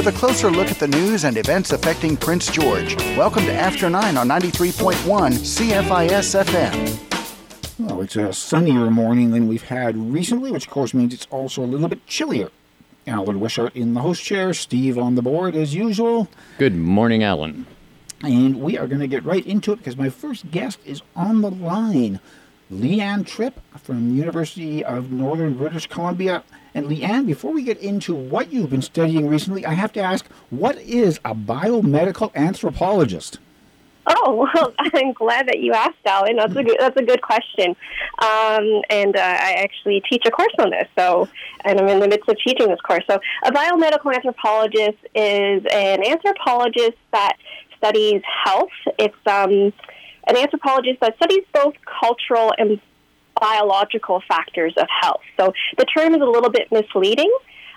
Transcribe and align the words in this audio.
with 0.00 0.14
a 0.14 0.18
closer 0.18 0.50
look 0.50 0.70
at 0.70 0.78
the 0.78 0.88
news 0.88 1.24
and 1.24 1.36
events 1.36 1.72
affecting 1.72 2.16
Prince 2.16 2.50
George. 2.50 2.96
Welcome 3.18 3.44
to 3.44 3.52
After 3.52 3.90
9 3.90 4.16
on 4.16 4.28
93.1 4.28 4.94
CFIS 4.94 6.42
FM. 6.42 7.78
Well, 7.78 8.00
it's 8.00 8.16
a 8.16 8.32
sunnier 8.32 8.90
morning 8.90 9.30
than 9.32 9.46
we've 9.46 9.64
had 9.64 9.98
recently, 9.98 10.50
which 10.50 10.68
of 10.68 10.72
course 10.72 10.94
means 10.94 11.12
it's 11.12 11.26
also 11.30 11.62
a 11.62 11.66
little 11.66 11.86
bit 11.86 12.06
chillier. 12.06 12.48
Alan 13.06 13.40
Wishart 13.40 13.76
in 13.76 13.92
the 13.92 14.00
host 14.00 14.24
chair, 14.24 14.54
Steve 14.54 14.96
on 14.96 15.16
the 15.16 15.22
board 15.22 15.54
as 15.54 15.74
usual. 15.74 16.28
Good 16.56 16.76
morning, 16.76 17.22
Alan. 17.22 17.66
And 18.22 18.62
we 18.62 18.78
are 18.78 18.86
going 18.86 19.00
to 19.00 19.06
get 19.06 19.22
right 19.22 19.44
into 19.44 19.70
it 19.74 19.76
because 19.76 19.98
my 19.98 20.08
first 20.08 20.50
guest 20.50 20.78
is 20.86 21.02
on 21.14 21.42
the 21.42 21.50
line. 21.50 22.20
Lianne 22.72 23.26
Tripp 23.26 23.60
from 23.76 24.16
University 24.16 24.82
of 24.82 25.12
Northern 25.12 25.58
British 25.58 25.88
Columbia. 25.88 26.42
And 26.74 26.86
Lianne, 26.86 27.26
before 27.26 27.52
we 27.52 27.62
get 27.62 27.78
into 27.78 28.14
what 28.14 28.52
you've 28.52 28.70
been 28.70 28.82
studying 28.82 29.28
recently, 29.28 29.66
I 29.66 29.74
have 29.74 29.92
to 29.94 30.00
ask, 30.00 30.26
what 30.50 30.76
is 30.78 31.18
a 31.24 31.34
biomedical 31.34 32.34
anthropologist? 32.34 33.38
Oh 34.06 34.48
well, 34.54 34.72
I'm 34.78 35.12
glad 35.12 35.46
that 35.48 35.58
you 35.60 35.72
asked, 35.72 35.98
Alan. 36.06 36.36
That's 36.36 36.56
a 36.56 36.64
good, 36.64 36.76
that's 36.78 36.96
a 36.96 37.04
good 37.04 37.22
question. 37.22 37.76
Um, 38.18 38.82
and 38.88 39.16
uh, 39.16 39.20
I 39.20 39.54
actually 39.58 40.02
teach 40.10 40.24
a 40.26 40.30
course 40.30 40.54
on 40.58 40.70
this, 40.70 40.88
so 40.98 41.28
and 41.64 41.78
I'm 41.78 41.88
in 41.88 42.00
the 42.00 42.08
midst 42.08 42.28
of 42.28 42.36
teaching 42.44 42.68
this 42.68 42.80
course. 42.80 43.04
So, 43.08 43.20
a 43.44 43.52
biomedical 43.52 44.14
anthropologist 44.14 44.98
is 45.14 45.62
an 45.72 46.04
anthropologist 46.04 46.96
that 47.12 47.36
studies 47.76 48.22
health. 48.44 48.70
It's 48.98 49.14
um, 49.26 49.72
an 50.26 50.36
anthropologist 50.36 51.00
that 51.00 51.16
studies 51.16 51.44
both 51.52 51.74
cultural 52.00 52.52
and 52.58 52.80
biological 53.40 54.22
factors 54.28 54.74
of 54.76 54.86
health. 55.00 55.22
So 55.38 55.52
the 55.78 55.84
term 55.84 56.14
is 56.14 56.20
a 56.20 56.26
little 56.26 56.50
bit 56.50 56.70
misleading 56.70 57.32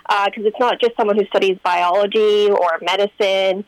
because 0.07 0.43
uh, 0.43 0.47
it's 0.47 0.59
not 0.59 0.81
just 0.81 0.95
someone 0.97 1.17
who 1.17 1.25
studies 1.27 1.57
biology 1.63 2.49
or 2.51 2.79
medicine. 2.81 3.65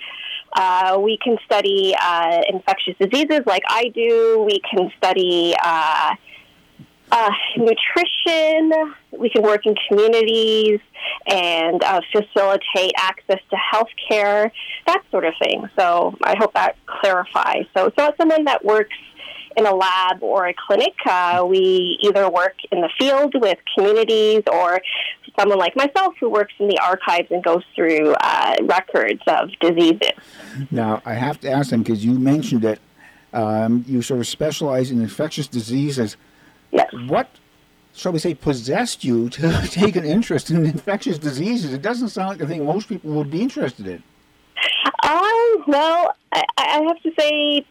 Uh, 0.54 1.00
we 1.02 1.18
can 1.18 1.38
study 1.46 1.96
uh, 2.00 2.42
infectious 2.50 2.96
diseases 3.00 3.42
like 3.46 3.64
I 3.68 3.90
do. 3.90 4.44
We 4.46 4.62
can 4.70 4.92
study 4.98 5.56
uh, 5.62 6.16
uh, 7.12 7.32
nutrition. 7.58 8.94
We 9.12 9.30
can 9.30 9.44
work 9.44 9.66
in 9.66 9.76
communities 9.88 10.80
and 11.28 11.84
uh, 11.84 12.02
facilitate 12.12 12.94
access 12.98 13.40
to 13.50 13.56
health 13.56 13.90
care, 14.10 14.52
that 14.88 15.04
sort 15.12 15.26
of 15.26 15.34
thing. 15.42 15.70
So 15.78 16.16
I 16.24 16.36
hope 16.38 16.54
that 16.54 16.78
clarifies. 16.86 17.66
So 17.76 17.86
it's 17.86 17.98
not 17.98 18.18
someone 18.18 18.46
that 18.46 18.64
works 18.64 18.96
in 19.58 19.66
a 19.66 19.74
lab 19.74 20.22
or 20.22 20.48
a 20.48 20.54
clinic. 20.54 20.94
Uh, 21.06 21.46
we 21.48 21.98
either 22.02 22.30
work 22.30 22.56
in 22.72 22.82
the 22.82 22.90
field 22.98 23.34
with 23.36 23.58
communities 23.76 24.44
or 24.52 24.82
someone 25.38 25.58
like 25.58 25.76
myself 25.76 26.14
who 26.20 26.30
works 26.30 26.54
in 26.60 26.68
the 26.68 26.80
archives 26.80 27.30
and 27.32 27.44
goes 27.44 27.64
through 27.76 28.14
uh, 28.22 28.56
records 28.64 29.22
of 29.28 29.50
diseases. 29.60 30.12
Now, 30.72 31.02
I 31.06 31.14
have 31.14 31.40
to 31.42 31.50
ask 31.50 31.70
them 31.70 31.84
because 31.84 32.06
you 32.06 32.18
mentioned 32.18 32.62
that 32.62 32.80
um, 33.34 33.84
you 33.88 34.02
sort 34.02 34.20
of 34.20 34.28
specialize 34.28 34.92
in 34.92 35.02
infectious 35.02 35.48
diseases. 35.48 36.16
Yes. 36.72 36.90
What, 37.08 37.30
shall 37.94 38.14
we 38.14 38.20
say, 38.20 38.34
possessed 38.34 39.04
you 39.04 39.30
to 39.32 39.62
take 39.70 39.96
an 39.96 40.06
interest 40.06 40.50
in 40.50 40.66
infectious 40.66 41.18
diseases? 41.18 41.74
It 41.74 41.82
doesn't 41.82 42.10
sound 42.10 42.30
like 42.30 42.42
a 42.42 42.48
thing 42.48 42.66
most 42.66 42.88
people 42.88 43.12
would 43.12 43.32
be 43.32 43.42
interested 43.42 43.88
in. 43.88 44.04
Um, 45.04 45.64
well, 45.68 46.16
I, 46.32 46.44
I 46.58 46.82
have 46.88 47.02
to 47.04 47.12
say 47.20 47.66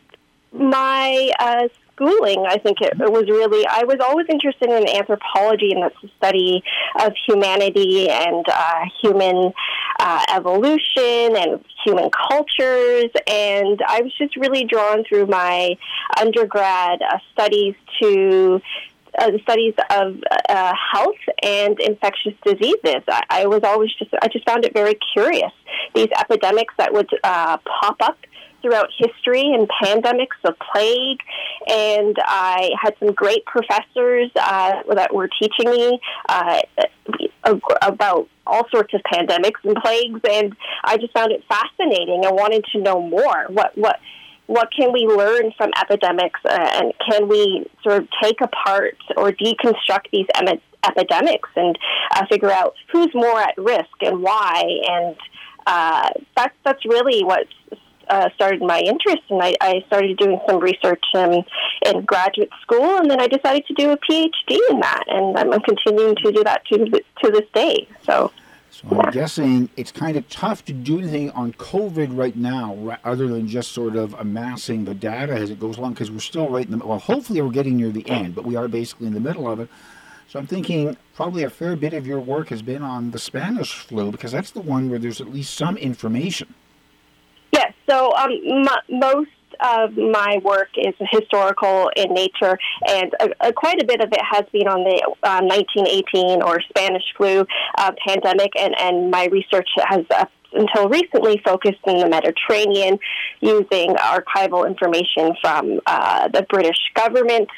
my 0.55 1.31
uh, 1.39 1.69
schooling, 1.95 2.45
I 2.47 2.59
think 2.59 2.81
it, 2.81 2.97
was 2.99 3.25
really, 3.29 3.67
I 3.67 3.85
was 3.85 3.99
always 4.01 4.27
interested 4.29 4.71
in 4.71 4.89
anthropology 4.89 5.73
and 5.73 5.83
that's 5.83 6.01
the 6.03 6.11
study 6.17 6.63
of 7.01 7.13
humanity 7.27 8.09
and 8.09 8.45
uh, 8.49 8.85
human 9.03 9.53
uh, 9.99 10.25
evolution 10.35 11.37
and 11.37 11.65
human 11.85 12.11
cultures. 12.11 13.11
And 13.27 13.81
I 13.87 14.03
was 14.03 14.13
just 14.17 14.37
really 14.37 14.65
drawn 14.65 15.05
through 15.05 15.27
my 15.27 15.77
undergrad 16.21 17.01
uh, 17.03 17.19
studies 17.33 17.75
to 18.03 18.61
uh, 19.17 19.31
studies 19.43 19.75
of 19.91 20.21
uh, 20.49 20.73
health 20.93 21.15
and 21.41 21.79
infectious 21.79 22.35
diseases. 22.45 23.03
I, 23.09 23.23
I, 23.31 23.47
was 23.47 23.61
always 23.63 23.91
just, 23.97 24.11
I 24.21 24.27
just 24.27 24.45
found 24.45 24.65
it 24.65 24.75
very 24.75 24.99
curious. 25.13 25.53
These 25.95 26.09
epidemics 26.19 26.75
that 26.79 26.93
would 26.93 27.09
uh, 27.23 27.59
pop 27.59 27.97
up 28.01 28.19
throughout 28.65 28.89
history 28.97 29.43
and 29.43 29.69
pandemics 29.69 30.41
of 30.45 30.55
plague. 30.73 31.21
And 31.69 32.17
I 32.25 32.71
had 32.83 32.95
some 32.99 33.13
great 33.13 33.45
professors 33.45 34.31
uh, 34.37 34.83
that 34.95 35.15
were 35.15 35.29
teaching 35.29 35.71
me 35.71 36.01
uh, 36.29 36.61
about 37.83 38.29
all 38.47 38.67
sorts 38.71 38.95
of 38.95 39.03
pandemics 39.13 39.63
and 39.65 39.77
plagues. 39.77 40.21
And 40.29 40.57
I 40.85 40.97
just 40.97 41.13
found 41.13 41.33
it 41.33 41.45
fascinating. 41.49 42.25
I 42.25 42.33
wanted 42.33 42.65
to 42.73 42.81
know 42.81 43.01
more. 43.01 43.47
What, 43.49 43.77
what, 43.77 44.01
what 44.47 44.69
can 44.77 44.93
we 44.93 45.07
learn 45.07 45.53
from 45.57 45.71
epidemics 45.79 46.41
uh, 46.49 46.71
and 46.75 46.93
can 47.07 47.29
we 47.29 47.67
sort 47.83 48.03
of 48.03 48.09
take 48.23 48.41
apart 48.41 48.97
or 49.17 49.31
deconstruct 49.33 50.11
these 50.13 50.27
em- 50.35 50.61
epidemics 50.87 51.49
and 51.57 51.79
uh, 52.15 52.27
figure 52.31 52.51
out 52.51 52.75
who's 52.93 53.09
more 53.15 53.41
at 53.41 53.57
risk 53.57 54.03
and 54.03 54.23
why 54.23 54.65
and 54.87 55.17
uh, 55.67 56.11
that's 56.37 56.55
that's 56.63 56.85
really 56.85 57.25
what 57.25 57.47
uh, 58.09 58.29
started 58.35 58.61
my 58.61 58.81
interest, 58.81 59.23
and 59.31 59.43
I, 59.43 59.55
I 59.61 59.83
started 59.87 60.17
doing 60.17 60.41
some 60.49 60.61
research 60.61 61.03
um, 61.15 61.45
in 61.87 62.05
graduate 62.05 62.51
school, 62.63 62.97
and 62.99 63.11
then 63.11 63.21
I 63.21 63.27
decided 63.27 63.67
to 63.67 63.75
do 63.75 63.91
a 63.91 63.97
PhD 63.97 64.59
in 64.71 64.81
that, 64.81 65.05
and 65.09 65.37
I'm, 65.39 65.53
I'm 65.53 65.61
continuing 65.61 66.17
to 66.17 66.33
do 66.33 66.45
that 66.45 66.65
to 66.67 66.79
to 67.23 67.31
this 67.31 67.49
day. 67.55 67.89
So. 68.07 68.33
So 68.71 68.89
I'm 69.01 69.13
guessing 69.13 69.69
it's 69.77 69.93
kind 69.93 70.17
of 70.17 70.29
tough 70.29 70.65
to 70.65 70.73
do 70.73 70.99
anything 70.99 71.31
on 71.31 71.53
COVID 71.53 72.19
right 72.19 72.35
now, 72.35 72.99
other 73.05 73.29
than 73.29 73.47
just 73.47 73.71
sort 73.71 73.95
of 73.95 74.15
amassing 74.15 74.85
the 74.85 74.95
data 74.95 75.33
as 75.33 75.51
it 75.51 75.61
goes 75.61 75.79
along, 75.79 75.93
because 75.93 76.11
we're 76.11 76.19
still 76.19 76.49
right 76.49 76.67
in 76.67 76.77
the 76.77 76.85
well. 76.85 76.99
Hopefully, 76.99 77.41
we're 77.41 77.51
getting 77.51 77.77
near 77.77 77.91
the 77.91 78.09
end, 78.11 78.35
but 78.35 78.45
we 78.45 78.57
are 78.57 78.67
basically 78.67 79.07
in 79.07 79.15
the 79.15 79.21
middle 79.21 79.49
of 79.49 79.61
it. 79.61 79.69
So 80.29 80.41
I'm 80.41 80.49
thinking 80.49 80.97
probably 81.15 81.45
a 81.45 81.51
fair 81.51 81.77
bit 81.77 81.93
of 81.95 82.05
your 82.05 82.19
work 82.19 82.49
has 82.49 82.63
been 82.63 82.83
on 82.83 83.13
the 83.13 83.19
Spanish 83.21 83.75
flu, 83.75 84.11
because 84.11 84.33
that's 84.33 84.51
the 84.51 84.61
one 84.61 84.91
where 84.91 84.99
there's 84.99 85.21
at 85.21 85.33
least 85.33 85.55
some 85.55 85.77
information. 85.77 86.53
Yes. 87.65 87.75
So 87.89 88.13
um, 88.15 88.31
m- 88.47 88.99
most 89.01 89.31
of 89.61 89.97
my 89.97 90.41
work 90.43 90.69
is 90.77 90.95
historical 91.11 91.91
in 91.97 92.13
nature, 92.13 92.59
and 92.89 93.13
uh, 93.21 93.53
quite 93.53 93.81
a 93.81 93.85
bit 93.85 94.01
of 94.01 94.13
it 94.13 94.21
has 94.33 94.45
been 94.53 94.67
on 94.67 94.83
the 94.85 95.01
uh, 95.23 95.41
1918 95.43 96.43
or 96.43 96.61
Spanish 96.69 97.05
flu 97.17 97.47
uh, 97.79 97.93
pandemic, 98.07 98.53
and, 98.59 98.75
and 98.79 99.11
my 99.11 99.27
research 99.27 99.69
has 99.77 100.05
uh, 100.15 100.25
until 100.55 100.89
recently 100.89 101.41
focused 101.45 101.81
in 101.87 101.99
the 101.99 102.09
Mediterranean 102.09 102.99
using 103.41 103.95
archival 103.97 104.67
information 104.67 105.35
from 105.41 105.81
uh, 105.87 106.29
the 106.29 106.47
British 106.49 106.79
government. 106.95 107.49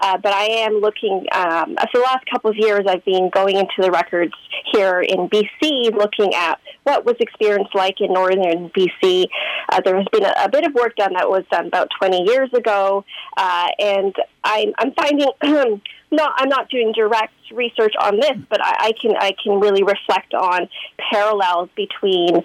Uh, 0.00 0.18
but 0.18 0.32
I 0.32 0.46
am 0.64 0.80
looking, 0.80 1.26
um, 1.32 1.76
for 1.92 2.00
the 2.00 2.04
last 2.04 2.24
couple 2.30 2.50
of 2.50 2.56
years, 2.56 2.86
I've 2.88 3.04
been 3.04 3.30
going 3.32 3.56
into 3.56 3.74
the 3.78 3.90
records 3.90 4.32
here 4.72 5.00
in 5.00 5.28
BC, 5.28 5.94
looking 5.96 6.34
at 6.34 6.58
what 6.90 7.06
was 7.06 7.14
experienced 7.20 7.72
like 7.74 8.00
in 8.00 8.12
northern 8.12 8.68
BC. 8.70 9.28
Uh, 9.68 9.80
there 9.84 9.96
has 9.96 10.06
been 10.10 10.24
a, 10.24 10.34
a, 10.44 10.48
bit 10.48 10.66
of 10.66 10.74
work 10.74 10.96
done 10.96 11.12
that 11.12 11.30
was 11.30 11.44
done 11.50 11.66
about 11.66 11.88
20 11.98 12.24
years 12.24 12.52
ago, 12.52 13.04
uh, 13.36 13.68
and 13.78 14.14
I'm, 14.42 14.72
I'm 14.78 14.92
finding 14.92 15.28
not 16.10 16.32
I'm 16.36 16.48
not 16.48 16.68
doing 16.68 16.92
direct 16.92 17.34
research 17.52 17.94
on 18.00 18.16
this, 18.16 18.36
but 18.48 18.60
I, 18.62 18.88
I, 18.88 18.92
can 19.00 19.16
I 19.16 19.32
can 19.42 19.60
really 19.60 19.82
reflect 19.82 20.34
on 20.34 20.68
parallels 21.12 21.68
between 21.76 22.42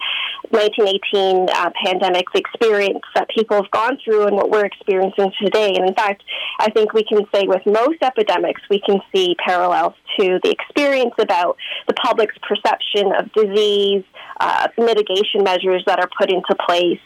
1918 0.49 1.49
uh, 1.49 1.69
pandemic 1.83 2.25
experience 2.33 3.03
that 3.13 3.27
people 3.29 3.57
have 3.57 3.71
gone 3.71 3.97
through 4.03 4.27
and 4.27 4.35
what 4.35 4.49
we're 4.49 4.65
experiencing 4.65 5.31
today. 5.41 5.73
And 5.75 5.87
in 5.87 5.93
fact, 5.93 6.23
I 6.59 6.69
think 6.71 6.93
we 6.93 7.03
can 7.03 7.25
say 7.33 7.45
with 7.47 7.65
most 7.65 8.01
epidemics, 8.01 8.61
we 8.69 8.81
can 8.85 8.99
see 9.13 9.35
parallels 9.45 9.93
to 10.19 10.39
the 10.43 10.51
experience 10.51 11.13
about 11.19 11.57
the 11.87 11.93
public's 11.93 12.35
perception 12.47 13.11
of 13.17 13.31
disease, 13.33 14.03
uh, 14.39 14.67
mitigation 14.77 15.43
measures 15.43 15.83
that 15.85 15.99
are 15.99 16.09
put 16.17 16.29
into 16.29 16.55
place, 16.67 16.99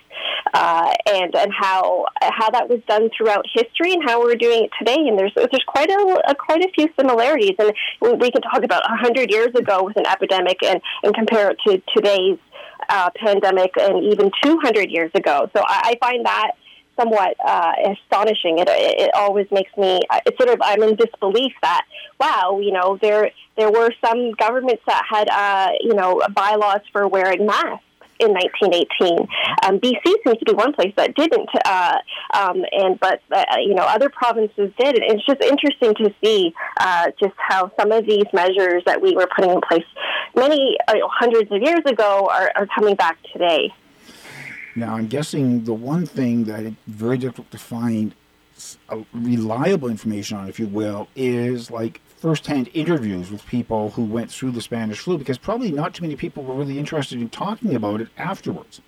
uh, 0.54 0.94
and 1.08 1.36
and 1.36 1.52
how 1.54 2.06
how 2.22 2.50
that 2.52 2.70
was 2.70 2.80
done 2.88 3.10
throughout 3.16 3.46
history 3.54 3.94
and 3.94 4.04
how 4.04 4.22
we're 4.22 4.36
doing 4.36 4.66
it 4.66 4.72
today. 4.78 4.98
And 5.08 5.18
there's 5.18 5.34
there's 5.36 5.64
quite 5.68 5.90
a, 5.90 6.22
a 6.28 6.36
quite 6.36 6.62
a 6.62 6.70
few 6.74 6.90
similarities. 6.98 7.56
And 7.60 7.74
we 8.20 8.32
can 8.32 8.42
talk 8.42 8.64
about 8.64 8.84
hundred 8.86 9.32
years 9.32 9.54
ago 9.56 9.84
with 9.84 9.98
an 9.98 10.06
epidemic 10.06 10.64
and 10.64 10.82
and 11.04 11.14
compare 11.14 11.52
it 11.52 11.58
to 11.68 11.82
today's 11.96 12.38
uh, 12.90 13.10
pandemic 13.16 13.72
and 13.80 14.04
even 14.04 14.32
200 14.44 14.90
years 14.90 15.12
ago. 15.14 15.50
So 15.56 15.62
I, 15.66 15.94
I 15.94 15.98
find 16.00 16.26
that 16.26 16.52
somewhat 17.00 17.36
uh, 17.46 17.74
astonishing. 17.86 18.60
It, 18.60 18.68
it 18.70 19.12
always 19.14 19.48
makes 19.52 19.76
me. 19.78 20.02
It's 20.26 20.38
sort 20.38 20.50
of 20.50 20.60
I'm 20.62 20.84
in 20.84 20.96
disbelief 20.96 21.54
that 21.62 21.86
wow, 22.20 22.60
you 22.62 22.72
know, 22.72 22.98
there 23.02 23.32
there 23.58 23.72
were 23.72 23.92
some 24.04 24.32
governments 24.32 24.84
that 24.88 25.04
had 25.10 25.30
uh, 25.30 25.72
you 25.82 25.94
know 25.94 26.22
bylaws 26.34 26.82
for 26.92 27.08
wearing 27.08 27.46
masks 27.46 27.84
in 28.20 28.32
1918. 28.32 29.28
Um, 29.64 29.80
BC 29.80 30.02
seems 30.26 30.38
to 30.40 30.46
be 30.46 30.54
one 30.54 30.74
place 30.74 30.94
that 30.98 31.16
didn't, 31.16 31.50
uh, 31.66 31.98
um, 32.34 32.64
and 32.72 33.00
but 33.00 33.22
uh, 33.32 33.46
you 33.60 33.74
know 33.74 33.84
other 33.84 34.10
provinces 34.10 34.72
did. 34.78 34.96
And 34.96 35.20
it's 35.20 35.26
just 35.26 35.42
interesting 35.42 35.96
to 35.96 36.14
see 36.24 36.54
uh, 36.80 37.12
just 37.20 37.36
how 37.38 37.72
some 37.80 37.92
of 37.92 38.06
these 38.06 38.26
measures 38.34 38.84
that 38.86 39.02
we 39.02 39.16
were 39.16 39.28
putting 39.36 39.52
in 39.52 39.62
place 39.62 39.86
many 40.36 40.78
uh, 40.88 40.94
hundreds 41.08 41.52
of 41.52 41.62
years 41.62 41.82
ago 41.86 42.30
are, 42.32 42.52
are 42.56 42.68
coming 42.68 42.96
back 42.96 43.18
today. 43.32 43.74
Now, 44.76 44.96
I'm 44.96 45.08
guessing 45.08 45.64
the 45.64 45.74
one 45.74 46.06
thing 46.06 46.46
that 46.46 46.64
it's 46.64 46.76
very 46.88 47.18
difficult 47.18 47.52
to 47.52 47.58
find 47.58 48.14
reliable 49.14 49.90
information 49.90 50.38
on, 50.38 50.48
if 50.50 50.60
you 50.60 50.68
will, 50.68 51.08
is 51.16 51.72
like 51.72 52.02
firsthand 52.20 52.70
interviews 52.74 53.32
with 53.32 53.46
people 53.46 53.92
who 53.92 54.04
went 54.04 54.30
through 54.30 54.52
the 54.52 54.62
Spanish 54.62 55.00
flu, 55.00 55.18
because 55.18 55.38
probably 55.38 55.72
not 55.72 55.94
too 55.94 56.04
many 56.04 56.18
people 56.18 56.44
were 56.44 56.54
really 56.54 56.78
interested 56.78 57.22
in 57.22 57.30
talking 57.30 57.74
about 57.74 58.02
it 58.02 58.10
afterwards. 58.18 58.82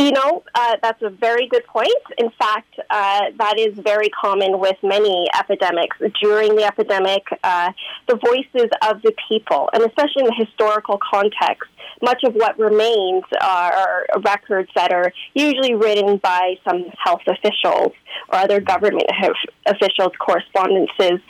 You 0.00 0.12
know, 0.12 0.42
uh, 0.54 0.76
that's 0.82 1.02
a 1.02 1.10
very 1.10 1.46
good 1.46 1.66
point. 1.66 1.92
In 2.16 2.30
fact, 2.38 2.74
uh, 2.88 3.20
that 3.36 3.58
is 3.58 3.78
very 3.78 4.08
common 4.08 4.58
with 4.58 4.76
many 4.82 5.26
epidemics. 5.38 5.94
During 6.22 6.56
the 6.56 6.64
epidemic, 6.64 7.24
uh, 7.44 7.72
the 8.08 8.16
voices 8.16 8.70
of 8.80 9.02
the 9.02 9.12
people, 9.28 9.68
and 9.74 9.84
especially 9.84 10.22
in 10.22 10.28
the 10.28 10.42
historical 10.42 10.98
context, 10.98 11.68
much 12.00 12.24
of 12.24 12.32
what 12.32 12.58
remains 12.58 13.24
are 13.42 14.06
records 14.24 14.70
that 14.74 14.90
are 14.90 15.12
usually 15.34 15.74
written 15.74 16.16
by 16.16 16.54
some 16.66 16.86
health 17.04 17.20
officials 17.26 17.92
or 18.30 18.38
other 18.38 18.58
government 18.58 19.04
officials, 19.66 20.12
correspondences, 20.18 21.20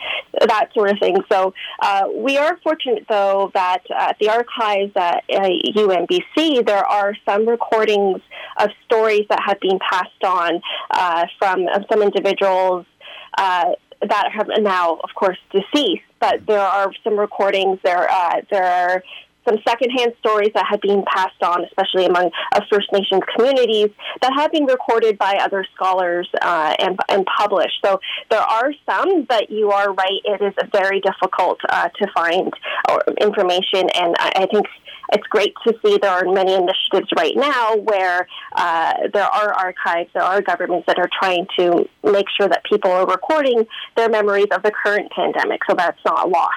that 0.41 0.69
sort 0.75 0.91
of 0.91 0.99
thing. 1.01 1.17
So 1.31 1.55
uh, 1.81 2.07
we 2.15 2.39
are 2.39 2.57
fortunate, 2.63 3.07
though, 3.09 3.51
that 3.55 3.83
at 3.91 4.17
the 4.21 4.29
archives 4.29 4.93
at 4.95 5.25
UNBC, 5.29 6.65
there 6.65 6.87
are 6.87 7.17
some 7.27 7.49
recordings 7.49 8.21
of 8.61 8.71
stories 8.85 9.27
that 9.29 9.41
have 9.45 9.61
been 9.61 9.79
passed 9.79 10.25
on 10.25 10.61
uh, 10.91 11.27
from 11.39 11.67
some 11.91 12.03
individuals. 12.03 12.87
Uh, 13.37 13.73
that 14.03 14.31
have 14.33 14.49
now, 14.61 14.95
of 14.95 15.11
course, 15.15 15.37
deceased, 15.53 16.03
but 16.21 16.47
there 16.47 16.59
are 16.59 16.91
some 17.05 17.19
recordings. 17.19 17.79
There, 17.85 18.11
uh, 18.11 18.41
there 18.51 18.65
are 18.65 19.05
some 19.49 19.59
secondhand 19.67 20.15
stories 20.19 20.51
that 20.55 20.67
have 20.69 20.81
been 20.81 21.05
passed 21.07 21.43
on, 21.43 21.65
especially 21.65 22.07
among 22.07 22.31
uh, 22.53 22.61
First 22.71 22.93
Nations 22.93 23.23
communities, 23.35 23.91
that 24.21 24.33
have 24.37 24.53
been 24.53 24.65
recorded 24.67 25.19
by 25.19 25.39
other 25.41 25.67
scholars 25.75 26.29
uh, 26.41 26.75
and, 26.79 26.99
and 27.09 27.27
published. 27.27 27.79
So 27.85 28.01
there 28.31 28.41
are 28.41 28.73
some, 28.89 29.25
but 29.25 29.51
you 29.51 29.71
are 29.71 29.93
right, 29.93 30.21
it 30.25 30.43
is 30.43 30.55
very 30.73 31.01
difficult 31.01 31.61
uh, 31.69 31.89
to 31.89 32.07
find 32.15 32.53
uh, 32.89 32.99
information, 33.21 33.89
and 33.95 34.15
I, 34.19 34.33
I, 34.37 34.47
think 34.47 34.67
it's 35.13 35.27
great 35.27 35.55
to 35.67 35.75
see 35.85 35.99
there 35.99 36.11
are 36.11 36.25
many 36.25 36.55
initiatives 36.55 37.09
right 37.17 37.35
now 37.37 37.77
where 37.77 38.27
uh, 38.55 38.95
there 39.13 39.25
are 39.25 39.53
archives, 39.53 40.11
there 40.15 40.23
are 40.23 40.41
governments 40.41 40.87
that 40.87 40.99
are 40.99 41.09
trying 41.21 41.47
to 41.59 41.89
make 42.05 42.27
sure 42.37 42.49
that 42.49 42.65
people 42.65 42.91
are 42.91 43.07
recording 43.07 43.67
their 43.97 44.09
memories 44.09 44.47
of 44.53 44.63
the 44.63 44.71
current 44.71 45.11
pandemic 45.13 45.61
so 45.69 45.75
that's 45.75 45.99
not 46.05 46.29
lost. 46.29 46.55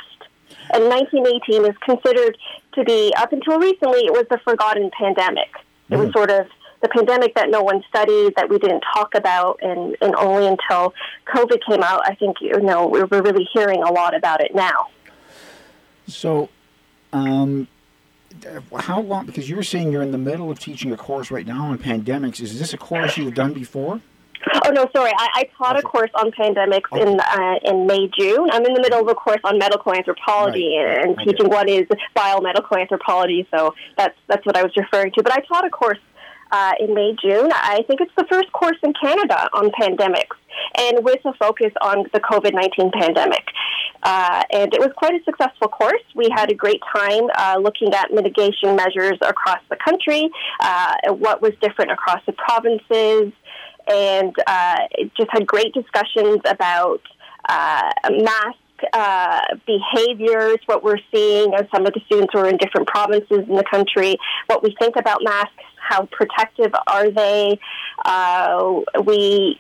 And 0.74 0.86
1918 0.86 1.66
is 1.66 1.78
considered 1.84 2.38
to 2.76 2.84
be, 2.84 3.14
up 3.18 3.34
until 3.34 3.60
recently, 3.60 4.06
it 4.06 4.12
was 4.12 4.26
the 4.30 4.40
forgotten 4.44 4.90
pandemic. 4.98 5.50
It 5.90 5.98
was 5.98 6.10
mm. 6.10 6.14
sort 6.14 6.32
of 6.32 6.48
the 6.82 6.90
pandemic 6.90 7.34
that 7.36 7.50
no 7.50 7.64
one 7.64 7.82
studied, 7.90 8.34
that 8.36 8.50
we 8.50 8.60
didn't 8.60 8.84
talk 8.94 9.16
about, 9.16 9.60
and, 9.62 9.96
and 10.02 10.16
only 10.16 10.48
until 10.48 10.94
COVID 11.34 11.60
came 11.68 11.82
out, 11.82 12.02
I 12.06 12.16
think, 12.16 12.38
you 12.42 12.60
know, 12.60 12.88
we're 12.88 13.06
really 13.06 13.48
hearing 13.54 13.82
a 13.84 13.92
lot 13.92 14.16
about 14.16 14.42
it 14.42 14.54
now. 14.54 14.88
So, 16.08 16.50
um, 17.14 17.68
how 18.80 19.02
long, 19.02 19.26
because 19.26 19.50
you 19.50 19.56
were 19.56 19.64
saying 19.64 19.92
you're 19.92 20.02
in 20.02 20.12
the 20.12 20.18
middle 20.18 20.52
of 20.52 20.60
teaching 20.60 20.92
a 20.92 20.98
course 20.98 21.32
right 21.32 21.46
now 21.46 21.66
on 21.68 21.78
pandemics. 21.78 22.42
Is 22.42 22.60
this 22.60 22.74
a 22.74 22.78
course 22.78 23.18
you've 23.18 23.34
done 23.34 23.54
before? 23.54 24.02
Oh 24.66 24.72
no, 24.72 24.90
sorry. 24.96 25.12
I, 25.18 25.30
I 25.36 25.50
taught 25.58 25.80
a 25.80 25.82
course 25.82 26.12
on 26.16 26.32
pandemics 26.32 26.92
okay. 26.92 27.02
in 27.02 27.20
uh, 27.20 27.60
in 27.64 27.88
May 27.88 28.10
June. 28.18 28.50
I'm 28.52 28.66
in 28.66 28.74
the 28.74 28.82
middle 28.82 29.00
of 29.00 29.08
a 29.08 29.16
course 29.16 29.40
on 29.44 29.58
medical 29.58 29.94
anthropology 29.94 30.78
right. 30.78 30.98
and, 30.98 31.12
and 31.12 31.20
okay. 31.20 31.32
teaching 31.32 31.50
what 31.50 31.70
is 31.70 31.88
biomedical 32.16 32.80
anthropology. 32.80 33.48
So 33.52 33.74
that's 33.98 34.18
that's 34.28 34.46
what 34.46 34.58
I 34.58 34.64
was 34.64 34.72
referring 34.76 35.12
to. 35.14 35.24
But 35.24 35.34
I 35.34 35.40
taught 35.48 35.66
a 35.66 35.70
course 35.70 36.00
uh, 36.52 36.74
in 36.80 36.94
May 36.94 37.16
June. 37.22 37.52
I 37.54 37.84
think 37.88 38.02
it's 38.02 38.12
the 38.18 38.26
first 38.30 38.52
course 38.52 38.78
in 38.84 38.94
Canada 39.02 39.50
on 39.54 39.72
pandemics, 39.72 40.36
and 40.78 41.04
with 41.04 41.24
a 41.26 41.34
focus 41.34 41.72
on 41.82 42.06
the 42.14 42.20
COVID 42.20 42.54
nineteen 42.54 42.92
pandemic. 42.92 43.46
Uh, 44.04 44.44
and 44.52 44.74
it 44.74 44.80
was 44.80 44.92
quite 44.98 45.14
a 45.14 45.24
successful 45.24 45.70
course. 45.70 46.04
We 46.14 46.28
had 46.36 46.52
a 46.52 46.56
great 46.56 46.82
time 46.94 47.24
uh, 47.38 47.58
looking 47.62 47.94
at 47.94 48.12
mitigation 48.12 48.76
measures 48.76 49.18
across 49.22 49.60
the 49.70 49.78
country, 49.78 50.30
uh, 50.60 50.96
what 51.14 51.42
was 51.42 51.54
different 51.62 51.92
across 51.92 52.22
the 52.26 52.34
provinces, 52.34 53.32
and 53.88 54.36
uh, 54.46 54.80
just 55.16 55.30
had 55.32 55.48
great 55.48 55.74
discussions 55.74 56.40
about 56.46 57.02
uh, 57.48 57.92
mask 58.10 58.58
uh, 58.92 59.42
behaviors, 59.66 60.58
what 60.66 60.84
we're 60.84 61.04
seeing 61.14 61.54
as 61.54 61.66
some 61.74 61.86
of 61.86 61.94
the 61.94 62.02
students 62.06 62.32
who 62.34 62.40
are 62.40 62.50
in 62.50 62.58
different 62.58 62.88
provinces 62.88 63.40
in 63.48 63.56
the 63.56 63.64
country, 63.72 64.18
what 64.48 64.62
we 64.62 64.76
think 64.80 64.98
about 64.98 65.20
masks, 65.24 65.64
how 65.78 66.06
protective 66.08 66.74
are 66.88 67.10
they. 67.10 67.58
Uh, 68.04 68.82
we 69.06 69.60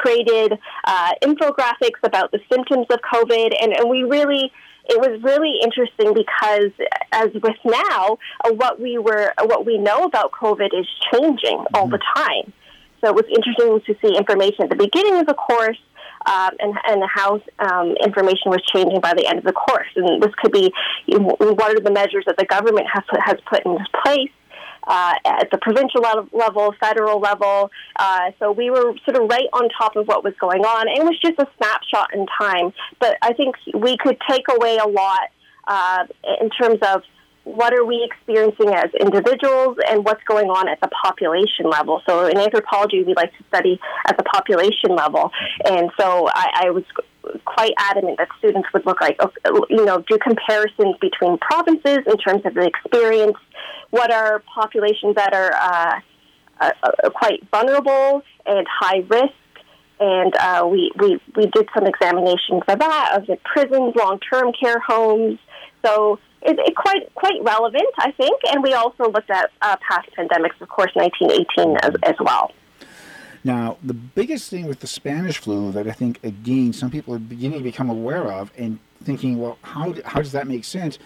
created 0.00 0.58
uh, 0.84 1.12
infographics 1.22 2.00
about 2.02 2.32
the 2.32 2.40
symptoms 2.50 2.86
of 2.90 2.98
COVID, 3.12 3.50
and, 3.60 3.72
and 3.72 3.88
we 3.88 4.02
really 4.02 4.50
it 4.88 4.98
was 4.98 5.22
really 5.22 5.60
interesting 5.62 6.14
because 6.14 6.72
as 7.12 7.28
with 7.42 7.56
now, 7.64 8.18
uh, 8.44 8.52
what 8.52 8.80
we 8.80 8.98
were, 8.98 9.32
what 9.44 9.64
we 9.64 9.78
know 9.78 10.04
about 10.04 10.32
COVID 10.32 10.70
is 10.78 10.86
changing 11.12 11.58
mm-hmm. 11.58 11.76
all 11.76 11.88
the 11.88 12.00
time. 12.16 12.52
So 13.00 13.08
it 13.08 13.14
was 13.14 13.24
interesting 13.28 13.80
to 13.86 14.00
see 14.02 14.16
information 14.16 14.64
at 14.64 14.70
the 14.70 14.76
beginning 14.76 15.20
of 15.20 15.26
the 15.26 15.34
course 15.34 15.78
um, 16.26 16.50
and, 16.60 16.74
and 16.86 17.02
how 17.08 17.40
um, 17.58 17.94
information 18.04 18.50
was 18.50 18.62
changing 18.74 19.00
by 19.00 19.14
the 19.14 19.26
end 19.26 19.38
of 19.38 19.44
the 19.44 19.52
course. 19.52 19.88
And 19.96 20.22
this 20.22 20.34
could 20.36 20.52
be 20.52 20.72
what 21.08 21.76
are 21.76 21.80
the 21.80 21.90
measures 21.90 22.24
that 22.26 22.36
the 22.36 22.44
government 22.44 22.86
has 22.92 23.04
put, 23.08 23.20
has 23.24 23.36
put 23.48 23.64
into 23.64 23.84
place. 24.02 24.30
Uh, 24.86 25.14
at 25.26 25.50
the 25.50 25.58
provincial 25.58 26.00
level, 26.32 26.74
federal 26.80 27.20
level. 27.20 27.70
Uh, 27.96 28.30
so 28.38 28.50
we 28.50 28.70
were 28.70 28.94
sort 29.04 29.16
of 29.16 29.28
right 29.28 29.48
on 29.52 29.68
top 29.78 29.94
of 29.94 30.06
what 30.06 30.24
was 30.24 30.32
going 30.40 30.62
on. 30.62 30.88
It 30.88 31.04
was 31.04 31.18
just 31.20 31.38
a 31.38 31.46
snapshot 31.58 32.14
in 32.14 32.26
time, 32.38 32.72
but 32.98 33.18
I 33.20 33.34
think 33.34 33.56
we 33.74 33.96
could 33.98 34.16
take 34.28 34.46
away 34.48 34.78
a 34.78 34.88
lot 34.88 35.28
uh, 35.68 36.06
in 36.40 36.48
terms 36.50 36.78
of 36.82 37.02
what 37.44 37.72
are 37.72 37.84
we 37.84 38.04
experiencing 38.04 38.68
as 38.74 38.90
individuals 38.98 39.78
and 39.88 40.04
what's 40.04 40.22
going 40.24 40.48
on 40.48 40.68
at 40.68 40.80
the 40.80 40.88
population 40.88 41.68
level. 41.70 42.02
So 42.06 42.26
in 42.26 42.38
anthropology, 42.38 43.02
we 43.02 43.14
like 43.14 43.36
to 43.38 43.44
study 43.48 43.80
at 44.06 44.16
the 44.16 44.24
population 44.24 44.94
level. 44.94 45.30
And 45.64 45.90
so 45.98 46.28
I, 46.28 46.66
I 46.66 46.70
was 46.70 46.84
quite 47.44 47.72
adamant 47.78 48.18
that 48.18 48.28
students 48.38 48.68
would 48.72 48.84
look 48.84 49.00
like, 49.00 49.18
you 49.70 49.84
know, 49.84 50.04
do 50.08 50.18
comparisons 50.18 50.96
between 51.00 51.38
provinces 51.38 51.98
in 52.06 52.16
terms 52.18 52.44
of 52.44 52.54
the 52.54 52.66
experience. 52.66 53.36
What 53.90 54.12
are 54.12 54.42
populations 54.54 55.16
that 55.16 55.32
are 55.34 55.52
uh, 55.52 56.00
uh, 56.60 56.72
uh 56.82 57.10
quite 57.10 57.46
vulnerable 57.50 58.22
and 58.46 58.66
high 58.68 59.02
risk? 59.08 59.34
And 59.98 60.34
uh, 60.36 60.66
we, 60.70 60.90
we, 60.98 61.20
we 61.36 61.46
did 61.46 61.68
some 61.74 61.86
examinations 61.86 62.62
of 62.68 62.78
that, 62.78 63.18
of 63.18 63.26
the 63.26 63.36
prisons, 63.44 63.94
long 63.96 64.18
term 64.18 64.52
care 64.58 64.78
homes. 64.78 65.38
So 65.84 66.18
it, 66.42 66.58
it 66.58 66.76
quite 66.76 67.12
quite 67.14 67.42
relevant, 67.42 67.88
I 67.98 68.12
think. 68.12 68.40
And 68.50 68.62
we 68.62 68.72
also 68.72 69.10
looked 69.10 69.30
at 69.30 69.50
uh, 69.62 69.76
past 69.86 70.08
pandemics, 70.16 70.60
of 70.60 70.68
course, 70.68 70.90
1918 70.94 71.76
as, 71.82 71.94
as 72.02 72.16
well. 72.20 72.52
Now, 73.42 73.78
the 73.82 73.94
biggest 73.94 74.50
thing 74.50 74.66
with 74.66 74.80
the 74.80 74.86
Spanish 74.86 75.38
flu 75.38 75.72
that 75.72 75.86
I 75.88 75.92
think, 75.92 76.22
again, 76.22 76.72
some 76.72 76.90
people 76.90 77.14
are 77.14 77.18
beginning 77.18 77.58
to 77.58 77.64
become 77.64 77.88
aware 77.88 78.30
of 78.30 78.52
and 78.56 78.78
thinking, 79.02 79.38
well, 79.38 79.58
how, 79.62 79.94
how 80.04 80.20
does 80.20 80.32
that 80.32 80.46
make 80.46 80.64
sense? 80.64 80.98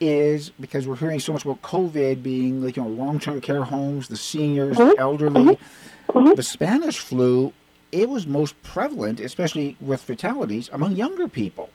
Is 0.00 0.50
because 0.60 0.86
we're 0.86 0.96
hearing 0.96 1.20
so 1.20 1.32
much 1.32 1.44
about 1.44 1.62
COVID 1.62 2.22
being 2.22 2.62
like, 2.64 2.76
you 2.76 2.82
know, 2.82 2.88
long 2.88 3.18
term 3.18 3.40
care 3.40 3.64
homes, 3.64 4.08
the 4.08 4.16
seniors, 4.16 4.76
mm-hmm. 4.76 4.90
the 4.90 4.98
elderly. 4.98 5.42
Mm-hmm. 5.42 6.18
mm-hmm. 6.18 6.34
The 6.34 6.42
Spanish 6.42 6.98
flu, 6.98 7.52
it 7.90 8.08
was 8.08 8.26
most 8.26 8.60
prevalent, 8.62 9.20
especially 9.20 9.76
with 9.80 10.00
fatalities, 10.00 10.70
among 10.72 10.92
younger 10.92 11.26
people, 11.26 11.70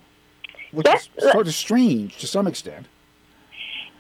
which 0.72 0.88
yes. 0.88 1.10
is 1.18 1.32
sort 1.32 1.48
of 1.48 1.54
strange 1.54 2.18
to 2.20 2.28
some 2.28 2.48
extent 2.48 2.88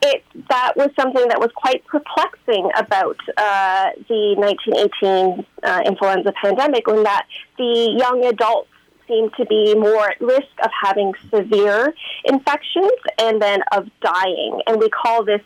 it 0.03 0.23
that 0.49 0.73
was 0.75 0.89
something 0.99 1.27
that 1.29 1.39
was 1.39 1.49
quite 1.55 1.85
perplexing 1.85 2.69
about 2.77 3.17
uh, 3.37 3.89
the 4.09 4.35
1918 4.37 5.45
uh, 5.63 5.81
influenza 5.85 6.33
pandemic, 6.41 6.87
in 6.87 7.03
that 7.03 7.25
the 7.57 7.95
young 7.97 8.25
adults 8.25 8.69
seem 9.07 9.29
to 9.37 9.45
be 9.45 9.75
more 9.75 10.09
at 10.09 10.21
risk 10.21 10.53
of 10.63 10.71
having 10.83 11.13
severe 11.29 11.93
infections 12.25 12.91
and 13.19 13.41
then 13.41 13.59
of 13.71 13.89
dying, 14.01 14.61
and 14.67 14.79
we 14.79 14.89
call 14.89 15.23
this 15.23 15.41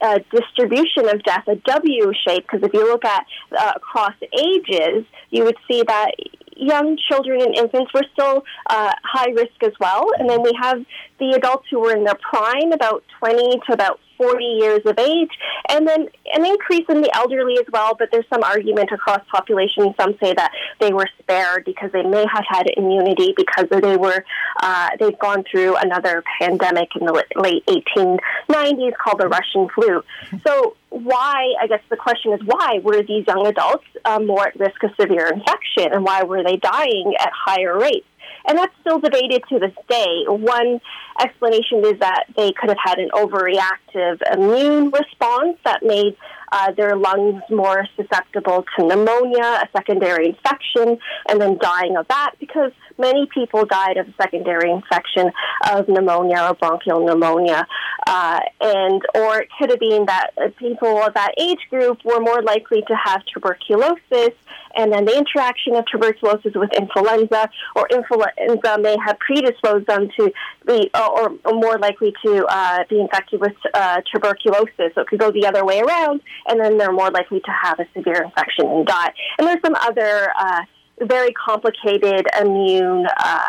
uh, 0.00 0.18
distribution 0.30 1.08
of 1.08 1.22
death 1.24 1.44
a 1.48 1.56
W 1.56 2.12
shape 2.26 2.44
because 2.44 2.62
if 2.62 2.72
you 2.72 2.84
look 2.84 3.04
at 3.04 3.26
uh, 3.58 3.72
across 3.76 4.14
ages, 4.32 5.04
you 5.30 5.44
would 5.44 5.56
see 5.68 5.82
that 5.82 6.12
young 6.58 6.98
children 7.08 7.40
and 7.40 7.54
infants 7.56 7.92
were 7.94 8.04
still 8.12 8.44
uh, 8.68 8.92
high 9.04 9.30
risk 9.30 9.62
as 9.62 9.72
well. 9.80 10.10
And 10.18 10.28
then 10.28 10.42
we 10.42 10.52
have 10.60 10.84
the 11.18 11.32
adults 11.32 11.66
who 11.70 11.80
were 11.80 11.94
in 11.96 12.04
their 12.04 12.18
prime, 12.20 12.72
about 12.72 13.04
20 13.20 13.60
to 13.66 13.72
about 13.72 14.00
40 14.18 14.44
years 14.44 14.80
of 14.84 14.98
age, 14.98 15.30
and 15.68 15.86
then 15.86 16.08
an 16.34 16.44
increase 16.44 16.84
in 16.88 17.00
the 17.00 17.10
elderly 17.14 17.54
as 17.58 17.66
well. 17.72 17.94
But 17.96 18.08
there's 18.10 18.26
some 18.32 18.42
argument 18.42 18.90
across 18.92 19.20
populations. 19.30 19.94
Some 19.98 20.14
say 20.20 20.34
that 20.34 20.50
they 20.80 20.92
were 20.92 21.08
spared 21.20 21.64
because 21.64 21.92
they 21.92 22.02
may 22.02 22.24
have 22.32 22.44
had 22.48 22.66
immunity 22.76 23.32
because 23.36 23.66
they 23.70 23.96
were 23.96 24.24
uh, 24.60 24.90
they've 24.98 25.18
gone 25.18 25.44
through 25.48 25.76
another 25.76 26.24
pandemic 26.40 26.88
in 27.00 27.06
the 27.06 27.24
late 27.36 27.64
1890s 27.66 28.92
called 28.96 29.20
the 29.20 29.28
Russian 29.28 29.68
flu. 29.72 30.02
So 30.44 30.74
why, 30.90 31.54
I 31.60 31.66
guess 31.66 31.82
the 31.90 31.96
question 31.96 32.32
is 32.32 32.40
why 32.44 32.80
were 32.82 33.02
these 33.02 33.26
young 33.26 33.46
adults 33.46 33.84
um, 34.04 34.26
more 34.26 34.48
at 34.48 34.58
risk 34.58 34.82
of 34.82 34.90
severe 34.98 35.26
infection 35.26 35.92
and 35.92 36.04
why 36.04 36.22
were 36.22 36.42
they 36.42 36.56
dying 36.56 37.14
at 37.18 37.30
higher 37.32 37.78
rates? 37.78 38.06
And 38.46 38.56
that's 38.56 38.74
still 38.80 38.98
debated 38.98 39.42
to 39.50 39.58
this 39.58 39.74
day. 39.88 40.24
One 40.26 40.80
explanation 41.20 41.84
is 41.84 41.98
that 42.00 42.24
they 42.36 42.52
could 42.52 42.70
have 42.70 42.78
had 42.82 42.98
an 42.98 43.10
overreactive 43.12 44.20
immune 44.32 44.90
response 44.90 45.58
that 45.64 45.82
made 45.82 46.16
uh, 46.52 46.72
their 46.72 46.96
lungs 46.96 47.42
more 47.50 47.86
susceptible 47.96 48.64
to 48.76 48.86
pneumonia, 48.86 49.42
a 49.62 49.68
secondary 49.76 50.28
infection, 50.30 50.98
and 51.28 51.40
then 51.40 51.58
dying 51.58 51.96
of 51.96 52.08
that 52.08 52.32
because 52.40 52.72
many 52.98 53.26
people 53.32 53.64
died 53.64 53.96
of 53.96 54.08
a 54.08 54.14
secondary 54.20 54.70
infection 54.70 55.30
of 55.70 55.88
pneumonia 55.88 56.48
or 56.48 56.54
bronchial 56.54 57.04
pneumonia. 57.04 57.66
Uh, 58.06 58.40
and 58.60 59.02
or 59.14 59.40
it 59.40 59.48
could 59.58 59.70
have 59.70 59.80
been 59.80 60.06
that 60.06 60.30
people 60.58 61.02
of 61.02 61.14
that 61.14 61.32
age 61.38 61.60
group 61.70 61.98
were 62.04 62.20
more 62.20 62.42
likely 62.42 62.82
to 62.82 62.94
have 62.94 63.22
tuberculosis 63.32 64.34
and 64.78 64.92
then 64.92 65.04
the 65.04 65.16
interaction 65.16 65.74
of 65.76 65.84
tuberculosis 65.90 66.52
with 66.54 66.70
influenza 66.72 67.50
or 67.74 67.88
influenza 67.90 68.78
may 68.80 68.96
have 69.04 69.18
predisposed 69.18 69.86
them 69.86 70.08
to 70.18 70.32
be 70.66 70.90
or, 70.94 71.32
or 71.44 71.54
more 71.54 71.78
likely 71.78 72.12
to 72.24 72.46
uh, 72.48 72.84
be 72.88 73.00
infected 73.00 73.40
with 73.40 73.54
uh, 73.74 74.00
tuberculosis. 74.12 74.94
So 74.94 75.02
it 75.02 75.08
could 75.08 75.18
go 75.18 75.30
the 75.30 75.46
other 75.46 75.64
way 75.64 75.80
around, 75.80 76.20
and 76.46 76.60
then 76.60 76.78
they're 76.78 76.92
more 76.92 77.10
likely 77.10 77.40
to 77.40 77.50
have 77.62 77.80
a 77.80 77.86
severe 77.94 78.22
infection 78.22 78.66
and 78.66 78.86
die. 78.86 79.12
And 79.38 79.48
there's 79.48 79.62
some 79.64 79.74
other 79.74 80.30
uh, 80.38 80.62
very 81.02 81.32
complicated 81.32 82.26
immune 82.40 83.06
uh, 83.16 83.40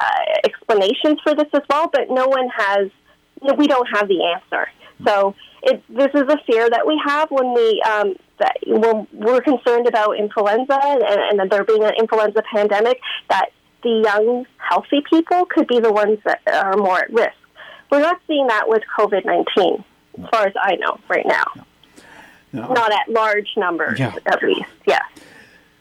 explanations 0.44 1.20
for 1.24 1.36
this 1.36 1.48
as 1.54 1.62
well, 1.70 1.90
but 1.92 2.10
no 2.10 2.28
one 2.28 2.50
has, 2.56 2.90
you 3.42 3.48
know, 3.48 3.54
we 3.54 3.68
don't 3.68 3.88
have 3.88 4.08
the 4.08 4.24
answer. 4.24 4.70
So 5.06 5.36
it, 5.64 5.84
this 5.90 6.10
is 6.14 6.24
a 6.30 6.38
fear 6.46 6.70
that 6.70 6.86
we 6.86 7.02
have 7.06 7.32
when 7.32 7.54
we 7.54 7.82
um, 7.82 8.16
that 8.40 8.58
when 8.66 9.08
we're 9.14 9.42
concerned 9.42 9.88
about 9.88 10.18
influenza 10.18 10.80
and, 10.82 11.40
and 11.40 11.52
there 11.52 11.64
being 11.64 11.84
an 11.84 11.94
influenza 11.98 12.42
pandemic 12.54 13.00
that 13.30 13.50
the 13.84 14.02
young, 14.04 14.46
healthy 14.58 15.02
people 15.10 15.46
could 15.46 15.68
be 15.68 15.80
the 15.80 15.92
ones 15.92 16.20
that 16.26 16.42
are 16.48 16.76
more 16.76 17.00
at 17.00 17.14
risk. 17.14 17.36
We're 17.90 18.02
not 18.02 18.22
seeing 18.28 18.48
that 18.48 18.68
with 18.68 18.84
COVID 18.98 19.26
19, 19.26 19.84
as 20.22 20.30
far 20.30 20.48
as 20.48 20.54
I 20.62 20.76
know 20.76 21.00
right 21.08 21.26
now. 21.26 21.44
No. 21.56 21.64
No. 22.52 22.74
Not 22.74 22.92
at 22.92 23.10
large 23.10 23.50
numbers, 23.58 24.00
yeah. 24.00 24.16
at 24.26 24.42
least, 24.42 24.66
yeah. 24.88 25.02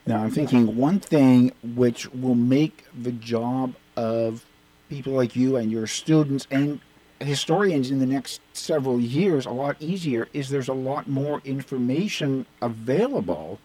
Now, 0.08 0.22
I'm 0.22 0.30
thinking 0.30 0.74
one 0.74 1.00
thing 1.00 1.52
which 1.62 2.10
will 2.14 2.34
make 2.34 2.86
the 2.98 3.12
job 3.12 3.74
of 3.94 4.46
people 4.88 5.12
like 5.12 5.36
you 5.36 5.56
and 5.56 5.70
your 5.70 5.86
students 5.86 6.46
and 6.50 6.80
historians 7.20 7.90
in 7.90 7.98
the 7.98 8.06
next 8.06 8.40
several 8.54 8.98
years 8.98 9.44
a 9.44 9.50
lot 9.50 9.76
easier 9.80 10.26
is 10.32 10.48
there's 10.48 10.68
a 10.68 10.72
lot 10.72 11.08
more 11.08 11.42
information 11.44 12.46
available 12.62 13.58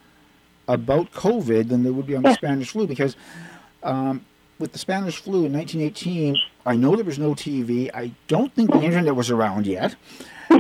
about 0.67 1.13
COVID 1.13 1.69
than 1.69 1.83
there 1.83 1.93
would 1.93 2.07
be 2.07 2.15
on 2.15 2.23
the 2.23 2.33
Spanish 2.33 2.71
flu 2.71 2.87
because 2.87 3.15
um, 3.81 4.25
with 4.59 4.73
the 4.73 4.79
Spanish 4.79 5.17
flu 5.17 5.45
in 5.45 5.53
1918, 5.53 6.35
I 6.65 6.75
know 6.75 6.97
there 6.97 7.05
was 7.05 7.19
no 7.19 7.35
TV. 7.35 7.89
I 7.93 8.11
don't 8.27 8.53
think 8.53 8.69
the 8.69 8.81
internet 8.81 9.15
was 9.15 9.31
around 9.31 9.65
yet. 9.65 9.95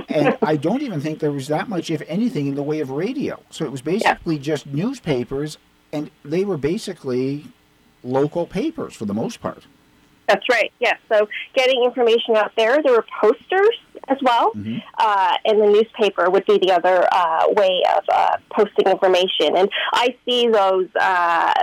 and 0.07 0.37
I 0.41 0.55
don't 0.55 0.81
even 0.81 1.01
think 1.01 1.19
there 1.19 1.31
was 1.31 1.49
that 1.49 1.67
much, 1.67 1.89
if 1.89 2.01
anything, 2.07 2.47
in 2.47 2.55
the 2.55 2.63
way 2.63 2.79
of 2.79 2.89
radio. 2.89 3.41
So 3.49 3.65
it 3.65 3.71
was 3.71 3.81
basically 3.81 4.35
yeah. 4.35 4.41
just 4.41 4.65
newspapers, 4.65 5.57
and 5.93 6.09
they 6.25 6.43
were 6.43 6.57
basically 6.57 7.45
local 8.03 8.45
papers 8.45 8.95
for 8.95 9.05
the 9.05 9.13
most 9.13 9.39
part. 9.39 9.65
That's 10.27 10.47
right. 10.49 10.71
Yes. 10.79 10.97
So 11.11 11.27
getting 11.53 11.83
information 11.83 12.35
out 12.35 12.51
there. 12.57 12.81
There 12.81 12.93
were 12.93 13.05
posters 13.21 13.77
as 14.07 14.17
well, 14.21 14.51
mm-hmm. 14.53 14.77
uh, 14.97 15.37
and 15.45 15.61
the 15.61 15.67
newspaper 15.67 16.29
would 16.29 16.45
be 16.45 16.57
the 16.57 16.71
other 16.71 17.07
uh, 17.11 17.45
way 17.49 17.83
of 17.95 18.03
uh, 18.09 18.37
posting 18.51 18.87
information. 18.87 19.55
And 19.55 19.69
I 19.93 20.15
see 20.25 20.47
those 20.47 20.87
uh, 20.99 21.53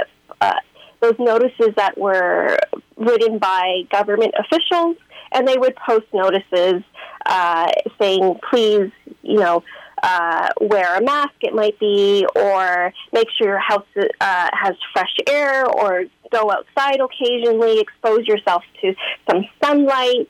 uh, 0.41 0.53
those 1.01 1.15
notices 1.19 1.71
that 1.77 1.99
were 1.99 2.59
written 2.97 3.39
by 3.39 3.83
government 3.91 4.35
officials, 4.39 4.97
and 5.33 5.49
they 5.49 5.57
would 5.57 5.75
post 5.77 6.07
notices 6.13 6.83
uh, 7.27 7.71
saying, 7.99 8.39
"Please, 8.49 8.91
you 9.23 9.39
know." 9.39 9.63
Uh, 10.03 10.49
wear 10.61 10.97
a 10.97 11.03
mask, 11.03 11.35
it 11.43 11.55
might 11.55 11.79
be, 11.79 12.27
or 12.35 12.93
make 13.13 13.29
sure 13.37 13.49
your 13.49 13.59
house 13.59 13.87
uh, 14.21 14.49
has 14.53 14.75
fresh 14.93 15.15
air, 15.29 15.67
or 15.67 16.05
go 16.31 16.51
outside 16.51 17.01
occasionally, 17.01 17.81
expose 17.81 18.27
yourself 18.27 18.63
to 18.81 18.95
some 19.29 19.45
sunlight. 19.63 20.29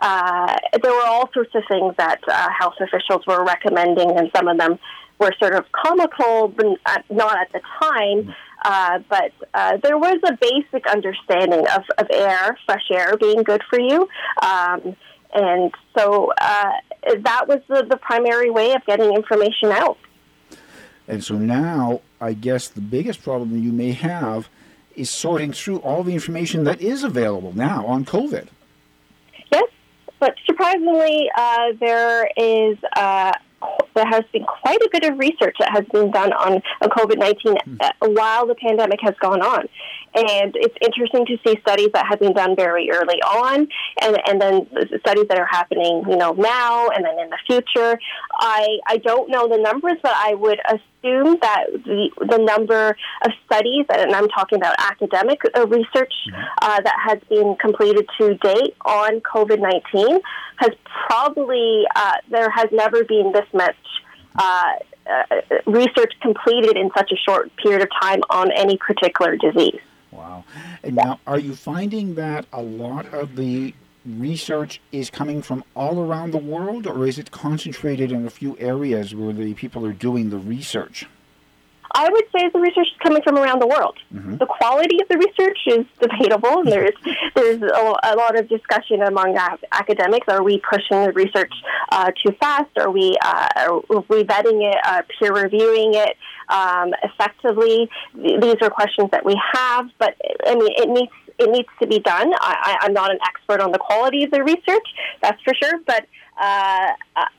Uh, 0.00 0.56
there 0.82 0.92
were 0.92 1.06
all 1.06 1.28
sorts 1.32 1.54
of 1.54 1.62
things 1.68 1.94
that 1.98 2.20
uh, 2.28 2.48
health 2.56 2.74
officials 2.80 3.26
were 3.26 3.44
recommending, 3.44 4.16
and 4.16 4.30
some 4.36 4.46
of 4.46 4.56
them 4.58 4.78
were 5.18 5.32
sort 5.40 5.54
of 5.54 5.64
comical, 5.72 6.48
but 6.48 6.66
not 7.10 7.36
at 7.38 7.52
the 7.52 7.60
time. 7.82 8.34
Uh, 8.64 8.98
but 9.08 9.32
uh, 9.54 9.76
there 9.82 9.98
was 9.98 10.18
a 10.24 10.36
basic 10.40 10.86
understanding 10.86 11.64
of, 11.76 11.82
of 11.96 12.06
air, 12.10 12.56
fresh 12.66 12.86
air 12.92 13.16
being 13.16 13.42
good 13.42 13.62
for 13.68 13.80
you. 13.80 14.08
Um, 14.42 14.96
and 15.34 15.72
so 15.96 16.32
uh, 16.40 16.72
that 17.16 17.48
was 17.48 17.60
the, 17.68 17.86
the 17.88 17.96
primary 17.96 18.50
way 18.50 18.72
of 18.72 18.84
getting 18.86 19.14
information 19.14 19.70
out. 19.70 19.98
And 21.06 21.24
so 21.24 21.36
now, 21.36 22.02
I 22.20 22.34
guess 22.34 22.68
the 22.68 22.80
biggest 22.80 23.22
problem 23.22 23.62
you 23.62 23.72
may 23.72 23.92
have 23.92 24.48
is 24.94 25.08
sorting 25.08 25.52
through 25.52 25.78
all 25.78 26.02
the 26.02 26.12
information 26.12 26.64
that 26.64 26.80
is 26.80 27.04
available 27.04 27.56
now 27.56 27.86
on 27.86 28.04
COVID. 28.04 28.48
Yes, 29.52 29.70
but 30.18 30.34
surprisingly, 30.44 31.30
uh, 31.36 31.72
there 31.80 32.28
is 32.36 32.76
uh, 32.96 33.32
there 33.94 34.06
has 34.06 34.24
been 34.32 34.44
quite 34.44 34.80
a 34.80 34.88
bit 34.92 35.04
of 35.04 35.18
research 35.18 35.56
that 35.58 35.70
has 35.72 35.84
been 35.86 36.10
done 36.10 36.32
on, 36.32 36.62
COVID 36.82 37.18
19 37.18 37.54
mm. 37.54 37.90
while 38.00 38.46
the 38.46 38.54
pandemic 38.54 39.00
has 39.02 39.14
gone 39.20 39.40
on. 39.40 39.68
And 40.14 40.54
it's 40.56 40.74
interesting 40.82 41.26
to 41.26 41.36
see 41.46 41.58
studies 41.60 41.90
that 41.94 42.06
have 42.08 42.18
been 42.18 42.32
done 42.32 42.56
very 42.56 42.90
early 42.90 43.20
on 43.22 43.68
and, 44.00 44.18
and 44.26 44.40
then 44.40 44.66
studies 45.00 45.26
that 45.28 45.38
are 45.38 45.46
happening, 45.46 46.04
you 46.08 46.16
know, 46.16 46.32
now 46.32 46.88
and 46.88 47.04
then 47.04 47.18
in 47.18 47.30
the 47.30 47.38
future. 47.46 47.98
I, 48.38 48.78
I 48.86 48.98
don't 48.98 49.30
know 49.30 49.48
the 49.48 49.58
numbers, 49.58 49.98
but 50.02 50.12
I 50.14 50.34
would 50.34 50.60
assume 50.66 51.38
that 51.42 51.66
the, 51.84 52.10
the 52.28 52.38
number 52.38 52.96
of 53.24 53.32
studies, 53.46 53.86
and 53.90 54.14
I'm 54.14 54.28
talking 54.28 54.56
about 54.58 54.74
academic 54.78 55.40
uh, 55.56 55.66
research 55.66 56.12
mm-hmm. 56.30 56.42
uh, 56.62 56.80
that 56.80 56.96
has 57.06 57.18
been 57.28 57.56
completed 57.60 58.08
to 58.18 58.34
date 58.36 58.74
on 58.84 59.20
COVID 59.20 59.60
19 59.60 60.20
has 60.56 60.70
probably, 61.06 61.84
uh, 61.94 62.14
there 62.30 62.50
has 62.50 62.66
never 62.72 63.04
been 63.04 63.32
this 63.32 63.46
much 63.52 63.76
uh, 64.38 64.72
uh, 65.08 65.24
research 65.66 66.12
completed 66.20 66.76
in 66.76 66.90
such 66.96 67.10
a 67.12 67.16
short 67.16 67.50
period 67.56 67.82
of 67.82 67.88
time 68.00 68.20
on 68.30 68.52
any 68.52 68.76
particular 68.76 69.36
disease. 69.36 69.80
Wow. 70.18 70.44
And 70.82 70.96
now, 70.96 71.20
are 71.28 71.38
you 71.38 71.54
finding 71.54 72.16
that 72.16 72.46
a 72.52 72.60
lot 72.60 73.06
of 73.14 73.36
the 73.36 73.72
research 74.04 74.80
is 74.90 75.10
coming 75.10 75.42
from 75.42 75.62
all 75.76 76.00
around 76.00 76.32
the 76.32 76.38
world, 76.38 76.88
or 76.88 77.06
is 77.06 77.18
it 77.18 77.30
concentrated 77.30 78.10
in 78.10 78.26
a 78.26 78.30
few 78.30 78.56
areas 78.58 79.14
where 79.14 79.32
the 79.32 79.54
people 79.54 79.86
are 79.86 79.92
doing 79.92 80.30
the 80.30 80.38
research? 80.38 81.06
I 81.92 82.08
would 82.10 82.24
say 82.34 82.48
the 82.52 82.60
research 82.60 82.88
is 82.88 82.98
coming 83.02 83.22
from 83.22 83.36
around 83.36 83.60
the 83.60 83.66
world. 83.66 83.96
Mm-hmm. 84.14 84.36
The 84.36 84.46
quality 84.46 85.00
of 85.00 85.08
the 85.08 85.18
research 85.18 85.58
is 85.66 85.86
debatable, 86.00 86.60
and 86.60 86.72
there's 86.72 86.94
there's 87.34 87.62
a, 87.62 87.94
a 88.04 88.14
lot 88.16 88.38
of 88.38 88.48
discussion 88.48 89.02
among 89.02 89.36
academics. 89.72 90.26
Are 90.28 90.42
we 90.42 90.60
pushing 90.60 91.02
the 91.04 91.12
research 91.12 91.52
uh, 91.90 92.10
too 92.22 92.32
fast? 92.40 92.76
Are 92.78 92.90
we 92.90 93.16
uh, 93.24 93.48
are 93.56 93.80
we 94.08 94.24
vetting 94.24 94.70
it, 94.70 94.78
uh, 94.84 95.02
peer 95.18 95.32
reviewing 95.32 95.94
it 95.94 96.16
um, 96.48 96.94
effectively? 97.02 97.88
These 98.14 98.56
are 98.62 98.70
questions 98.70 99.10
that 99.12 99.24
we 99.24 99.40
have, 99.54 99.86
but 99.98 100.14
I 100.46 100.54
mean, 100.54 100.72
it 100.76 100.88
needs 100.88 101.12
it 101.38 101.50
needs 101.50 101.68
to 101.80 101.86
be 101.86 102.00
done. 102.00 102.32
I, 102.40 102.78
I'm 102.82 102.92
not 102.92 103.10
an 103.10 103.18
expert 103.24 103.60
on 103.60 103.72
the 103.72 103.78
quality 103.78 104.24
of 104.24 104.30
the 104.30 104.42
research, 104.42 104.88
that's 105.22 105.40
for 105.42 105.54
sure, 105.54 105.78
but 105.86 106.04
uh, 106.38 106.92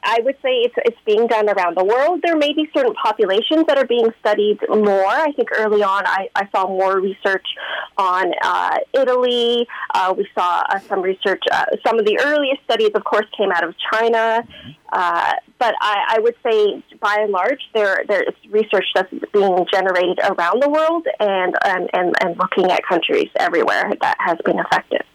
I 0.04 0.20
would 0.24 0.36
say 0.42 0.50
it's, 0.66 0.76
it's 0.78 0.98
being 1.06 1.28
done 1.28 1.50
around 1.50 1.78
the 1.78 1.86
world. 1.86 2.22
There 2.22 2.36
may 2.36 2.52
be 2.52 2.70
certain 2.76 2.94
populations 2.94 3.66
that 3.68 3.78
are 3.78 3.86
being 3.86 4.10
studied 4.20 4.60
more. 4.68 5.06
I 5.06 5.32
think 5.32 5.50
early 5.54 5.82
on 5.84 6.04
I, 6.06 6.30
I 6.36 6.50
saw 6.52 6.68
more 6.68 7.00
research 7.00 7.46
on 7.98 8.34
uh, 8.44 8.78
Italy. 8.94 9.68
Uh, 9.94 10.14
we 10.18 10.28
saw 10.36 10.64
uh, 10.70 10.80
some 10.80 11.02
research, 11.02 11.42
uh, 11.50 11.66
some 11.86 11.98
of 11.98 12.06
the 12.06 12.20
earliest 12.22 12.62
studies, 12.64 12.92
of 12.94 13.06
course, 13.06 13.26
came 13.38 13.52
out 13.52 13.64
of 13.64 13.74
China. 13.92 14.46
Uh, 14.92 15.34
but 15.60 15.76
I, 15.80 16.16
I 16.18 16.20
would 16.20 16.36
say, 16.44 16.84
by 17.00 17.18
and 17.22 17.32
large, 17.32 17.62
there 17.74 18.04
there 18.08 18.24
is 18.24 18.34
research 18.50 18.86
that's 18.96 19.14
being 19.32 19.66
generated 19.72 20.20
around 20.24 20.62
the 20.62 20.70
world 20.70 21.08
and, 21.20 21.56
and, 21.64 21.90
and, 21.94 22.16
and 22.22 22.38
looking 22.38 22.72
at 22.72 22.84
countries 22.84 23.30
everywhere 23.38 23.94
that 24.02 24.18
has 24.20 24.38
been 24.44 24.60
effective. 24.60 25.06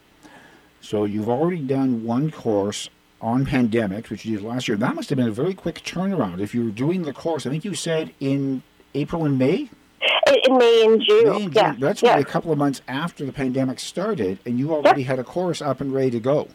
So 0.81 1.05
you've 1.05 1.29
already 1.29 1.62
done 1.62 2.05
one 2.05 2.31
course 2.31 2.88
on 3.25 3.47
pandemics, 3.47 4.11
which 4.11 4.26
you 4.26 4.37
did 4.37 4.45
last 4.45 4.69
year. 4.69 4.76
That 4.76 4.95
must 4.95 5.09
have 5.09 5.16
been 5.16 5.28
a 5.28 5.33
very 5.33 5.54
quick 5.54 5.76
turnaround. 5.83 6.40
If 6.40 6.54
you 6.54 6.66
were 6.66 6.71
doing 6.71 7.02
the 7.02 7.14
course, 7.14 7.47
I 7.47 7.50
think 7.50 7.64
you 7.64 7.75
said 7.75 8.12
in 8.21 8.62
April 8.95 9.25
and 9.25 9.38
May. 9.38 9.71
In 10.47 10.59
May 10.59 10.85
and 10.85 11.02
June. 11.09 11.25
May 11.25 11.45
and 11.45 11.52
June. 11.52 11.52
Yeah. 11.52 11.75
That's 11.78 12.02
yeah. 12.02 12.11
only 12.11 12.23
a 12.23 12.26
couple 12.26 12.52
of 12.52 12.59
months 12.59 12.83
after 12.87 13.25
the 13.25 13.33
pandemic 13.33 13.81
started, 13.81 14.38
and 14.45 14.59
you 14.59 14.75
already 14.75 15.04
had 15.04 15.19
a 15.19 15.25
course 15.25 15.62
up 15.62 15.81
and 15.81 15.95
ready 15.95 16.11
to 16.11 16.21
go. 16.21 16.49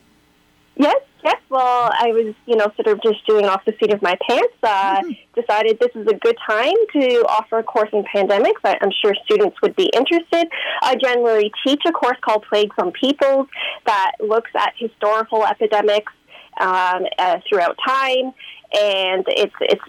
Yes, 0.76 1.02
yes. 1.24 1.42
Well, 1.50 1.90
I 1.92 2.12
was, 2.12 2.36
you 2.46 2.56
know, 2.56 2.72
sort 2.76 2.88
of 2.88 3.02
just 3.02 3.26
doing 3.26 3.46
off 3.46 3.66
the 3.66 3.74
seat 3.80 3.92
of 3.92 4.02
my 4.02 4.16
pants. 4.30 4.54
Uh, 4.62 5.02
Mm-hmm. 5.02 5.12
Decided 5.40 5.80
this 5.80 5.96
is 5.96 6.06
a 6.08 6.16
good 6.16 6.36
time 6.46 6.76
to 6.92 7.24
offer 7.30 7.60
a 7.60 7.64
course 7.64 7.90
in 7.94 8.04
pandemics. 8.04 8.60
I, 8.66 8.78
I'm 8.82 8.92
sure 9.02 9.14
students 9.24 9.56
would 9.62 9.74
be 9.78 9.90
interested. 9.94 10.50
I 10.82 10.96
generally 10.96 11.50
teach 11.66 11.82
a 11.88 11.94
course 11.94 12.18
called 12.20 12.44
Plagues 12.50 12.76
on 12.78 12.92
Peoples 12.92 13.48
that 13.86 14.14
looks 14.20 14.52
at 14.54 14.74
historical 14.78 15.46
epidemics 15.46 16.12
um, 16.60 17.06
uh, 17.18 17.39
throughout 17.48 17.78
time, 17.86 18.34
and 18.74 19.25
it's 19.28 19.56
it's 19.62 19.84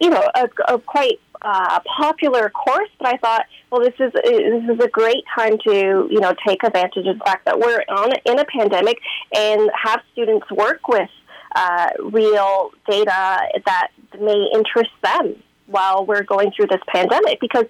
you 0.00 0.10
know 0.10 0.22
a, 0.34 0.48
a 0.68 0.78
quite 0.78 1.20
uh, 1.42 1.80
popular 1.98 2.50
course. 2.50 2.90
But 2.98 3.08
I 3.08 3.16
thought, 3.18 3.46
well, 3.70 3.80
this 3.80 3.94
is 3.98 4.12
this 4.12 4.76
is 4.76 4.80
a 4.80 4.88
great 4.88 5.24
time 5.34 5.58
to 5.66 6.08
you 6.10 6.20
know 6.20 6.34
take 6.46 6.62
advantage 6.64 7.06
of 7.06 7.18
the 7.18 7.24
fact 7.24 7.44
that 7.46 7.58
we're 7.58 7.82
on 7.88 8.12
in 8.24 8.38
a 8.38 8.44
pandemic 8.44 8.98
and 9.34 9.70
have 9.82 10.00
students 10.12 10.50
work 10.50 10.88
with 10.88 11.10
uh, 11.54 11.88
real 12.00 12.70
data 12.88 13.38
that 13.64 13.88
may 14.20 14.48
interest 14.54 14.90
them 15.02 15.36
while 15.66 16.06
we're 16.06 16.22
going 16.22 16.52
through 16.52 16.66
this 16.66 16.80
pandemic. 16.88 17.40
Because 17.40 17.64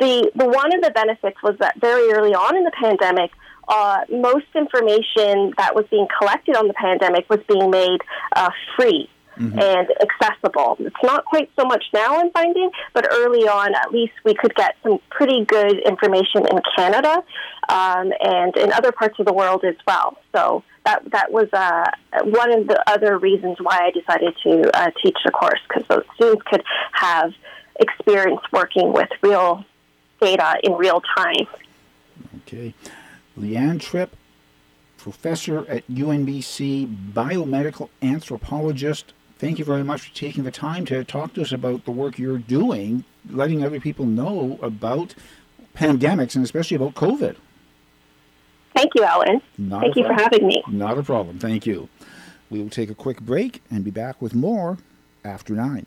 the, 0.00 0.30
the 0.34 0.46
one 0.46 0.74
of 0.74 0.82
the 0.82 0.90
benefits 0.90 1.36
was 1.42 1.56
that 1.58 1.78
very 1.80 2.12
early 2.12 2.34
on 2.34 2.56
in 2.56 2.64
the 2.64 2.72
pandemic, 2.80 3.30
uh, 3.72 4.04
most 4.10 4.46
information 4.54 5.54
that 5.56 5.74
was 5.74 5.86
being 5.90 6.06
collected 6.18 6.56
on 6.56 6.68
the 6.68 6.74
pandemic 6.74 7.28
was 7.30 7.40
being 7.48 7.70
made 7.70 8.00
uh, 8.36 8.50
free. 8.76 9.08
And 9.38 9.88
accessible. 10.00 10.76
It's 10.78 11.02
not 11.02 11.24
quite 11.24 11.50
so 11.58 11.64
much 11.64 11.82
now, 11.94 12.20
I'm 12.20 12.30
finding, 12.32 12.70
but 12.92 13.08
early 13.10 13.48
on, 13.48 13.74
at 13.74 13.90
least 13.90 14.12
we 14.24 14.34
could 14.34 14.54
get 14.54 14.76
some 14.82 15.00
pretty 15.10 15.46
good 15.46 15.80
information 15.80 16.46
in 16.50 16.60
Canada 16.76 17.24
um, 17.68 18.12
and 18.20 18.54
in 18.58 18.72
other 18.72 18.92
parts 18.92 19.18
of 19.18 19.24
the 19.24 19.32
world 19.32 19.64
as 19.64 19.74
well. 19.86 20.18
So 20.32 20.62
that 20.84 21.10
that 21.12 21.32
was 21.32 21.48
uh, 21.52 21.90
one 22.24 22.52
of 22.52 22.68
the 22.68 22.84
other 22.86 23.18
reasons 23.18 23.56
why 23.58 23.78
I 23.86 23.90
decided 23.90 24.36
to 24.42 24.70
uh, 24.78 24.90
teach 25.02 25.16
the 25.24 25.32
course 25.32 25.60
because 25.66 25.88
those 25.88 26.04
students 26.14 26.42
could 26.42 26.62
have 26.92 27.32
experience 27.80 28.42
working 28.52 28.92
with 28.92 29.08
real 29.22 29.64
data 30.20 30.58
in 30.62 30.74
real 30.74 31.02
time. 31.16 31.46
Okay. 32.42 32.74
Lianne 33.38 33.80
Tripp, 33.80 34.16
professor 34.98 35.66
at 35.68 35.86
UNBC, 35.88 37.12
biomedical 37.12 37.88
anthropologist. 38.02 39.12
Thank 39.38 39.58
you 39.58 39.64
very 39.64 39.82
much 39.82 40.02
for 40.02 40.14
taking 40.14 40.44
the 40.44 40.50
time 40.50 40.84
to 40.86 41.02
talk 41.04 41.34
to 41.34 41.42
us 41.42 41.52
about 41.52 41.84
the 41.84 41.90
work 41.90 42.18
you're 42.18 42.38
doing, 42.38 43.04
letting 43.28 43.64
other 43.64 43.80
people 43.80 44.06
know 44.06 44.58
about 44.62 45.14
pandemics 45.74 46.36
and 46.36 46.44
especially 46.44 46.76
about 46.76 46.94
COVID. 46.94 47.36
Thank 48.74 48.92
you, 48.94 49.04
Alan. 49.04 49.42
Not 49.58 49.82
Thank 49.82 49.96
you 49.96 50.04
for 50.04 50.12
having 50.14 50.46
me. 50.46 50.62
Not 50.68 50.98
a 50.98 51.02
problem. 51.02 51.38
Thank 51.38 51.66
you. 51.66 51.88
We 52.50 52.60
will 52.60 52.70
take 52.70 52.90
a 52.90 52.94
quick 52.94 53.20
break 53.20 53.62
and 53.70 53.84
be 53.84 53.90
back 53.90 54.20
with 54.20 54.34
more 54.34 54.78
after 55.24 55.54
nine. 55.54 55.86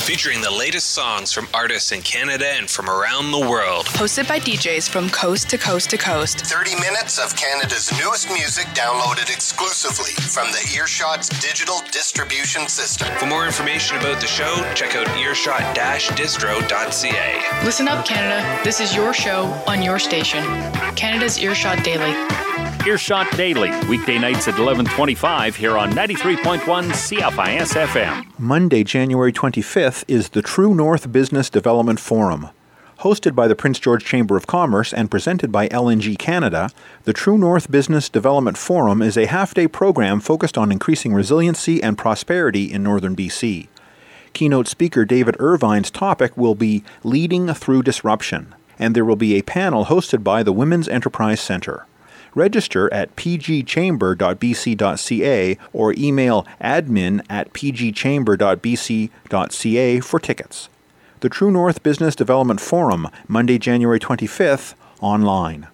Featuring 0.00 0.40
the 0.40 0.50
latest 0.50 0.92
songs 0.92 1.30
from 1.32 1.46
artists 1.54 1.92
in 1.92 2.02
Canada 2.02 2.46
and 2.46 2.68
from 2.68 2.88
around 2.88 3.30
the 3.30 3.38
world. 3.38 3.86
Hosted 3.86 4.26
by 4.26 4.40
DJs 4.40 4.88
from 4.88 5.08
coast 5.10 5.48
to 5.50 5.58
coast 5.58 5.90
to 5.90 5.98
coast. 5.98 6.40
30 6.46 6.74
minutes 6.80 7.18
of 7.18 7.36
Canada's 7.36 7.92
newest 7.92 8.28
music 8.28 8.64
downloaded 8.68 9.30
exclusively 9.32 10.10
from 10.12 10.50
the 10.52 10.58
Earshot's 10.76 11.28
digital 11.40 11.80
distribution 11.92 12.66
system. 12.66 13.08
For 13.18 13.26
more 13.26 13.44
information 13.46 13.98
about 13.98 14.20
the 14.20 14.26
show, 14.26 14.64
check 14.74 14.96
out 14.96 15.06
earshot-distro.ca. 15.16 17.64
Listen 17.64 17.86
up, 17.86 18.04
Canada. 18.04 18.60
This 18.64 18.80
is 18.80 18.96
your 18.96 19.14
show 19.14 19.44
on 19.68 19.80
your 19.82 20.00
station. 20.00 20.42
Canada's 20.96 21.38
Earshot 21.38 21.84
Daily. 21.84 22.29
Earshot 22.86 23.30
Daily, 23.36 23.70
weekday 23.90 24.18
nights 24.18 24.48
at 24.48 24.54
11:25 24.54 25.54
here 25.54 25.76
on 25.76 25.92
93.1 25.92 26.90
CFIS 26.92 27.76
FM. 27.76 28.24
Monday, 28.38 28.84
January 28.84 29.32
25th 29.32 30.02
is 30.08 30.30
the 30.30 30.40
True 30.40 30.74
North 30.74 31.12
Business 31.12 31.50
Development 31.50 32.00
Forum. 32.00 32.48
Hosted 33.00 33.34
by 33.34 33.46
the 33.46 33.54
Prince 33.54 33.78
George 33.78 34.02
Chamber 34.02 34.34
of 34.34 34.46
Commerce 34.46 34.94
and 34.94 35.10
presented 35.10 35.52
by 35.52 35.68
LNG 35.68 36.16
Canada, 36.16 36.70
the 37.04 37.12
True 37.12 37.36
North 37.36 37.70
Business 37.70 38.08
Development 38.08 38.56
Forum 38.56 39.02
is 39.02 39.18
a 39.18 39.26
half 39.26 39.52
day 39.52 39.68
program 39.68 40.18
focused 40.18 40.56
on 40.56 40.72
increasing 40.72 41.12
resiliency 41.12 41.82
and 41.82 41.98
prosperity 41.98 42.72
in 42.72 42.82
northern 42.82 43.14
BC. 43.14 43.68
Keynote 44.32 44.68
speaker 44.68 45.04
David 45.04 45.36
Irvine's 45.38 45.90
topic 45.90 46.34
will 46.34 46.54
be 46.54 46.82
Leading 47.04 47.52
Through 47.52 47.82
Disruption, 47.82 48.54
and 48.78 48.96
there 48.96 49.04
will 49.04 49.16
be 49.16 49.36
a 49.36 49.42
panel 49.42 49.84
hosted 49.84 50.24
by 50.24 50.42
the 50.42 50.52
Women's 50.52 50.88
Enterprise 50.88 51.42
Centre. 51.42 51.84
Register 52.34 52.92
at 52.92 53.14
pgchamber.bc.ca 53.16 55.58
or 55.72 55.94
email 55.96 56.46
admin 56.60 57.24
at 57.28 57.52
pgchamber.bc.ca 57.52 60.00
for 60.00 60.20
tickets. 60.20 60.68
The 61.20 61.28
True 61.28 61.50
North 61.50 61.82
Business 61.82 62.14
Development 62.16 62.60
Forum, 62.60 63.08
Monday, 63.28 63.58
January 63.58 64.00
25th, 64.00 64.74
online. 65.00 65.68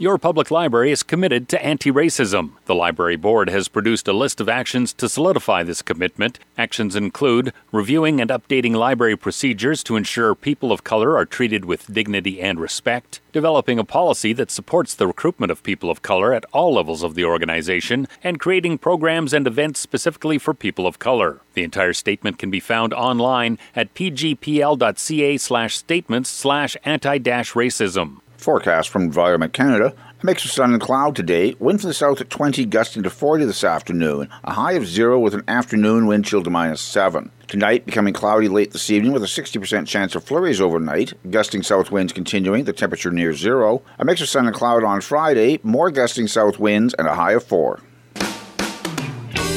Your 0.00 0.16
public 0.16 0.50
library 0.50 0.92
is 0.92 1.02
committed 1.02 1.46
to 1.50 1.62
anti 1.62 1.92
racism. 1.92 2.52
The 2.64 2.74
library 2.74 3.16
board 3.16 3.50
has 3.50 3.68
produced 3.68 4.08
a 4.08 4.14
list 4.14 4.40
of 4.40 4.48
actions 4.48 4.94
to 4.94 5.10
solidify 5.10 5.62
this 5.62 5.82
commitment. 5.82 6.38
Actions 6.56 6.96
include 6.96 7.52
reviewing 7.70 8.18
and 8.18 8.30
updating 8.30 8.74
library 8.74 9.14
procedures 9.14 9.84
to 9.84 9.96
ensure 9.96 10.34
people 10.34 10.72
of 10.72 10.84
color 10.84 11.18
are 11.18 11.26
treated 11.26 11.66
with 11.66 11.92
dignity 11.92 12.40
and 12.40 12.58
respect, 12.58 13.20
developing 13.34 13.78
a 13.78 13.84
policy 13.84 14.32
that 14.32 14.50
supports 14.50 14.94
the 14.94 15.06
recruitment 15.06 15.52
of 15.52 15.62
people 15.62 15.90
of 15.90 16.00
color 16.00 16.32
at 16.32 16.46
all 16.50 16.72
levels 16.72 17.02
of 17.02 17.14
the 17.14 17.26
organization, 17.26 18.08
and 18.24 18.40
creating 18.40 18.78
programs 18.78 19.34
and 19.34 19.46
events 19.46 19.80
specifically 19.80 20.38
for 20.38 20.54
people 20.54 20.86
of 20.86 20.98
color. 20.98 21.42
The 21.52 21.62
entire 21.62 21.92
statement 21.92 22.38
can 22.38 22.50
be 22.50 22.58
found 22.58 22.94
online 22.94 23.58
at 23.76 23.92
pgpl.ca 23.92 25.36
slash 25.36 25.76
statements 25.76 26.30
slash 26.30 26.74
anti 26.86 27.18
racism. 27.18 28.20
Forecast 28.40 28.88
from 28.88 29.02
Environment 29.02 29.52
Canada. 29.52 29.94
A 30.22 30.26
mix 30.26 30.44
of 30.44 30.50
sun 30.50 30.72
and 30.72 30.80
cloud 30.80 31.14
today. 31.14 31.54
Wind 31.58 31.80
from 31.80 31.88
the 31.88 31.94
south 31.94 32.20
at 32.20 32.30
20, 32.30 32.64
gusting 32.66 33.02
to 33.02 33.10
40 33.10 33.44
this 33.44 33.62
afternoon. 33.62 34.28
A 34.44 34.54
high 34.54 34.72
of 34.72 34.86
0 34.86 35.20
with 35.20 35.34
an 35.34 35.44
afternoon 35.46 36.06
wind 36.06 36.24
chill 36.24 36.42
to 36.42 36.50
minus 36.50 36.80
7. 36.80 37.30
Tonight, 37.46 37.86
becoming 37.86 38.14
cloudy 38.14 38.48
late 38.48 38.72
this 38.72 38.90
evening 38.90 39.12
with 39.12 39.22
a 39.22 39.26
60% 39.26 39.86
chance 39.86 40.14
of 40.14 40.24
flurries 40.24 40.60
overnight. 40.60 41.12
Gusting 41.30 41.62
south 41.62 41.90
winds 41.90 42.12
continuing, 42.12 42.64
the 42.64 42.72
temperature 42.72 43.10
near 43.10 43.34
0. 43.34 43.82
A 43.98 44.04
mix 44.04 44.20
of 44.20 44.28
sun 44.28 44.46
and 44.46 44.54
cloud 44.54 44.84
on 44.84 45.00
Friday. 45.00 45.60
More 45.62 45.90
gusting 45.90 46.26
south 46.26 46.58
winds 46.58 46.94
and 46.94 47.06
a 47.06 47.14
high 47.14 47.32
of 47.32 47.44
4. 47.44 47.80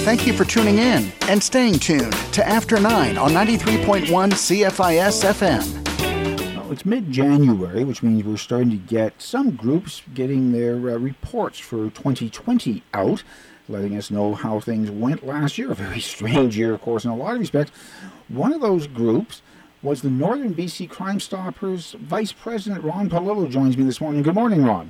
Thank 0.04 0.28
you 0.28 0.34
for 0.34 0.44
tuning 0.44 0.80
in 0.80 1.14
and 1.30 1.42
staying 1.42 1.80
tuned 1.80 2.12
to 2.34 2.46
After 2.46 2.78
9 2.78 3.18
on 3.18 3.32
93.1 3.32 4.08
CFIS 4.08 5.24
FM. 5.24 5.83
Well, 6.64 6.72
it's 6.72 6.86
mid 6.86 7.12
January, 7.12 7.84
which 7.84 8.02
means 8.02 8.24
we're 8.24 8.38
starting 8.38 8.70
to 8.70 8.78
get 8.78 9.22
some 9.22 9.52
groups 9.52 10.02
getting 10.14 10.54
their 10.54 10.76
uh, 10.76 10.98
reports 10.98 11.60
for 11.60 11.90
2020 11.90 12.82
out, 12.94 13.22
letting 13.68 13.98
us 13.98 14.10
know 14.10 14.34
how 14.34 14.62
things 14.62 14.90
went 14.90 15.28
last 15.28 15.58
year. 15.58 15.74
A 15.74 15.76
very 15.76 16.00
strange 16.00 16.58
year, 16.58 16.74
of 16.74 16.80
course, 16.80 17.04
in 17.04 17.12
a 17.12 17.18
lot 17.18 17.34
of 17.34 17.42
respects. 17.42 17.74
One 18.30 18.54
of 18.54 18.62
those 18.62 18.88
groups 18.88 19.42
was 19.82 20.04
the 20.04 20.10
Northern 20.10 20.56
BC 20.56 20.90
Crime 20.90 21.20
Stoppers 21.20 21.98
Vice 22.00 22.32
President 22.32 22.82
Ron 22.82 23.10
Polillo 23.10 23.50
joins 23.50 23.78
me 23.78 23.84
this 23.84 24.00
morning. 24.00 24.24
Good 24.24 24.36
morning, 24.36 24.64
Ron. 24.64 24.90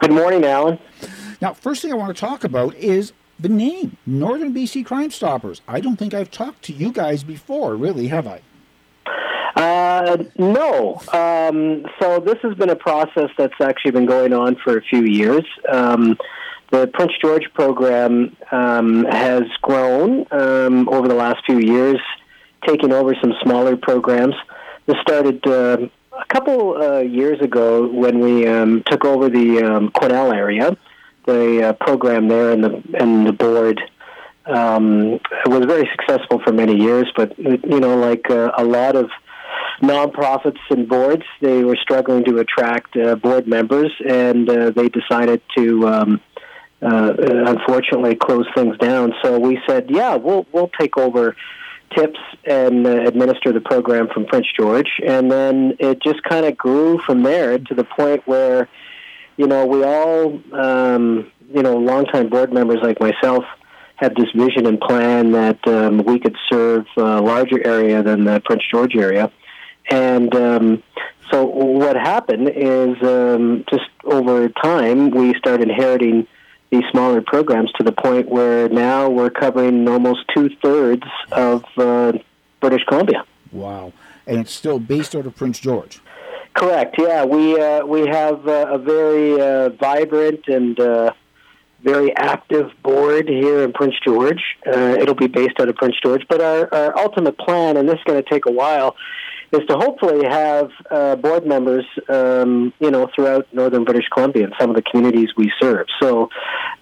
Good 0.00 0.10
morning, 0.10 0.44
Alan. 0.44 0.80
Now, 1.40 1.52
first 1.52 1.80
thing 1.80 1.92
I 1.92 1.96
want 1.96 2.16
to 2.16 2.20
talk 2.20 2.42
about 2.42 2.74
is 2.74 3.12
the 3.38 3.48
name 3.48 3.98
Northern 4.04 4.52
BC 4.52 4.84
Crime 4.84 5.12
Stoppers. 5.12 5.60
I 5.68 5.78
don't 5.78 5.94
think 5.94 6.12
I've 6.12 6.32
talked 6.32 6.62
to 6.64 6.72
you 6.72 6.90
guys 6.90 7.22
before, 7.22 7.76
really, 7.76 8.08
have 8.08 8.26
I? 8.26 8.42
Uh, 9.54 10.24
no. 10.36 11.00
Um, 11.12 11.86
so 12.00 12.18
this 12.20 12.38
has 12.42 12.54
been 12.54 12.70
a 12.70 12.76
process 12.76 13.30
that's 13.38 13.60
actually 13.60 13.92
been 13.92 14.06
going 14.06 14.32
on 14.32 14.56
for 14.56 14.76
a 14.76 14.82
few 14.82 15.02
years. 15.02 15.44
Um, 15.68 16.16
the 16.70 16.88
Prince 16.88 17.12
George 17.22 17.44
program 17.54 18.36
um, 18.50 19.04
has 19.04 19.44
grown 19.62 20.26
um, 20.32 20.88
over 20.88 21.06
the 21.06 21.14
last 21.14 21.44
few 21.46 21.58
years, 21.58 22.00
taking 22.66 22.92
over 22.92 23.14
some 23.20 23.32
smaller 23.42 23.76
programs. 23.76 24.34
This 24.86 24.96
started 25.02 25.46
uh, 25.46 25.86
a 26.12 26.24
couple 26.34 26.76
uh, 26.76 26.98
years 26.98 27.40
ago 27.40 27.86
when 27.88 28.18
we 28.18 28.46
um, 28.48 28.82
took 28.86 29.04
over 29.04 29.28
the 29.28 29.62
um, 29.62 29.90
Quesnel 29.90 30.34
area. 30.34 30.76
The 31.26 31.68
uh, 31.68 31.72
program 31.74 32.28
there 32.28 32.50
and 32.50 32.62
the 32.62 32.82
and 32.98 33.26
the 33.26 33.32
board 33.32 33.80
um, 34.46 35.20
was 35.46 35.64
very 35.64 35.88
successful 35.96 36.40
for 36.44 36.52
many 36.52 36.76
years, 36.76 37.10
but 37.16 37.38
you 37.38 37.80
know, 37.80 37.96
like 37.96 38.28
uh, 38.30 38.50
a 38.58 38.64
lot 38.64 38.96
of 38.96 39.10
nonprofits 39.80 40.58
and 40.70 40.88
boards, 40.88 41.24
they 41.40 41.64
were 41.64 41.76
struggling 41.76 42.24
to 42.24 42.38
attract 42.38 42.96
uh, 42.96 43.16
board 43.16 43.46
members, 43.46 43.92
and 44.06 44.48
uh, 44.48 44.70
they 44.70 44.88
decided 44.88 45.42
to 45.56 45.88
um, 45.88 46.20
uh, 46.82 47.14
unfortunately 47.18 48.14
close 48.14 48.46
things 48.54 48.76
down. 48.78 49.14
So 49.22 49.38
we 49.38 49.60
said, 49.66 49.90
yeah, 49.90 50.16
we'll 50.16 50.46
we'll 50.52 50.70
take 50.78 50.96
over 50.96 51.36
tips 51.96 52.18
and 52.44 52.86
uh, 52.86 52.90
administer 53.02 53.52
the 53.52 53.60
program 53.60 54.08
from 54.12 54.26
Prince 54.26 54.46
George, 54.58 54.90
and 55.06 55.30
then 55.30 55.76
it 55.78 56.02
just 56.02 56.22
kind 56.22 56.44
of 56.44 56.56
grew 56.56 56.98
from 56.98 57.22
there 57.22 57.58
to 57.58 57.74
the 57.74 57.84
point 57.84 58.26
where, 58.26 58.68
you 59.36 59.46
know, 59.46 59.66
we 59.66 59.84
all, 59.84 60.40
um, 60.52 61.30
you 61.52 61.62
know, 61.62 61.76
longtime 61.76 62.28
board 62.28 62.52
members 62.52 62.78
like 62.82 63.00
myself 63.00 63.44
had 63.96 64.14
this 64.16 64.26
vision 64.34 64.66
and 64.66 64.80
plan 64.80 65.32
that 65.32 65.66
um, 65.68 65.98
we 66.04 66.18
could 66.18 66.36
serve 66.50 66.84
a 66.96 67.20
larger 67.20 67.64
area 67.64 68.02
than 68.02 68.24
the 68.24 68.40
Prince 68.44 68.62
George 68.70 68.96
area. 68.96 69.30
And 69.90 70.34
um, 70.34 70.82
so 71.30 71.44
what 71.44 71.96
happened 71.96 72.48
is 72.54 72.96
um, 73.02 73.64
just 73.70 73.88
over 74.04 74.48
time, 74.48 75.10
we 75.10 75.34
started 75.34 75.68
inheriting 75.68 76.26
these 76.70 76.84
smaller 76.90 77.20
programs 77.20 77.70
to 77.72 77.84
the 77.84 77.92
point 77.92 78.28
where 78.28 78.68
now 78.68 79.08
we're 79.08 79.30
covering 79.30 79.88
almost 79.88 80.20
two 80.34 80.50
thirds 80.62 81.04
of 81.32 81.64
uh, 81.76 82.12
British 82.60 82.84
Columbia. 82.86 83.24
Wow. 83.52 83.92
And 84.26 84.40
it's 84.40 84.52
still 84.52 84.78
based 84.78 85.14
out 85.14 85.26
of 85.26 85.36
Prince 85.36 85.60
George. 85.60 86.00
Correct. 86.54 86.96
Yeah, 86.98 87.24
we 87.24 87.60
uh, 87.60 87.84
we 87.84 88.06
have 88.06 88.46
uh, 88.46 88.66
a 88.70 88.78
very 88.78 89.40
uh, 89.40 89.70
vibrant 89.70 90.46
and 90.46 90.78
uh, 90.78 91.12
very 91.82 92.16
active 92.16 92.70
board 92.82 93.28
here 93.28 93.62
in 93.62 93.72
Prince 93.72 93.94
George. 94.04 94.42
Uh, 94.66 94.96
it'll 94.98 95.14
be 95.14 95.26
based 95.26 95.60
out 95.60 95.68
of 95.68 95.74
Prince 95.74 95.96
George, 96.02 96.22
but 96.28 96.40
our, 96.40 96.72
our 96.72 96.98
ultimate 96.98 97.36
plan, 97.38 97.76
and 97.76 97.88
this 97.88 97.96
is 97.96 98.04
going 98.04 98.22
to 98.22 98.28
take 98.28 98.46
a 98.46 98.50
while, 98.52 98.96
is 99.54 99.66
to 99.68 99.76
hopefully 99.76 100.24
have 100.26 100.70
uh, 100.90 101.16
board 101.16 101.46
members, 101.46 101.84
um, 102.08 102.72
you 102.80 102.90
know, 102.90 103.08
throughout 103.14 103.46
northern 103.52 103.84
British 103.84 104.08
Columbia 104.08 104.44
and 104.44 104.54
some 104.60 104.70
of 104.70 104.76
the 104.76 104.82
communities 104.82 105.30
we 105.36 105.52
serve. 105.60 105.86
So 106.00 106.28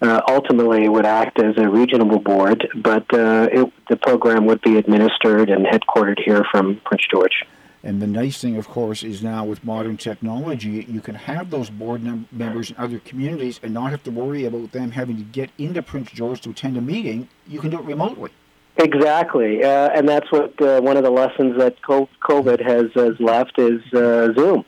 uh, 0.01 0.21
ultimately, 0.29 0.85
it 0.85 0.89
would 0.89 1.07
act 1.07 1.41
as 1.41 1.55
a 1.59 1.69
regional 1.69 2.19
board, 2.19 2.69
but 2.75 3.05
uh, 3.15 3.49
it, 3.53 3.73
the 3.89 3.97
program 3.97 4.47
would 4.47 4.61
be 4.63 4.77
administered 4.77 5.51
and 5.51 5.67
headquartered 5.67 6.21
here 6.25 6.45
from 6.51 6.81
Prince 6.85 7.05
George. 7.11 7.45
And 7.85 8.01
the 8.01 8.07
nice 8.07 8.41
thing, 8.41 8.57
of 8.57 8.69
course, 8.69 9.03
is 9.03 9.23
now 9.23 9.45
with 9.45 9.65
modern 9.65 9.97
technology, 9.97 10.87
you 10.89 11.01
can 11.01 11.17
have 11.17 11.51
those 11.51 11.69
board 11.69 12.03
mem- 12.03 12.29
members 12.31 12.71
in 12.71 12.77
other 12.77 13.01
communities 13.01 13.59
and 13.63 13.75
not 13.75 13.91
have 13.91 14.05
to 14.05 14.11
worry 14.11 14.45
about 14.45 14.71
them 14.71 14.93
having 14.93 15.17
to 15.17 15.25
get 15.25 15.51
into 15.59 15.83
Prince 15.83 16.13
George 16.13 16.41
to 16.43 16.51
attend 16.51 16.77
a 16.77 16.81
meeting. 16.81 17.29
You 17.49 17.59
can 17.59 17.71
do 17.71 17.79
it 17.79 17.85
remotely. 17.85 18.31
Exactly, 18.79 19.63
uh, 19.63 19.91
and 19.91 20.09
that's 20.09 20.31
what 20.33 20.61
uh, 20.63 20.81
one 20.81 20.97
of 20.97 21.05
the 21.05 21.11
lessons 21.11 21.59
that 21.59 21.81
COVID 21.83 22.61
has, 22.65 22.87
has 22.95 23.21
left 23.21 23.59
is 23.59 23.81
uh, 23.93 24.33
Zoom. 24.35 24.65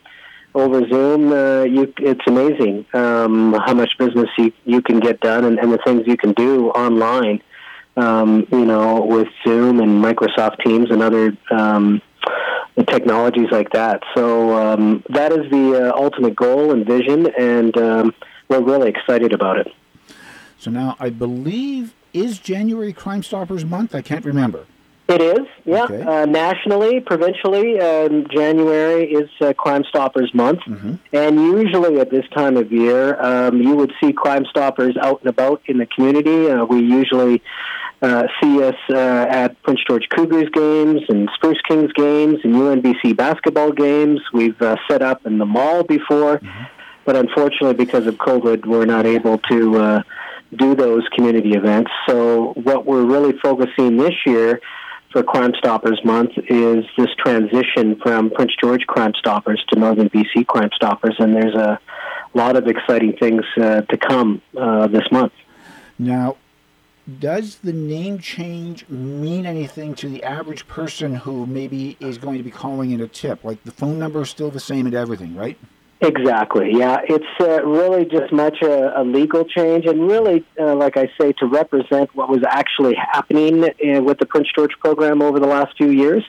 Over 0.54 0.86
Zoom, 0.88 1.32
uh, 1.32 1.62
you, 1.62 1.92
it's 1.98 2.20
amazing 2.26 2.86
um, 2.92 3.54
how 3.66 3.74
much 3.74 3.90
business 3.98 4.28
you, 4.38 4.52
you 4.64 4.82
can 4.82 5.00
get 5.00 5.20
done 5.20 5.44
and, 5.44 5.58
and 5.58 5.72
the 5.72 5.78
things 5.84 6.02
you 6.06 6.16
can 6.16 6.32
do 6.32 6.68
online. 6.70 7.42
Um, 7.96 8.46
you 8.50 8.66
know, 8.66 9.02
with 9.02 9.28
Zoom 9.46 9.78
and 9.78 10.02
Microsoft 10.02 10.64
Teams 10.64 10.90
and 10.90 11.00
other 11.00 11.36
um, 11.52 12.02
technologies 12.88 13.48
like 13.52 13.70
that. 13.70 14.02
So 14.16 14.52
um, 14.52 15.04
that 15.10 15.32
is 15.32 15.48
the 15.50 15.92
uh, 15.92 15.96
ultimate 15.96 16.34
goal 16.34 16.72
and 16.72 16.84
vision, 16.84 17.28
and 17.38 17.76
um, 17.76 18.14
we're 18.48 18.62
really 18.62 18.90
excited 18.90 19.32
about 19.32 19.58
it. 19.58 19.68
So 20.58 20.70
now, 20.70 20.96
I 20.98 21.10
believe 21.10 21.94
is 22.14 22.38
January 22.38 22.92
Crime 22.92 23.22
Stoppers 23.22 23.64
Month? 23.64 23.94
I 23.94 24.00
can't 24.00 24.24
remember. 24.24 24.64
It 25.06 25.20
is, 25.20 25.46
yeah. 25.66 25.84
Okay. 25.84 26.00
Uh, 26.00 26.24
nationally, 26.24 27.00
provincially, 27.00 27.78
um, 27.78 28.26
January 28.30 29.12
is 29.12 29.28
uh, 29.42 29.52
Crime 29.52 29.84
Stoppers 29.86 30.32
Month, 30.32 30.60
mm-hmm. 30.60 30.94
and 31.12 31.36
usually 31.38 32.00
at 32.00 32.10
this 32.10 32.24
time 32.34 32.56
of 32.56 32.72
year, 32.72 33.20
um, 33.20 33.60
you 33.60 33.74
would 33.74 33.92
see 34.00 34.14
Crime 34.14 34.46
Stoppers 34.48 34.96
out 34.96 35.20
and 35.20 35.28
about 35.28 35.60
in 35.66 35.76
the 35.76 35.84
community. 35.84 36.50
Uh, 36.50 36.64
we 36.64 36.80
usually 36.80 37.42
uh, 38.00 38.28
see 38.42 38.62
us 38.62 38.76
uh, 38.88 38.94
at 39.28 39.62
Prince 39.62 39.80
George 39.86 40.08
Cougars 40.08 40.48
games 40.54 41.02
and 41.10 41.28
Spruce 41.34 41.60
Kings 41.68 41.92
games 41.92 42.38
and 42.42 42.54
UNBC 42.54 43.14
basketball 43.14 43.72
games. 43.72 44.20
We've 44.32 44.60
uh, 44.62 44.76
set 44.88 45.02
up 45.02 45.26
in 45.26 45.36
the 45.36 45.46
mall 45.46 45.84
before, 45.84 46.38
mm-hmm. 46.38 46.64
but 47.04 47.14
unfortunately, 47.14 47.74
because 47.74 48.06
of 48.06 48.14
COVID, 48.14 48.64
we're 48.64 48.86
not 48.86 49.04
able 49.04 49.36
to 49.50 50.02
do 50.54 50.74
those 50.74 51.02
community 51.14 51.52
events. 51.52 51.90
So, 52.08 52.52
what 52.54 52.86
we're 52.86 53.04
really 53.04 53.36
focusing 53.42 53.96
this 53.96 54.14
year 54.26 54.60
for 55.10 55.22
Crime 55.22 55.52
Stoppers 55.58 56.00
Month 56.04 56.32
is 56.48 56.84
this 56.98 57.08
transition 57.18 57.96
from 58.02 58.30
Prince 58.30 58.52
George 58.60 58.86
Crime 58.86 59.12
Stoppers 59.16 59.64
to 59.72 59.78
Northern 59.78 60.10
BC 60.10 60.46
Crime 60.46 60.70
Stoppers, 60.74 61.16
and 61.18 61.34
there's 61.34 61.54
a 61.54 61.78
lot 62.34 62.56
of 62.56 62.66
exciting 62.66 63.16
things 63.16 63.44
uh, 63.56 63.82
to 63.82 63.96
come 63.96 64.42
uh, 64.58 64.88
this 64.88 65.04
month. 65.12 65.32
Now, 65.98 66.36
does 67.20 67.56
the 67.56 67.72
name 67.72 68.18
change 68.18 68.88
mean 68.88 69.46
anything 69.46 69.94
to 69.96 70.08
the 70.08 70.24
average 70.24 70.66
person 70.66 71.14
who 71.14 71.46
maybe 71.46 71.96
is 72.00 72.18
going 72.18 72.38
to 72.38 72.42
be 72.42 72.50
calling 72.50 72.90
in 72.90 73.00
a 73.00 73.06
tip? 73.06 73.44
Like 73.44 73.62
the 73.64 73.72
phone 73.72 73.98
number 73.98 74.22
is 74.22 74.30
still 74.30 74.50
the 74.50 74.60
same 74.60 74.86
and 74.86 74.94
everything, 74.94 75.36
right? 75.36 75.58
Exactly. 76.04 76.70
Yeah, 76.72 76.98
it's 77.08 77.24
uh, 77.40 77.64
really 77.64 78.04
just 78.04 78.30
much 78.30 78.58
a, 78.62 79.00
a 79.00 79.02
legal 79.02 79.44
change, 79.44 79.86
and 79.86 80.06
really, 80.06 80.44
uh, 80.60 80.74
like 80.76 80.96
I 80.96 81.08
say, 81.18 81.32
to 81.40 81.46
represent 81.46 82.14
what 82.14 82.28
was 82.28 82.42
actually 82.46 82.94
happening 82.94 83.64
in, 83.78 84.04
with 84.04 84.18
the 84.18 84.26
Prince 84.26 84.48
George 84.54 84.72
program 84.80 85.22
over 85.22 85.40
the 85.40 85.46
last 85.46 85.76
few 85.78 85.90
years. 85.90 86.22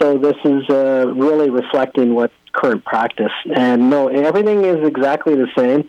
So 0.00 0.18
this 0.18 0.36
is 0.44 0.68
uh, 0.68 1.12
really 1.14 1.50
reflecting 1.50 2.14
what 2.14 2.30
current 2.52 2.84
practice. 2.84 3.32
And 3.54 3.90
no, 3.90 4.08
everything 4.08 4.64
is 4.64 4.86
exactly 4.86 5.34
the 5.34 5.48
same. 5.56 5.88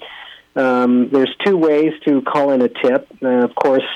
Um, 0.56 1.10
there's 1.10 1.34
two 1.46 1.58
ways 1.58 1.94
to 2.06 2.22
call 2.22 2.52
in 2.52 2.62
a 2.62 2.70
tip. 2.70 3.08
Uh, 3.22 3.28
of 3.44 3.56
course, 3.56 3.88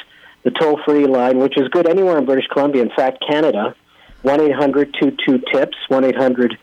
the 0.43 0.51
toll-free 0.51 1.07
line, 1.07 1.39
which 1.39 1.57
is 1.57 1.67
good 1.69 1.87
anywhere 1.87 2.17
in 2.17 2.25
British 2.25 2.47
Columbia. 2.47 2.81
In 2.81 2.91
fact, 2.95 3.23
Canada, 3.27 3.75
one 4.23 4.41
eight 4.41 4.55
hundred 4.55 4.95
two 4.99 5.15
two 5.25 5.37
tips. 5.53 5.77
One 5.87 6.03
eight 6.03 6.17
hundred 6.17 6.57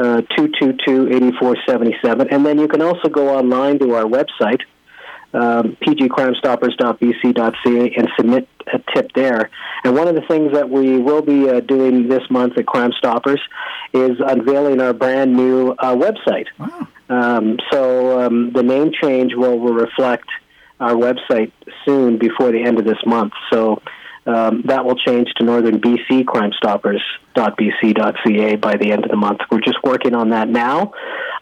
uh, 0.00 0.22
222 0.34 1.08
8477. 1.08 2.28
And 2.30 2.46
then 2.46 2.58
you 2.58 2.68
can 2.68 2.80
also 2.80 3.10
go 3.10 3.36
online 3.36 3.78
to 3.80 3.96
our 3.96 4.04
website, 4.04 4.62
um, 5.34 5.76
pgcrimestoppers.bc.ca, 5.82 7.94
and 7.98 8.08
submit 8.16 8.48
a 8.72 8.78
tip 8.94 9.12
there. 9.14 9.50
And 9.84 9.94
one 9.94 10.08
of 10.08 10.14
the 10.14 10.22
things 10.22 10.54
that 10.54 10.70
we 10.70 10.96
will 10.96 11.20
be 11.20 11.50
uh, 11.50 11.60
doing 11.60 12.08
this 12.08 12.22
month 12.30 12.56
at 12.56 12.64
Crime 12.64 12.92
Stoppers 12.96 13.42
is 13.92 14.12
unveiling 14.26 14.80
our 14.80 14.94
brand 14.94 15.36
new 15.36 15.72
uh, 15.72 15.94
website. 15.94 16.46
Wow. 16.58 16.88
Um, 17.10 17.58
so 17.70 18.22
um, 18.22 18.52
the 18.52 18.62
name 18.62 18.92
change 19.02 19.34
will, 19.34 19.58
will 19.58 19.74
reflect 19.74 20.30
our 20.78 20.94
website 20.94 21.52
soon 21.84 22.16
before 22.16 22.52
the 22.52 22.62
end 22.62 22.78
of 22.78 22.86
this 22.86 23.04
month. 23.04 23.34
So 23.52 23.82
um, 24.26 24.62
that 24.66 24.84
will 24.84 24.96
change 24.96 25.28
to 25.36 25.44
Northern 25.44 25.80
BC 25.80 26.26
Crime 26.26 26.52
Stoppers.bc.ca 26.56 28.56
by 28.56 28.76
the 28.76 28.92
end 28.92 29.04
of 29.04 29.10
the 29.10 29.16
month. 29.16 29.40
We're 29.50 29.60
just 29.60 29.82
working 29.82 30.14
on 30.14 30.30
that 30.30 30.48
now. 30.48 30.92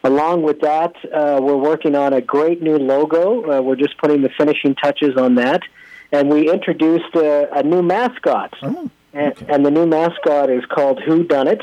Along 0.03 0.43
with 0.43 0.61
that, 0.61 0.95
uh, 1.05 1.39
we're 1.41 1.57
working 1.57 1.95
on 1.95 2.13
a 2.13 2.21
great 2.21 2.61
new 2.61 2.77
logo. 2.77 3.59
Uh, 3.59 3.61
we're 3.61 3.75
just 3.75 3.97
putting 3.97 4.21
the 4.21 4.29
finishing 4.37 4.75
touches 4.75 5.17
on 5.17 5.35
that. 5.35 5.61
And 6.11 6.29
we 6.29 6.51
introduced 6.51 7.13
a, 7.15 7.59
a 7.59 7.63
new 7.63 7.83
mascot. 7.83 8.53
Oh, 8.61 8.69
okay. 8.69 8.89
and, 9.13 9.49
and, 9.49 9.65
the 9.65 9.71
new 9.71 9.85
mascot 9.85 10.49
is 10.49 10.65
called 10.65 11.01
Who 11.03 11.23
Done 11.23 11.47
It. 11.47 11.61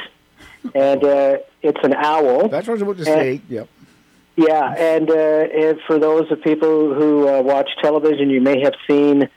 And 0.74 1.02
uh, 1.02 1.38
it's 1.62 1.80
an 1.82 1.94
owl. 1.94 2.48
That's 2.48 2.68
what 2.68 2.80
I 2.80 2.82
was 2.82 2.82
about 2.82 2.96
to 2.98 3.04
say. 3.04 3.40
Yep. 3.48 3.68
Yeah, 4.36 4.74
and, 4.76 5.10
uh, 5.10 5.14
and 5.14 5.80
for 5.86 5.98
those 5.98 6.30
of 6.30 6.42
people 6.42 6.94
who 6.94 7.26
uh, 7.26 7.40
watch 7.40 7.70
television, 7.80 8.28
you 8.28 8.42
may 8.42 8.60
have 8.60 8.74
seen 8.86 9.30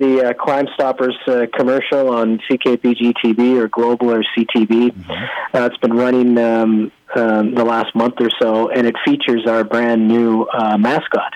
the 0.00 0.30
uh, 0.30 0.32
Crime 0.32 0.66
Stoppers 0.74 1.16
uh, 1.28 1.46
commercial 1.54 2.08
on 2.08 2.40
CKPG 2.50 3.12
TV 3.22 3.58
or 3.58 3.68
Global 3.68 4.10
or 4.10 4.24
CTV. 4.36 4.92
Mm-hmm. 4.92 5.56
Uh, 5.56 5.66
it's 5.66 5.76
been 5.76 5.92
running 5.92 6.38
um, 6.38 6.90
um, 7.14 7.54
the 7.54 7.64
last 7.64 7.94
month 7.94 8.14
or 8.18 8.30
so, 8.40 8.70
and 8.70 8.86
it 8.86 8.96
features 9.04 9.46
our 9.46 9.62
brand 9.62 10.08
new 10.08 10.44
uh, 10.44 10.78
mascot, 10.78 11.34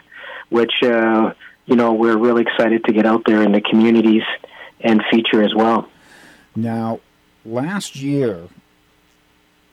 which 0.49 0.73
uh, 0.83 1.35
you 1.67 1.77
know 1.77 1.93
we're 1.93 2.17
really 2.17 2.43
excited 2.43 2.83
to 2.85 2.93
get 2.93 3.05
out 3.05 3.25
there 3.27 3.43
in 3.43 3.53
the 3.53 3.61
communities 3.61 4.23
and 4.81 5.03
feature 5.11 5.43
as 5.43 5.55
well. 5.55 5.87
Now, 6.57 7.01
last 7.45 7.97
year, 7.97 8.49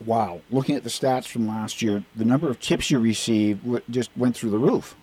wow, 0.06 0.42
looking 0.52 0.76
at 0.76 0.84
the 0.84 0.90
stats 0.90 1.28
from 1.28 1.48
last 1.48 1.82
year, 1.82 2.04
the 2.14 2.26
number 2.26 2.50
of 2.50 2.60
tips 2.60 2.92
you 2.92 3.00
received 3.00 3.66
just 3.90 4.10
went 4.18 4.36
through 4.36 4.50
the 4.50 4.60
roof. 4.60 4.98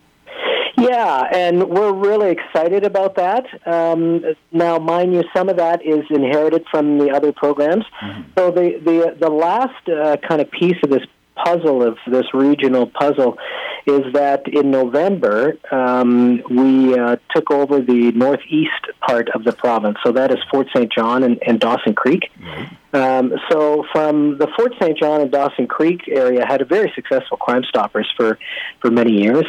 Yeah, 0.81 1.29
and 1.33 1.69
we're 1.69 1.93
really 1.93 2.31
excited 2.31 2.85
about 2.85 3.17
that. 3.17 3.45
Um, 3.67 4.25
now, 4.53 4.79
mind 4.79 5.15
you, 5.15 5.25
some 5.35 5.49
of 5.49 5.57
that 5.57 5.85
is 5.85 6.05
inherited 6.11 6.65
from 6.71 6.99
the 6.99 7.11
other 7.11 7.33
programs. 7.33 7.85
Mm-hmm. 8.03 8.23
So 8.37 8.51
the 8.51 8.81
the 8.85 9.17
the 9.19 9.31
last 9.31 9.89
uh, 9.89 10.17
kind 10.27 10.41
of 10.41 10.51
piece 10.51 10.77
of 10.83 10.91
this 10.91 11.03
puzzle 11.45 11.83
of 11.83 11.97
this 12.07 12.27
regional 12.35 12.87
puzzle 12.87 13.39
is 13.87 14.13
that 14.13 14.47
in 14.49 14.71
November 14.71 15.57
um, 15.71 16.43
we 16.51 16.99
uh, 16.99 17.17
took 17.35 17.51
over 17.51 17.81
the 17.81 18.13
northeast 18.13 18.71
part 19.07 19.29
of 19.31 19.45
the 19.45 19.53
province. 19.53 19.99
So 20.05 20.13
that 20.13 20.31
is 20.31 20.39
Fort 20.51 20.69
St. 20.75 20.93
John 20.93 21.23
and, 21.23 21.39
and 21.47 21.61
Dawson 21.61 21.95
Creek. 21.95 22.31
Mm-hmm. 22.39 22.97
Um, 22.97 23.33
so 23.51 23.85
from 23.93 24.39
the 24.39 24.49
Fort 24.57 24.73
St. 24.81 24.99
John 24.99 25.21
and 25.21 25.31
Dawson 25.31 25.67
Creek 25.67 26.03
area 26.09 26.45
had 26.47 26.61
a 26.61 26.65
very 26.65 26.93
successful 26.95 27.37
Crime 27.37 27.63
Stoppers 27.69 28.11
for 28.17 28.39
for 28.81 28.91
many 28.91 29.13
years. 29.13 29.47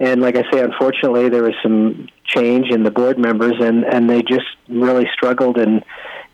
And 0.00 0.20
like 0.20 0.36
I 0.36 0.42
say, 0.50 0.60
unfortunately, 0.60 1.28
there 1.28 1.44
was 1.44 1.54
some 1.62 2.08
change 2.24 2.70
in 2.70 2.82
the 2.82 2.90
board 2.90 3.18
members, 3.18 3.54
and 3.60 3.84
and 3.84 4.10
they 4.10 4.22
just 4.22 4.46
really 4.68 5.06
struggled 5.14 5.58
in 5.58 5.82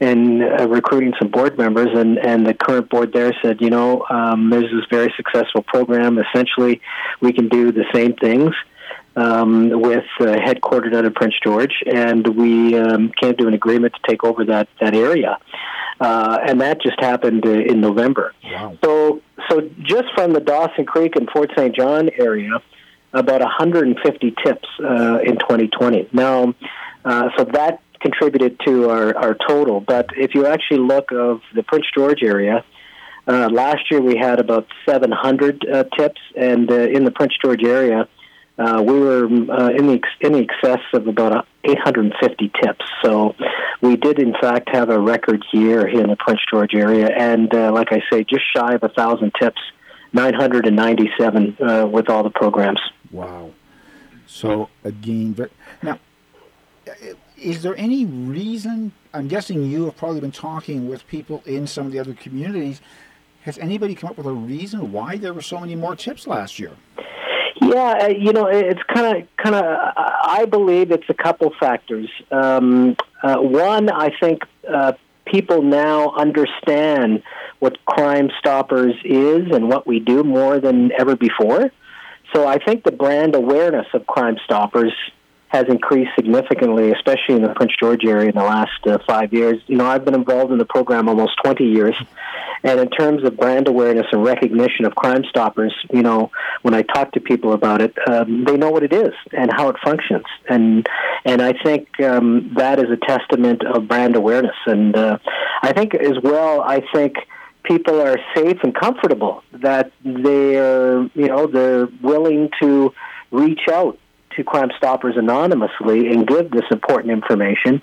in 0.01 0.42
uh, 0.42 0.66
recruiting 0.66 1.12
some 1.18 1.31
board 1.31 1.59
members, 1.59 1.88
and 1.92 2.18
and 2.18 2.46
the 2.46 2.55
current 2.55 2.88
board 2.88 3.12
there 3.12 3.35
said, 3.42 3.61
you 3.61 3.68
know, 3.68 4.07
um, 4.09 4.49
there's 4.51 4.70
this 4.73 4.87
very 4.90 5.12
successful 5.16 5.62
program. 5.62 6.18
Essentially, 6.18 6.81
we 7.20 7.33
can 7.33 7.49
do 7.49 7.70
the 7.73 7.85
same 7.92 8.14
things. 8.14 8.55
Um, 9.16 9.70
with 9.81 10.05
uh, 10.20 10.37
headquartered 10.37 10.94
out 10.94 11.05
of 11.05 11.14
Prince 11.14 11.35
George, 11.42 11.83
and 11.85 12.27
we 12.29 12.79
um, 12.79 13.11
came 13.20 13.37
to 13.38 13.49
an 13.49 13.55
agreement 13.55 13.92
to 13.94 14.01
take 14.09 14.23
over 14.23 14.44
that 14.44 14.68
that 14.81 14.94
area, 14.94 15.37
uh, 16.01 16.38
and 16.46 16.61
that 16.61 16.81
just 16.81 16.99
happened 17.01 17.44
uh, 17.44 17.51
in 17.51 17.81
November. 17.81 18.33
Wow. 18.44 18.79
So, 18.83 19.20
so 19.49 19.68
just 19.83 20.07
from 20.14 20.33
the 20.33 20.40
Dawson 20.40 20.87
Creek 20.87 21.16
and 21.16 21.29
Fort 21.29 21.51
St. 21.57 21.75
John 21.75 22.09
area, 22.18 22.62
about 23.12 23.40
150 23.40 24.35
tips 24.44 24.68
uh, 24.83 25.18
in 25.25 25.38
2020. 25.38 26.09
Now, 26.12 26.55
uh, 27.05 27.31
so 27.37 27.44
that 27.44 27.81
contributed 28.01 28.59
to 28.66 28.88
our, 28.88 29.16
our 29.16 29.37
total. 29.46 29.81
But 29.81 30.11
if 30.16 30.35
you 30.35 30.46
actually 30.46 30.79
look 30.79 31.12
of 31.12 31.40
the 31.55 31.62
Prince 31.62 31.87
George 31.94 32.23
area, 32.23 32.64
uh, 33.27 33.49
last 33.51 33.90
year 33.90 34.01
we 34.01 34.16
had 34.16 34.40
about 34.40 34.66
700 34.88 35.66
uh, 35.66 35.85
tips, 35.96 36.20
and 36.37 36.70
uh, 36.70 36.75
in 36.75 37.05
the 37.05 37.11
Prince 37.11 37.35
George 37.42 37.62
area, 37.62 38.09
uh, 38.59 38.83
we 38.85 38.99
were 38.99 39.27
in 39.27 39.46
the 39.87 39.94
ex- 39.94 40.09
in 40.20 40.33
the 40.33 40.40
excess 40.40 40.81
of 40.92 41.07
about 41.07 41.46
850 41.64 42.51
tips. 42.62 42.85
So 43.03 43.35
we 43.81 43.96
did, 43.96 44.18
in 44.18 44.35
fact, 44.40 44.68
have 44.70 44.90
a 44.90 44.99
record 44.99 45.42
year 45.53 45.87
here 45.87 46.03
in 46.03 46.11
the 46.11 46.16
Prince 46.16 46.40
George 46.51 46.75
area, 46.75 47.09
and 47.09 47.51
like 47.53 47.92
I 47.92 48.03
say, 48.11 48.25
just 48.25 48.44
shy 48.55 48.75
of 48.75 48.83
a 48.83 48.88
thousand 48.88 49.33
tips, 49.40 49.61
997 50.12 51.57
uh, 51.61 51.87
with 51.87 52.11
all 52.11 52.23
the 52.23 52.31
programs. 52.31 52.81
Wow. 53.11 53.51
So 54.27 54.68
again, 54.85 55.35
ver- 55.35 55.51
now, 55.83 55.99
is 57.37 57.62
there 57.62 57.77
any 57.77 58.05
reason? 58.05 58.92
I'm 59.12 59.29
guessing 59.29 59.64
you 59.64 59.87
have 59.87 59.96
probably 59.96 60.20
been 60.20 60.33
talking 60.33 60.88
with 60.88 61.07
people 61.09 61.42
in 61.46 61.66
some 61.66 61.87
of 61.87 61.92
the 61.92 61.99
other 61.99 62.14
communities. 62.14 62.81
Has 63.42 63.59
anybody 63.59 63.94
come 63.94 64.11
up 64.11 64.16
with 64.16 64.27
a 64.27 64.33
reason 64.33 64.92
why 64.92 65.16
there 65.16 65.33
were 65.33 65.42
so 65.42 65.59
many 65.59 65.75
more 65.75 65.96
tips 65.96 66.27
last 66.27 66.59
year? 66.59 66.73
Yeah, 67.61 67.99
uh, 68.03 68.09
you 68.09 68.33
know, 68.33 68.46
it's 68.46 68.83
kind 68.94 69.18
of, 69.18 69.37
kind 69.37 69.55
of. 69.55 69.64
I 69.96 70.46
believe 70.46 70.90
it's 70.90 71.09
a 71.09 71.14
couple 71.14 71.53
factors. 71.59 72.09
Um, 72.31 72.96
uh, 73.23 73.37
one, 73.37 73.90
I 73.90 74.11
think 74.18 74.42
uh, 74.68 74.92
people 75.27 75.62
now 75.62 76.11
understand 76.12 77.23
what 77.59 77.85
Crime 77.85 78.31
Stoppers 78.38 78.94
is 79.05 79.51
and 79.53 79.68
what 79.68 79.87
we 79.87 80.01
do 80.01 80.25
more 80.25 80.59
than 80.59 80.92
ever 80.99 81.16
before. 81.16 81.70
So 82.34 82.46
I 82.46 82.58
think 82.58 82.84
the 82.84 82.92
brand 82.92 83.34
awareness 83.34 83.86
of 83.92 84.06
Crime 84.06 84.36
Stoppers 84.44 84.92
has 85.50 85.64
increased 85.68 86.12
significantly, 86.14 86.92
especially 86.92 87.34
in 87.34 87.42
the 87.42 87.52
Prince 87.54 87.72
George 87.78 88.04
area 88.04 88.28
in 88.28 88.36
the 88.36 88.42
last 88.42 88.86
uh, 88.86 88.98
five 89.04 89.32
years. 89.32 89.60
You 89.66 89.76
know, 89.76 89.86
I've 89.86 90.04
been 90.04 90.14
involved 90.14 90.52
in 90.52 90.58
the 90.58 90.64
program 90.64 91.08
almost 91.08 91.32
20 91.42 91.64
years, 91.64 91.96
and 92.62 92.78
in 92.78 92.88
terms 92.88 93.24
of 93.24 93.36
brand 93.36 93.66
awareness 93.66 94.06
and 94.12 94.24
recognition 94.24 94.84
of 94.84 94.94
Crime 94.94 95.24
Stoppers, 95.28 95.74
you 95.92 96.02
know, 96.02 96.30
when 96.62 96.72
I 96.72 96.82
talk 96.82 97.10
to 97.12 97.20
people 97.20 97.52
about 97.52 97.82
it, 97.82 97.96
um, 98.08 98.44
they 98.44 98.56
know 98.56 98.70
what 98.70 98.84
it 98.84 98.92
is 98.92 99.12
and 99.32 99.50
how 99.52 99.68
it 99.70 99.76
functions, 99.82 100.24
and 100.48 100.88
and 101.24 101.42
I 101.42 101.52
think 101.64 101.88
um, 102.00 102.52
that 102.56 102.78
is 102.78 102.86
a 102.88 102.96
testament 102.96 103.64
of 103.66 103.88
brand 103.88 104.14
awareness, 104.14 104.56
and 104.66 104.96
uh, 104.96 105.18
I 105.62 105.72
think 105.72 105.94
as 105.96 106.16
well, 106.22 106.60
I 106.60 106.80
think 106.94 107.16
people 107.64 108.01
are 108.01 108.16
safe 108.35 108.59
and 108.62 108.75
comfortable 108.75 109.42
that 109.53 109.92
they're 110.05 111.03
you 111.14 111.29
know 111.29 111.46
they're 111.46 111.88
willing 112.03 112.51
to 112.61 112.92
reach 113.31 113.68
out 113.70 113.99
to 114.37 114.44
Crime 114.44 114.70
Stoppers 114.77 115.16
anonymously 115.16 116.09
and 116.09 116.27
give 116.27 116.51
this 116.51 116.64
important 116.70 117.12
information 117.12 117.83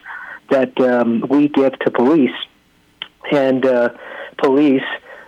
that 0.49 0.79
um, 0.79 1.25
we 1.29 1.49
give 1.49 1.77
to 1.79 1.91
police, 1.91 2.35
and 3.31 3.65
uh, 3.65 3.89
police, 4.41 4.83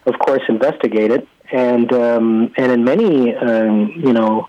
of 0.06 0.18
course, 0.18 0.42
investigate 0.48 1.12
it, 1.12 1.28
and 1.52 1.92
um, 1.92 2.54
and 2.58 2.72
in 2.72 2.84
many 2.84 3.36
um, 3.36 3.92
you 3.98 4.14
know 4.14 4.48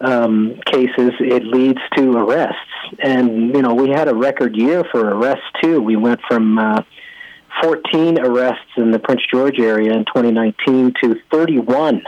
um, 0.00 0.60
cases, 0.66 1.12
it 1.20 1.44
leads 1.44 1.80
to 1.96 2.12
arrests, 2.12 2.58
and 3.02 3.54
you 3.54 3.62
know 3.62 3.74
we 3.74 3.88
had 3.90 4.08
a 4.08 4.14
record 4.14 4.56
year 4.56 4.84
for 4.90 5.00
arrests 5.00 5.46
too. 5.62 5.80
We 5.80 5.96
went 5.96 6.20
from 6.28 6.58
uh, 6.58 6.82
14 7.62 8.18
arrests 8.18 8.70
in 8.76 8.90
the 8.90 8.98
Prince 8.98 9.22
George 9.30 9.58
area 9.58 9.92
in 9.92 10.04
2019 10.04 10.94
to 11.02 11.16
31 11.30 12.02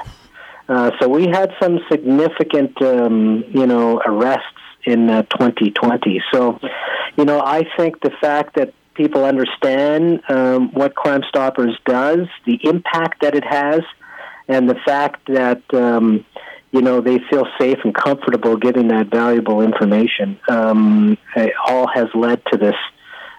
uh, 0.68 0.90
so 1.00 1.09
we 1.09 1.28
had 1.28 1.54
some 1.61 1.78
significant, 1.90 2.80
um, 2.82 3.44
you 3.50 3.66
know, 3.66 4.00
arrests 4.04 4.44
in 4.85 5.09
uh, 5.09 5.22
2020. 5.22 6.22
So, 6.32 6.59
you 7.16 7.24
know, 7.24 7.40
I 7.40 7.64
think 7.76 8.00
the 8.00 8.11
fact 8.20 8.56
that 8.56 8.74
people 8.94 9.24
understand 9.24 10.22
um, 10.28 10.72
what 10.72 10.94
Crime 10.94 11.22
Stoppers 11.28 11.78
does, 11.85 12.26
the 12.46 12.59
impact 12.64 13.22
that 13.22 13.35
it 13.35 13.44
has, 13.44 13.82
and 14.48 14.68
the 14.68 14.76
fact 14.85 15.26
that 15.26 15.62
um, 15.74 16.24
you 16.70 16.80
know 16.80 17.00
they 17.00 17.18
feel 17.30 17.46
safe 17.59 17.78
and 17.85 17.94
comfortable 17.94 18.56
giving 18.56 18.88
that 18.88 19.09
valuable 19.09 19.61
information, 19.61 20.38
um, 20.48 21.18
all 21.66 21.88
has 21.88 22.06
led 22.14 22.40
to 22.52 22.56
this 22.56 22.76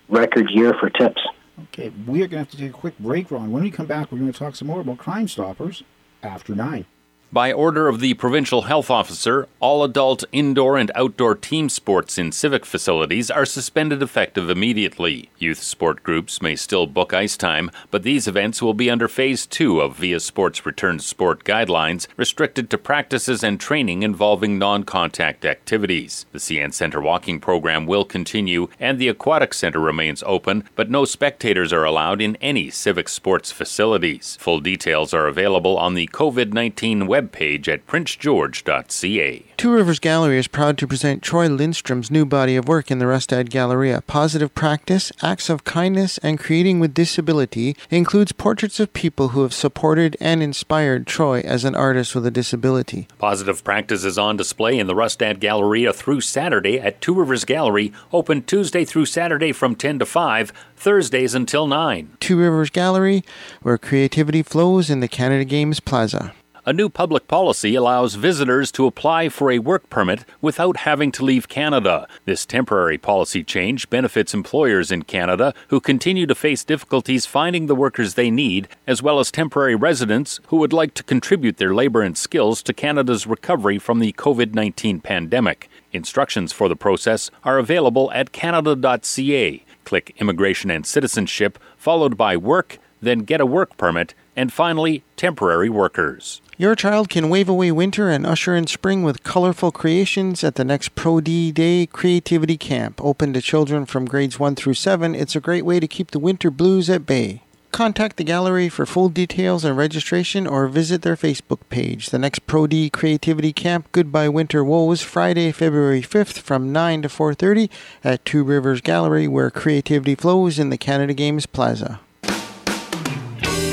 record 0.09 0.49
year 0.49 0.73
for 0.79 0.89
tips. 0.89 1.21
Okay, 1.63 1.91
we 2.05 2.21
are 2.21 2.27
going 2.27 2.29
to 2.29 2.37
have 2.37 2.51
to 2.51 2.57
take 2.57 2.69
a 2.69 2.73
quick 2.73 2.97
break, 2.99 3.31
Ron. 3.31 3.51
When 3.51 3.63
we 3.63 3.71
come 3.71 3.87
back, 3.87 4.11
we're 4.11 4.19
going 4.19 4.31
to 4.31 4.37
talk 4.37 4.55
some 4.55 4.67
more 4.67 4.81
about 4.81 4.99
Crime 4.99 5.27
Stoppers 5.27 5.83
after 6.21 6.53
nine. 6.53 6.85
By 7.29 7.51
order 7.51 7.89
of 7.89 7.99
the 7.99 8.13
provincial 8.13 8.63
health 8.63 8.89
officer, 8.89 9.49
all 9.59 9.83
adult 9.83 10.23
indoor 10.31 10.77
and 10.77 10.89
outdoor 10.95 11.35
team 11.35 11.67
sports 11.67 12.17
in 12.17 12.31
civic 12.31 12.65
facilities 12.65 13.29
are 13.29 13.45
suspended 13.45 14.01
effective 14.01 14.49
immediately. 14.49 15.29
Youth 15.37 15.61
sport 15.61 16.03
groups 16.03 16.41
may 16.41 16.55
still 16.55 16.87
book 16.87 17.13
ice 17.13 17.35
time, 17.35 17.69
but 17.91 18.03
these 18.03 18.29
events 18.29 18.61
will 18.61 18.73
be 18.73 18.89
under 18.89 19.09
phase 19.09 19.45
2 19.45 19.81
of 19.81 19.97
viaSport's 19.97 20.65
Return 20.65 20.99
to 20.99 21.03
Sport 21.03 21.43
guidelines, 21.43 22.07
restricted 22.15 22.69
to 22.69 22.77
practices 22.77 23.43
and 23.43 23.59
training 23.59 24.03
involving 24.03 24.57
non-contact 24.57 25.43
activities. 25.43 26.25
The 26.31 26.39
CN 26.39 26.73
Centre 26.73 27.01
walking 27.01 27.41
program 27.41 27.85
will 27.85 28.05
continue 28.05 28.69
and 28.79 28.99
the 28.99 29.09
aquatic 29.09 29.53
center 29.53 29.81
remains 29.81 30.23
open, 30.25 30.63
but 30.77 30.89
no 30.89 31.03
spectators 31.03 31.73
are 31.73 31.83
allowed 31.83 32.21
in 32.21 32.37
any 32.37 32.69
civic 32.69 33.09
sports 33.09 33.51
facilities. 33.51 34.37
Full 34.39 34.61
details 34.61 35.13
are 35.13 35.27
available 35.27 35.77
on 35.77 35.93
the 35.93 36.07
COVID-19 36.07 37.01
website 37.01 37.17
webpage 37.27 37.67
at 37.67 37.85
princegeorge.ca. 37.87 39.43
Two 39.57 39.71
Rivers 39.71 39.99
Gallery 39.99 40.37
is 40.37 40.47
proud 40.47 40.77
to 40.77 40.87
present 40.87 41.23
Troy 41.23 41.47
Lindstrom's 41.47 42.11
new 42.11 42.25
body 42.25 42.55
of 42.55 42.67
work 42.67 42.91
in 42.91 42.99
the 42.99 43.05
Rustad 43.05 43.49
Galleria. 43.49 44.01
Positive 44.05 44.53
practice, 44.53 45.11
acts 45.21 45.49
of 45.49 45.63
kindness, 45.63 46.17
and 46.19 46.39
creating 46.39 46.79
with 46.79 46.93
disability 46.93 47.75
includes 47.89 48.31
portraits 48.31 48.79
of 48.79 48.93
people 48.93 49.29
who 49.29 49.41
have 49.41 49.53
supported 49.53 50.15
and 50.19 50.43
inspired 50.43 51.07
Troy 51.07 51.39
as 51.41 51.63
an 51.63 51.75
artist 51.75 52.13
with 52.13 52.25
a 52.25 52.31
disability. 52.31 53.07
Positive 53.17 53.63
practice 53.63 54.03
is 54.03 54.17
on 54.17 54.37
display 54.37 54.77
in 54.77 54.87
the 54.87 54.95
Rustad 54.95 55.39
Galleria 55.39 55.93
through 55.93 56.21
Saturday 56.21 56.79
at 56.79 57.01
Two 57.01 57.13
Rivers 57.13 57.45
Gallery, 57.45 57.91
open 58.11 58.43
Tuesday 58.43 58.85
through 58.85 59.05
Saturday 59.05 59.51
from 59.51 59.75
10 59.75 59.99
to 59.99 60.05
5, 60.05 60.53
Thursdays 60.75 61.33
until 61.33 61.67
9. 61.67 62.17
Two 62.19 62.37
Rivers 62.37 62.69
Gallery, 62.69 63.23
where 63.61 63.77
creativity 63.77 64.43
flows 64.43 64.89
in 64.89 64.99
the 64.99 65.07
Canada 65.07 65.43
Games 65.43 65.79
Plaza. 65.79 66.33
A 66.67 66.73
new 66.73 66.89
public 66.89 67.29
policy 67.29 67.75
allows 67.75 68.15
visitors 68.15 68.73
to 68.73 68.87
apply 68.87 69.29
for 69.29 69.49
a 69.49 69.59
work 69.59 69.89
permit 69.89 70.25
without 70.41 70.75
having 70.75 71.13
to 71.13 71.23
leave 71.23 71.47
Canada. 71.47 72.09
This 72.25 72.45
temporary 72.45 72.97
policy 72.97 73.41
change 73.41 73.89
benefits 73.89 74.33
employers 74.33 74.91
in 74.91 75.03
Canada 75.03 75.53
who 75.69 75.79
continue 75.79 76.25
to 76.27 76.35
face 76.35 76.65
difficulties 76.65 77.25
finding 77.25 77.67
the 77.67 77.75
workers 77.75 78.15
they 78.15 78.29
need, 78.29 78.67
as 78.85 79.01
well 79.01 79.21
as 79.21 79.31
temporary 79.31 79.75
residents 79.75 80.41
who 80.47 80.57
would 80.57 80.73
like 80.73 80.93
to 80.95 81.03
contribute 81.03 81.55
their 81.55 81.73
labor 81.73 82.01
and 82.01 82.17
skills 82.17 82.61
to 82.63 82.73
Canada's 82.73 83.25
recovery 83.25 83.79
from 83.79 83.99
the 83.99 84.11
COVID 84.11 84.53
19 84.53 84.99
pandemic. 84.99 85.69
Instructions 85.93 86.51
for 86.51 86.67
the 86.67 86.75
process 86.75 87.31
are 87.45 87.59
available 87.59 88.11
at 88.11 88.33
canada.ca. 88.33 89.63
Click 89.85 90.13
Immigration 90.17 90.69
and 90.69 90.85
Citizenship, 90.85 91.59
followed 91.77 92.17
by 92.17 92.35
Work, 92.35 92.77
then 93.01 93.19
Get 93.19 93.39
a 93.39 93.45
Work 93.45 93.77
Permit, 93.77 94.13
and 94.35 94.51
finally, 94.51 95.05
Temporary 95.15 95.69
Workers. 95.69 96.41
Your 96.59 96.73
child 96.73 97.09
can 97.09 97.29
wave 97.29 97.49
away 97.49 97.71
winter 97.71 98.09
and 98.09 98.25
usher 98.25 98.55
in 98.55 98.65
spring 98.65 99.03
with 99.03 99.21
colorful 99.21 99.71
creations 99.71 100.43
at 100.43 100.55
the 100.55 100.65
next 100.65 100.95
Pro 100.95 101.21
D 101.21 101.51
Day 101.51 101.85
Creativity 101.85 102.57
Camp. 102.57 102.99
Open 102.99 103.31
to 103.33 103.41
children 103.41 103.85
from 103.85 104.05
grades 104.05 104.39
1 104.39 104.55
through 104.55 104.73
7, 104.73 105.13
it's 105.13 105.35
a 105.35 105.39
great 105.39 105.65
way 105.65 105.79
to 105.79 105.87
keep 105.87 106.09
the 106.09 106.17
winter 106.17 106.49
blues 106.49 106.89
at 106.89 107.05
bay. 107.05 107.43
Contact 107.71 108.17
the 108.17 108.23
gallery 108.23 108.69
for 108.69 108.87
full 108.87 109.07
details 109.07 109.63
and 109.63 109.77
registration 109.77 110.47
or 110.47 110.67
visit 110.67 111.03
their 111.03 111.15
Facebook 111.15 111.59
page. 111.69 112.09
The 112.09 112.17
next 112.17 112.47
Pro 112.47 112.65
D 112.65 112.89
Creativity 112.89 113.53
Camp 113.53 113.91
Goodbye 113.91 114.29
Winter 114.29 114.63
Woes 114.63 115.03
Friday, 115.03 115.51
February 115.51 116.01
5th 116.01 116.39
from 116.39 116.71
9 116.71 117.03
to 117.03 117.07
4:30 117.07 117.69
at 118.03 118.25
Two 118.25 118.43
Rivers 118.43 118.81
Gallery 118.81 119.27
where 119.27 119.51
creativity 119.51 120.15
flows 120.15 120.57
in 120.57 120.71
the 120.71 120.77
Canada 120.79 121.13
Games 121.13 121.45
Plaza. 121.45 121.99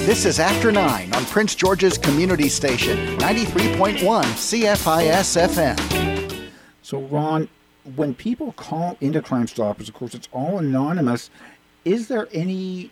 This 0.04 0.26
is 0.26 0.38
After 0.38 0.70
9 0.70 1.14
on 1.14 1.24
Prince 1.24 1.54
George's 1.54 1.96
Community 1.96 2.50
Station, 2.50 2.98
93.1 3.16 4.00
CFIS 4.02 5.48
FM. 5.48 6.50
So, 6.82 7.00
Ron, 7.00 7.48
when 7.96 8.14
people 8.14 8.52
call 8.52 8.98
into 9.00 9.22
Crime 9.22 9.46
Stoppers, 9.46 9.88
of 9.88 9.94
course, 9.94 10.14
it's 10.14 10.28
all 10.30 10.58
anonymous. 10.58 11.30
Is 11.86 12.08
there 12.08 12.28
any 12.34 12.90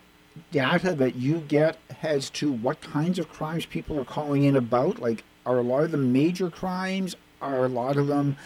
data 0.53 0.95
that 0.95 1.17
you 1.17 1.41
get 1.41 1.77
as 2.03 2.31
to 2.31 2.51
what 2.51 2.81
kinds 2.81 3.19
of 3.19 3.29
crimes 3.29 3.67
people 3.67 4.01
are 4.01 4.07
calling 4.07 4.45
in 4.45 4.57
about? 4.57 4.99
Like, 4.99 5.23
are 5.45 5.59
a 5.59 5.63
lot 5.63 5.85
of 5.85 5.91
them 5.91 6.15
major 6.15 6.49
crimes? 6.49 7.15
Are 7.43 7.67
a 7.67 7.69
lot 7.69 7.99
of 7.99 8.07
them 8.07 8.39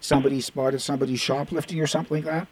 somebody 0.00 0.40
spotted 0.40 0.80
somebody 0.80 1.14
shoplifting 1.14 1.80
or 1.80 1.86
something 1.86 2.24
like 2.24 2.24
that? 2.24 2.48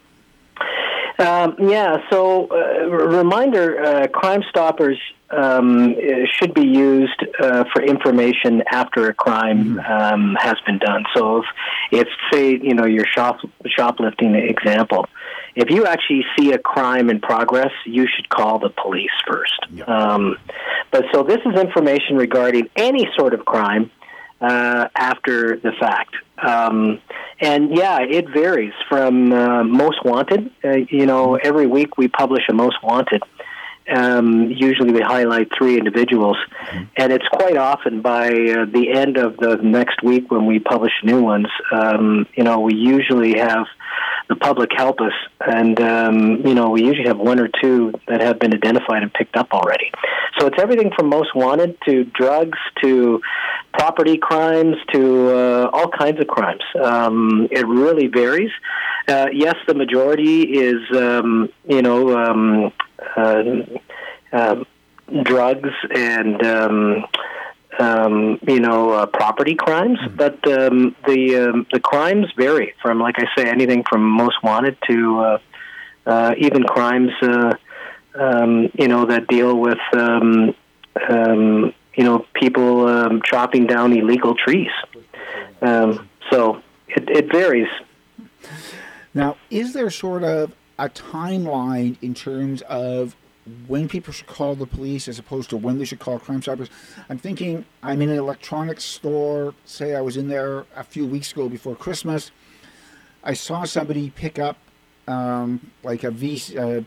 Um, 1.19 1.55
yeah, 1.59 1.97
so 2.09 2.47
uh, 2.51 2.87
reminder 2.87 3.83
uh, 3.83 4.07
Crime 4.07 4.43
Stoppers 4.49 4.97
um, 5.29 5.95
should 6.25 6.53
be 6.53 6.65
used 6.65 7.21
uh, 7.39 7.65
for 7.73 7.81
information 7.83 8.63
after 8.71 9.09
a 9.09 9.13
crime 9.13 9.79
um, 9.79 10.37
has 10.39 10.55
been 10.65 10.77
done. 10.77 11.03
So 11.15 11.39
if, 11.39 11.45
if 11.91 12.07
say, 12.31 12.51
you 12.51 12.73
know, 12.73 12.85
your 12.85 13.05
shop, 13.05 13.39
shoplifting 13.65 14.35
example, 14.35 15.07
if 15.55 15.69
you 15.71 15.85
actually 15.85 16.23
see 16.37 16.53
a 16.53 16.59
crime 16.59 17.09
in 17.09 17.19
progress, 17.19 17.71
you 17.85 18.07
should 18.07 18.29
call 18.29 18.59
the 18.59 18.69
police 18.69 19.11
first. 19.27 19.59
Um, 19.87 20.37
but 20.91 21.05
so 21.11 21.23
this 21.23 21.39
is 21.45 21.59
information 21.59 22.15
regarding 22.15 22.69
any 22.75 23.07
sort 23.17 23.33
of 23.33 23.43
crime 23.43 23.91
uh, 24.39 24.87
after 24.95 25.57
the 25.57 25.71
fact. 25.79 26.15
Um, 26.37 27.01
and 27.39 27.75
yeah, 27.75 27.99
it 28.01 28.29
varies 28.29 28.73
from 28.87 29.31
uh, 29.33 29.63
most 29.63 30.05
wanted. 30.05 30.51
Uh, 30.63 30.77
you 30.89 31.05
know, 31.05 31.35
every 31.35 31.65
week 31.65 31.97
we 31.97 32.07
publish 32.07 32.43
a 32.49 32.53
most 32.53 32.77
wanted. 32.83 33.23
Um, 33.89 34.51
usually 34.51 34.91
we 34.91 35.01
highlight 35.01 35.49
three 35.57 35.77
individuals, 35.77 36.37
and 36.95 37.13
it's 37.13 37.27
quite 37.29 37.57
often 37.57 38.01
by 38.01 38.27
uh, 38.27 38.65
the 38.65 38.91
end 38.93 39.17
of 39.17 39.37
the 39.37 39.57
next 39.57 40.03
week 40.03 40.29
when 40.29 40.45
we 40.45 40.59
publish 40.59 40.91
new 41.03 41.21
ones. 41.21 41.47
Um, 41.71 42.27
you 42.35 42.43
know, 42.43 42.59
we 42.59 42.75
usually 42.75 43.37
have 43.37 43.65
the 44.29 44.35
public 44.35 44.71
help 44.75 44.99
us, 44.99 45.13
and 45.39 45.79
um, 45.79 46.45
you 46.45 46.53
know, 46.53 46.69
we 46.69 46.83
usually 46.83 47.07
have 47.07 47.17
one 47.17 47.39
or 47.39 47.47
two 47.61 47.93
that 48.07 48.21
have 48.21 48.39
been 48.39 48.53
identified 48.53 49.03
and 49.03 49.13
picked 49.13 49.37
up 49.37 49.53
already. 49.53 49.89
So 50.37 50.47
it's 50.47 50.57
everything 50.59 50.91
from 50.95 51.09
most 51.09 51.33
wanted 51.33 51.77
to 51.85 52.03
drugs 52.03 52.59
to 52.83 53.21
property 53.73 54.17
crimes 54.17 54.75
to 54.93 55.29
uh, 55.29 55.69
all 55.71 55.89
kinds 55.89 56.19
of 56.19 56.27
crimes. 56.27 56.63
Um, 56.83 57.47
it 57.51 57.65
really 57.65 58.07
varies. 58.07 58.51
Uh, 59.07 59.27
yes, 59.31 59.55
the 59.67 59.73
majority 59.73 60.41
is 60.59 60.81
um, 60.93 61.49
you 61.65 61.81
know 61.81 62.17
um, 62.17 62.73
drugs 65.23 65.69
and 65.89 66.45
um, 66.45 67.05
um, 67.79 68.39
you 68.47 68.59
know 68.59 68.91
uh, 68.91 69.05
property 69.05 69.55
crimes, 69.55 69.99
but 70.15 70.35
um, 70.47 70.95
the 71.05 71.49
um, 71.49 71.67
the 71.71 71.79
crimes 71.79 72.27
vary 72.35 72.73
from 72.81 72.99
like 72.99 73.15
I 73.17 73.25
say 73.35 73.49
anything 73.49 73.83
from 73.89 74.03
most 74.03 74.41
wanted 74.43 74.77
to 74.89 75.19
uh, 75.19 75.37
uh, 76.05 76.35
even 76.37 76.63
crimes 76.63 77.11
uh, 77.21 77.53
um, 78.15 78.69
you 78.73 78.87
know 78.87 79.05
that 79.05 79.27
deal 79.27 79.57
with 79.57 79.79
um, 79.93 80.55
um, 81.09 81.73
you 81.95 82.03
know 82.03 82.25
people 82.33 82.87
um, 82.87 83.21
chopping 83.23 83.67
down 83.67 83.93
illegal 83.93 84.35
trees. 84.35 84.71
Um, 85.61 86.09
so 86.31 86.61
it, 86.87 87.09
it 87.09 87.31
varies. 87.31 87.69
Now, 89.13 89.37
is 89.49 89.73
there 89.73 89.89
sort 89.89 90.23
of 90.23 90.51
a 90.77 90.89
timeline 90.89 91.97
in 92.01 92.13
terms 92.13 92.61
of 92.63 93.15
when 93.67 93.87
people 93.87 94.11
should 94.11 94.27
call 94.27 94.55
the 94.55 94.65
police 94.65 95.07
as 95.07 95.17
opposed 95.17 95.49
to 95.49 95.57
when 95.57 95.79
they 95.79 95.85
should 95.85 95.99
call 95.99 96.19
Crime 96.19 96.41
Stoppers? 96.41 96.69
I'm 97.09 97.17
thinking 97.17 97.65
I'm 97.81 98.01
in 98.01 98.09
an 98.09 98.17
electronics 98.17 98.83
store. 98.83 99.53
Say 99.65 99.95
I 99.95 100.01
was 100.01 100.17
in 100.17 100.27
there 100.27 100.65
a 100.75 100.83
few 100.83 101.05
weeks 101.05 101.31
ago 101.31 101.49
before 101.49 101.75
Christmas. 101.75 102.31
I 103.23 103.33
saw 103.33 103.63
somebody 103.63 104.09
pick 104.11 104.39
up 104.39 104.57
um, 105.07 105.71
like 105.83 106.03
a 106.03 106.11
v, 106.11 106.35
uh, 106.57 106.81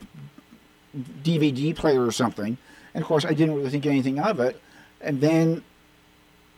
DVD 1.23 1.75
player 1.75 2.05
or 2.05 2.13
something, 2.13 2.59
and 2.95 3.03
of 3.03 3.09
course 3.09 3.25
I 3.25 3.35
didn't 3.35 3.55
really 3.55 3.71
think 3.71 3.87
anything 3.87 4.19
of 4.19 4.41
it. 4.41 4.61
And 5.01 5.21
then 5.21 5.65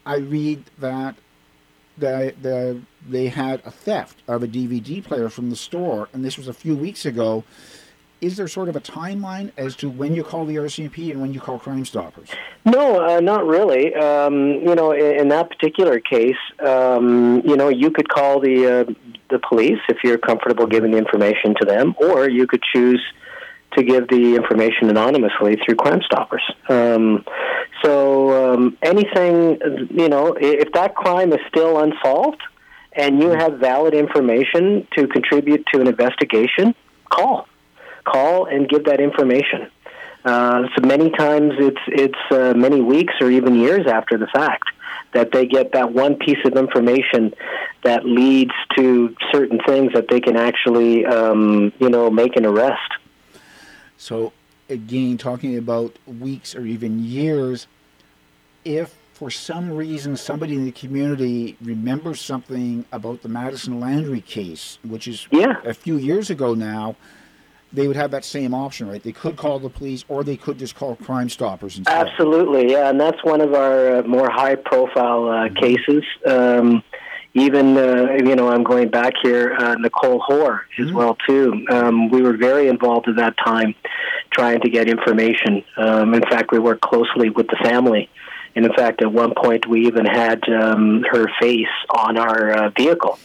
I 0.05 0.17
read 0.17 0.65
that 0.79 1.15
the, 1.99 2.35
the, 2.41 2.81
they 3.09 3.29
had 3.29 3.63
a 3.65 3.71
theft 3.71 4.23
of 4.29 4.43
a 4.43 4.49
DVD 4.49 5.03
player 5.03 5.29
from 5.29 5.51
the 5.51 5.57
store, 5.57 6.09
and 6.13 6.25
this 6.25 6.37
was 6.37 6.49
a 6.49 6.53
few 6.53 6.77
weeks 6.77 7.05
ago. 7.05 7.45
Is 8.21 8.37
there 8.37 8.47
sort 8.47 8.69
of 8.69 8.77
a 8.77 8.81
timeline 8.81 9.51
as 9.57 9.75
to 9.77 9.91
when 9.91 10.15
you 10.15 10.23
call 10.23 10.47
the 10.47 10.55
RCMP 10.55 11.11
and 11.11 11.21
when 11.21 11.35
you 11.35 11.41
call 11.41 11.59
Crime 11.59 11.85
Stoppers? 11.85 12.29
No, 12.65 13.05
uh, 13.05 13.21
not 13.21 13.45
really. 13.45 13.93
Um, 13.97 14.61
you 14.63 14.77
know, 14.77 14.93
in, 14.93 15.23
in 15.23 15.29
that 15.29 15.51
particular 15.51 15.99
case, 15.99 16.37
um, 16.65 17.43
you 17.45 17.57
know, 17.57 17.69
you 17.69 17.91
could 17.91 18.09
call 18.09 18.39
the 18.39 18.81
uh, 18.81 18.93
the 19.29 19.41
police 19.41 19.81
if 19.89 20.05
you're 20.05 20.19
comfortable 20.19 20.69
giving 20.69 20.93
the 20.93 20.99
information 20.99 21.57
to 21.59 21.65
them, 21.65 21.97
or 21.99 22.31
you 22.31 22.47
could 22.47 22.63
choose 22.63 23.03
to 23.77 23.83
give 23.83 24.09
the 24.09 24.37
information 24.37 24.89
anonymously 24.89 25.57
through 25.65 25.75
Crime 25.75 26.03
Stoppers. 26.05 26.43
Um, 26.69 27.25
so 27.83 28.55
um, 28.55 28.79
anything, 28.83 29.89
you 29.91 30.09
know, 30.09 30.37
if 30.39 30.73
that 30.73 30.95
crime 30.95 31.33
is 31.33 31.41
still 31.49 31.79
unsolved 31.79 32.43
and 32.93 33.21
you 33.21 33.31
have 33.31 33.59
valid 33.59 33.95
information 33.95 34.87
to 34.97 35.07
contribute 35.07 35.65
to 35.73 35.81
an 35.81 35.87
investigation, 35.87 36.75
call, 37.11 37.49
call 38.05 38.47
and 38.47 38.69
give 38.69 38.85
that 38.85 39.01
information. 39.01 39.71
Uh, 40.25 40.69
so 40.77 40.87
many 40.87 41.11
times 41.11 41.53
it's 41.59 41.81
it's 41.89 42.19
uh, 42.31 42.55
many 42.57 42.81
weeks 42.81 43.15
or 43.21 43.29
even 43.29 43.57
years 43.57 43.87
after 43.89 44.17
the 44.17 44.29
fact 44.29 44.69
that 45.13 45.33
they 45.33 45.47
get 45.47 45.73
that 45.73 45.93
one 45.93 46.15
piece 46.15 46.39
of 46.45 46.57
information 46.57 47.35
that 47.83 48.05
leads 48.07 48.53
to 48.77 49.15
certain 49.33 49.59
things 49.67 49.93
that 49.95 50.07
they 50.09 50.21
can 50.21 50.37
actually 50.37 51.05
um, 51.07 51.73
you 51.81 51.89
know 51.89 52.09
make 52.09 52.37
an 52.37 52.47
arrest. 52.47 52.93
So, 53.97 54.33
again, 54.69 55.19
talking 55.19 55.59
about 55.59 55.97
weeks 56.07 56.55
or 56.55 56.65
even 56.67 57.05
years, 57.05 57.67
if 58.65 58.97
for 59.13 59.31
some 59.31 59.71
reason 59.71 60.17
somebody 60.17 60.55
in 60.55 60.65
the 60.65 60.73
community 60.73 61.57
remembers 61.63 62.21
something 62.21 62.85
about 62.93 63.23
the 63.23 63.29
Madison 63.29 63.79
Landry 63.79 64.21
case, 64.21 64.79
which 64.85 65.07
is 65.07 65.29
yeah. 65.31 65.61
a 65.65 65.75
few 65.75 65.97
years 65.97 66.31
ago 66.31 66.55
now, 66.55 66.97
they 67.73 67.87
would 67.87 67.97
have 67.97 68.11
that 68.11 68.25
same 68.25 68.53
option, 68.53 68.89
right? 68.89 69.03
They 69.03 69.13
could 69.13 69.37
call 69.37 69.59
the 69.59 69.71
police 69.71 70.05
or 70.09 70.25
they 70.25 70.37
could 70.37 70.59
just 70.59 70.75
call 70.75 70.97
Crime 70.97 71.29
Stoppers 71.29 71.79
instead. 71.79 72.07
Absolutely, 72.07 72.73
yeah, 72.73 72.91
and 72.91 73.01
that's 73.01 73.23
one 73.25 73.41
of 73.41 73.55
our 73.55 73.99
uh, 73.99 74.03
more 74.03 74.31
high-profile 74.31 75.29
uh, 75.29 75.49
cases. 75.51 76.05
Um, 76.27 76.83
even 77.35 77.79
uh, 77.79 78.19
you 78.23 78.37
know, 78.37 78.51
I'm 78.51 78.63
going 78.63 78.89
back 78.89 79.15
here, 79.23 79.55
uh, 79.59 79.75
Nicole 79.77 80.21
Hoar 80.21 80.67
as 80.79 80.93
well 80.93 81.17
too. 81.27 81.65
Um, 81.71 82.11
we 82.11 82.21
were 82.21 82.37
very 82.37 82.69
involved 82.69 83.09
at 83.09 83.17
that 83.17 83.37
time, 83.43 83.75
trying 84.31 84.61
to 84.61 84.69
get 84.69 84.87
information. 84.89 85.65
Um, 85.79 86.13
in 86.13 86.23
fact, 86.23 86.53
we 86.53 86.59
worked 86.59 86.83
closely 86.83 87.31
with 87.31 87.47
the 87.47 87.57
family, 87.63 88.11
and 88.55 88.67
in 88.67 88.73
fact, 88.73 89.03
at 89.03 89.13
one 89.13 89.35
point, 89.35 89.67
we 89.67 89.87
even 89.87 90.05
had 90.05 90.43
um, 90.49 91.05
her 91.11 91.27
face 91.41 91.67
on 91.91 92.19
our 92.19 92.51
uh, 92.51 92.71
vehicle 92.71 93.19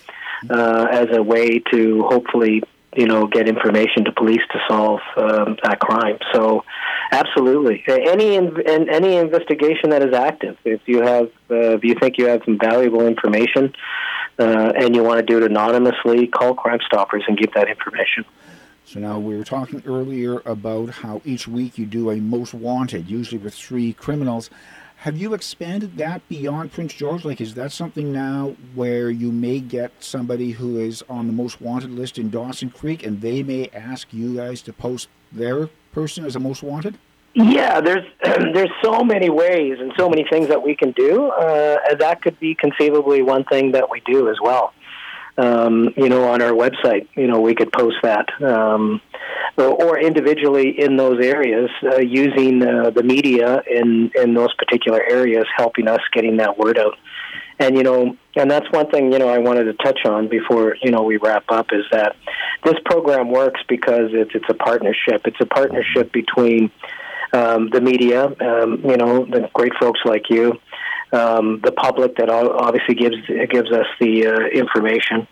uh, 0.49 0.87
as 0.89 1.07
a 1.11 1.21
way 1.21 1.59
to 1.71 2.03
hopefully 2.03 2.63
you 2.95 3.05
know, 3.05 3.27
get 3.27 3.47
information 3.47 4.05
to 4.05 4.11
police 4.11 4.41
to 4.51 4.59
solve 4.67 5.01
um, 5.17 5.57
that 5.63 5.79
crime. 5.79 6.17
So, 6.33 6.63
absolutely, 7.11 7.83
any 7.87 8.35
in, 8.35 8.89
any 8.89 9.17
investigation 9.17 9.91
that 9.91 10.01
is 10.01 10.15
active, 10.15 10.57
if 10.65 10.81
you 10.87 11.01
have, 11.01 11.27
uh, 11.51 11.75
if 11.75 11.83
you 11.83 11.93
think 11.93 12.17
you 12.17 12.25
have 12.25 12.41
some 12.43 12.57
valuable 12.57 13.05
information, 13.05 13.73
uh, 14.39 14.73
and 14.75 14.95
you 14.95 15.03
want 15.03 15.19
to 15.19 15.25
do 15.25 15.37
it 15.37 15.43
anonymously, 15.43 16.27
call 16.27 16.55
Crime 16.55 16.79
Stoppers 16.85 17.23
and 17.27 17.37
give 17.37 17.53
that 17.53 17.69
information. 17.69 18.25
So 18.85 18.99
now 18.99 19.19
we 19.19 19.37
were 19.37 19.43
talking 19.43 19.83
earlier 19.85 20.41
about 20.45 20.89
how 20.89 21.21
each 21.25 21.47
week 21.47 21.77
you 21.77 21.85
do 21.85 22.09
a 22.09 22.15
most 22.15 22.53
wanted, 22.53 23.09
usually 23.09 23.37
with 23.37 23.53
three 23.53 23.93
criminals. 23.93 24.49
Have 25.01 25.15
you 25.15 25.35
expanded 25.35 25.97
that 25.97 26.27
beyond 26.27 26.71
Prince 26.71 26.93
George? 26.93 27.23
Like, 27.23 27.39
is 27.39 27.53
that 27.53 27.71
something 27.71 28.11
now 28.11 28.55
where 28.73 29.11
you 29.11 29.31
may 29.31 29.59
get 29.59 29.91
somebody 29.99 30.51
who 30.51 30.79
is 30.79 31.03
on 31.07 31.27
the 31.27 31.33
most 31.33 31.61
wanted 31.61 31.91
list 31.91 32.17
in 32.17 32.31
Dawson 32.31 32.71
Creek 32.71 33.05
and 33.05 33.21
they 33.21 33.43
may 33.43 33.69
ask 33.73 34.11
you 34.11 34.35
guys 34.35 34.63
to 34.63 34.73
post 34.73 35.07
their 35.31 35.67
person 35.91 36.25
as 36.25 36.35
a 36.35 36.39
most 36.39 36.63
wanted? 36.63 36.97
Yeah, 37.35 37.79
there's 37.79 38.05
there's 38.23 38.71
so 38.83 39.03
many 39.03 39.29
ways 39.29 39.77
and 39.79 39.93
so 39.95 40.09
many 40.09 40.25
things 40.27 40.47
that 40.47 40.63
we 40.63 40.75
can 40.75 40.91
do. 40.93 41.27
Uh, 41.27 41.95
that 41.99 42.23
could 42.23 42.39
be 42.39 42.55
conceivably 42.55 43.21
one 43.21 43.43
thing 43.43 43.73
that 43.73 43.91
we 43.91 44.01
do 44.01 44.29
as 44.29 44.37
well. 44.41 44.73
Um, 45.37 45.93
you 45.95 46.09
know, 46.09 46.29
on 46.29 46.41
our 46.41 46.51
website, 46.51 47.07
you 47.15 47.27
know, 47.27 47.39
we 47.41 47.53
could 47.53 47.71
post 47.71 47.97
that, 48.01 48.27
um, 48.41 49.01
or 49.55 49.99
individually 49.99 50.79
in 50.79 50.97
those 50.97 51.23
areas, 51.23 51.69
uh, 51.83 51.99
using 51.99 52.63
uh, 52.63 52.89
the 52.89 53.03
media 53.03 53.61
in 53.69 54.11
in 54.15 54.33
those 54.33 54.53
particular 54.55 55.01
areas, 55.01 55.45
helping 55.55 55.87
us 55.87 56.01
getting 56.11 56.37
that 56.37 56.57
word 56.57 56.79
out. 56.79 56.97
And 57.59 57.77
you 57.77 57.83
know, 57.83 58.17
and 58.35 58.49
that's 58.49 58.65
one 58.71 58.89
thing 58.89 59.11
you 59.11 59.19
know 59.19 59.29
I 59.29 59.37
wanted 59.37 59.65
to 59.65 59.73
touch 59.73 59.99
on 60.05 60.27
before 60.27 60.75
you 60.81 60.89
know 60.89 61.03
we 61.03 61.17
wrap 61.17 61.45
up 61.49 61.67
is 61.71 61.85
that 61.91 62.15
this 62.63 62.75
program 62.85 63.29
works 63.29 63.61
because 63.67 64.09
it's 64.13 64.31
it's 64.33 64.49
a 64.49 64.55
partnership. 64.55 65.21
It's 65.25 65.39
a 65.39 65.45
partnership 65.45 66.11
between 66.11 66.71
um, 67.33 67.69
the 67.69 67.81
media, 67.81 68.25
um, 68.25 68.81
you 68.83 68.97
know, 68.97 69.25
the 69.25 69.49
great 69.53 69.73
folks 69.79 69.99
like 70.05 70.29
you, 70.29 70.59
um, 71.11 71.61
the 71.63 71.71
public 71.71 72.17
that 72.17 72.29
obviously 72.29 72.95
gives 72.95 73.17
gives 73.49 73.71
us 73.71 73.87
the 73.99 74.27
uh, 74.27 74.39
information, 74.47 75.27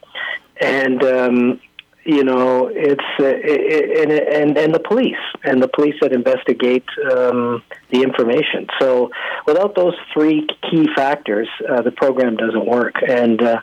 and 0.60 1.04
um, 1.04 1.62
you 2.06 2.24
know 2.24 2.68
it's 2.74 3.04
uh, 3.20 3.26
it, 3.26 4.34
and, 4.34 4.58
and 4.58 4.74
the 4.74 4.80
police 4.80 5.16
and 5.44 5.62
the 5.62 5.68
police 5.68 5.96
that 6.02 6.14
investigate 6.14 6.86
um, 7.12 7.62
the 7.90 8.04
information. 8.04 8.68
So 8.80 9.12
without 9.46 9.76
those 9.76 9.96
three 10.14 10.48
key 10.70 10.88
factors, 10.96 11.50
uh, 11.70 11.82
the 11.82 11.92
program 11.92 12.38
doesn't 12.38 12.66
work. 12.66 12.96
And 13.08 13.42
uh, 13.42 13.62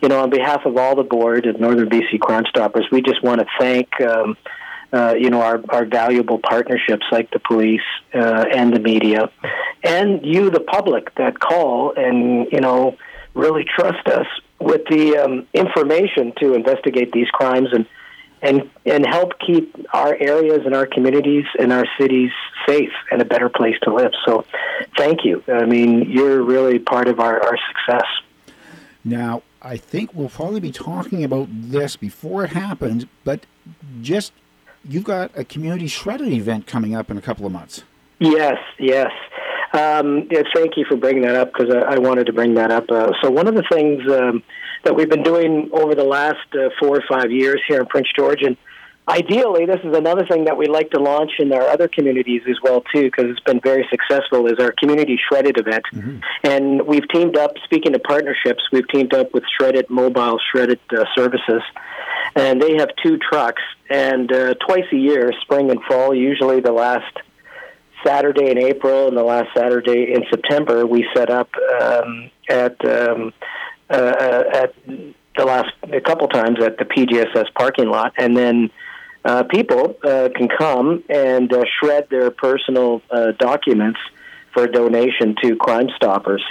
you 0.00 0.08
know, 0.08 0.20
on 0.20 0.30
behalf 0.30 0.66
of 0.66 0.76
all 0.76 0.96
the 0.96 1.04
board 1.04 1.46
at 1.46 1.60
Northern 1.60 1.88
BC 1.88 2.18
Crime 2.20 2.44
Stoppers, 2.48 2.86
we 2.90 3.02
just 3.02 3.22
want 3.22 3.40
to 3.40 3.46
thank. 3.58 3.88
Um, 4.00 4.36
uh, 4.92 5.14
you 5.18 5.30
know 5.30 5.40
our, 5.40 5.62
our 5.70 5.86
valuable 5.86 6.38
partnerships 6.38 7.06
like 7.10 7.30
the 7.30 7.38
police 7.38 7.80
uh, 8.14 8.44
and 8.52 8.74
the 8.74 8.78
media, 8.78 9.30
and 9.82 10.24
you, 10.24 10.50
the 10.50 10.60
public, 10.60 11.14
that 11.16 11.40
call 11.40 11.92
and 11.96 12.50
you 12.52 12.60
know 12.60 12.96
really 13.34 13.64
trust 13.64 14.06
us 14.08 14.26
with 14.60 14.82
the 14.88 15.16
um, 15.16 15.46
information 15.54 16.32
to 16.40 16.54
investigate 16.54 17.12
these 17.12 17.28
crimes 17.28 17.68
and 17.72 17.86
and 18.42 18.68
and 18.84 19.06
help 19.06 19.32
keep 19.38 19.74
our 19.94 20.16
areas 20.20 20.60
and 20.64 20.74
our 20.74 20.86
communities 20.86 21.44
and 21.58 21.72
our 21.72 21.86
cities 21.98 22.30
safe 22.66 22.92
and 23.10 23.22
a 23.22 23.24
better 23.24 23.48
place 23.48 23.76
to 23.82 23.94
live. 23.94 24.12
So, 24.26 24.44
thank 24.96 25.24
you. 25.24 25.42
I 25.48 25.64
mean, 25.64 26.10
you're 26.10 26.42
really 26.42 26.78
part 26.78 27.08
of 27.08 27.20
our, 27.20 27.40
our 27.42 27.56
success. 27.68 28.06
Now, 29.04 29.42
I 29.60 29.76
think 29.76 30.14
we'll 30.14 30.28
probably 30.28 30.60
be 30.60 30.72
talking 30.72 31.24
about 31.24 31.48
this 31.50 31.96
before 31.96 32.44
it 32.44 32.50
happens, 32.50 33.06
but 33.24 33.46
just 34.00 34.32
you've 34.84 35.04
got 35.04 35.30
a 35.36 35.44
community 35.44 35.86
shredded 35.86 36.32
event 36.32 36.66
coming 36.66 36.94
up 36.94 37.10
in 37.10 37.16
a 37.16 37.22
couple 37.22 37.46
of 37.46 37.52
months. 37.52 37.84
Yes, 38.18 38.58
yes. 38.78 39.10
Um, 39.72 40.28
yeah, 40.30 40.42
thank 40.54 40.76
you 40.76 40.84
for 40.86 40.96
bringing 40.96 41.22
that 41.22 41.34
up 41.34 41.52
because 41.52 41.74
I, 41.74 41.94
I, 41.94 41.98
wanted 41.98 42.26
to 42.26 42.32
bring 42.34 42.54
that 42.54 42.70
up. 42.70 42.90
Uh, 42.90 43.12
so 43.22 43.30
one 43.30 43.48
of 43.48 43.54
the 43.54 43.64
things 43.72 44.02
um, 44.12 44.42
that 44.84 44.94
we've 44.94 45.08
been 45.08 45.22
doing 45.22 45.70
over 45.72 45.94
the 45.94 46.04
last 46.04 46.46
uh, 46.52 46.68
four 46.78 46.96
or 46.96 47.04
five 47.08 47.30
years 47.30 47.60
here 47.66 47.80
in 47.80 47.86
Prince 47.86 48.08
George, 48.14 48.42
and 48.42 48.58
ideally, 49.08 49.64
this 49.64 49.80
is 49.82 49.96
another 49.96 50.26
thing 50.26 50.44
that 50.44 50.58
we'd 50.58 50.70
like 50.70 50.90
to 50.90 51.00
launch 51.00 51.32
in 51.38 51.54
our 51.54 51.62
other 51.62 51.88
communities 51.88 52.42
as 52.50 52.56
well 52.62 52.82
too, 52.94 53.04
because 53.04 53.30
it's 53.30 53.40
been 53.40 53.60
very 53.60 53.86
successful. 53.88 54.46
Is 54.46 54.58
our 54.58 54.72
community 54.72 55.18
shredded 55.28 55.58
event, 55.58 55.84
mm-hmm. 55.90 56.18
and 56.44 56.86
we've 56.86 57.08
teamed 57.08 57.38
up. 57.38 57.52
Speaking 57.64 57.94
of 57.94 58.02
partnerships, 58.02 58.62
we've 58.72 58.88
teamed 58.88 59.14
up 59.14 59.32
with 59.32 59.44
Shredded 59.58 59.88
Mobile 59.88 60.38
Shredded 60.50 60.80
uh, 60.90 61.04
Services, 61.16 61.62
and 62.34 62.60
they 62.60 62.76
have 62.76 62.90
two 63.02 63.16
trucks. 63.16 63.62
And 63.88 64.30
uh, 64.30 64.54
twice 64.54 64.84
a 64.92 64.96
year, 64.96 65.32
spring 65.40 65.70
and 65.70 65.82
fall, 65.84 66.14
usually 66.14 66.60
the 66.60 66.72
last 66.72 67.16
Saturday 68.04 68.50
in 68.50 68.58
April 68.58 69.08
and 69.08 69.16
the 69.16 69.22
last 69.22 69.48
Saturday 69.56 70.12
in 70.12 70.24
September, 70.30 70.86
we 70.86 71.06
set 71.14 71.30
up 71.30 71.48
um, 71.80 72.30
at 72.48 72.84
um, 72.84 73.32
uh, 73.90 73.94
uh, 73.94 74.44
at 74.52 74.74
the 74.86 75.44
last 75.44 75.72
a 75.92 76.00
couple 76.00 76.28
times 76.28 76.62
at 76.62 76.78
the 76.78 76.84
PGSS 76.84 77.52
parking 77.54 77.88
lot, 77.88 78.12
and 78.16 78.36
then 78.36 78.70
uh, 79.24 79.44
people 79.44 79.96
uh, 80.04 80.28
can 80.34 80.48
come 80.48 81.04
and 81.08 81.52
uh, 81.52 81.64
shred 81.80 82.08
their 82.10 82.30
personal 82.30 83.02
uh, 83.10 83.32
documents 83.38 83.98
for 84.52 84.64
a 84.64 84.72
donation 84.72 85.34
to 85.42 85.56
Crime 85.56 85.88
Stoppers. 85.96 86.42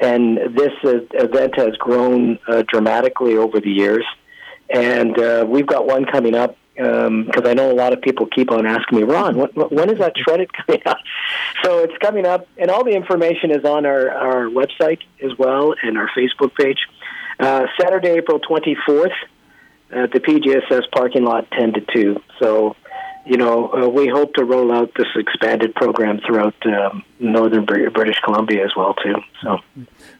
And 0.00 0.38
this 0.56 0.72
uh, 0.84 1.00
event 1.12 1.56
has 1.56 1.76
grown 1.78 2.38
uh, 2.48 2.62
dramatically 2.66 3.36
over 3.36 3.60
the 3.60 3.70
years, 3.70 4.04
and 4.68 5.18
uh, 5.18 5.46
we've 5.48 5.66
got 5.66 5.86
one 5.86 6.04
coming 6.04 6.34
up 6.34 6.56
because 6.76 7.06
um, 7.06 7.46
I 7.46 7.54
know 7.54 7.70
a 7.70 7.74
lot 7.74 7.92
of 7.94 8.02
people 8.02 8.26
keep 8.26 8.50
on 8.50 8.66
asking 8.66 8.98
me, 8.98 9.04
Ron, 9.04 9.36
when 9.36 9.90
is 9.90 9.98
that 9.98 10.12
shredded 10.16 10.50
coming 10.66 10.82
up? 10.84 10.98
So 11.62 11.78
it's 11.78 11.96
coming 11.98 12.26
up, 12.26 12.46
and 12.58 12.70
all 12.70 12.84
the 12.84 12.94
information 12.94 13.50
is 13.50 13.64
on 13.64 13.86
our, 13.86 14.10
our 14.10 14.44
website 14.44 15.00
as 15.22 15.36
well 15.38 15.74
and 15.82 15.96
our 15.96 16.08
Facebook 16.16 16.54
page. 16.54 16.78
Uh, 17.38 17.66
Saturday, 17.80 18.10
April 18.10 18.40
24th 18.40 19.12
at 19.90 20.12
the 20.12 20.20
PGSS 20.20 20.90
parking 20.92 21.24
lot, 21.24 21.50
10 21.52 21.74
to 21.74 21.80
2. 21.94 22.22
So, 22.40 22.76
you 23.24 23.36
know, 23.36 23.72
uh, 23.72 23.88
we 23.88 24.08
hope 24.08 24.34
to 24.34 24.44
roll 24.44 24.72
out 24.72 24.92
this 24.96 25.08
expanded 25.16 25.74
program 25.74 26.20
throughout 26.26 26.54
um, 26.66 27.04
northern 27.18 27.64
British 27.64 28.18
Columbia 28.20 28.64
as 28.64 28.72
well, 28.76 28.94
too. 28.94 29.16
So. 29.42 29.58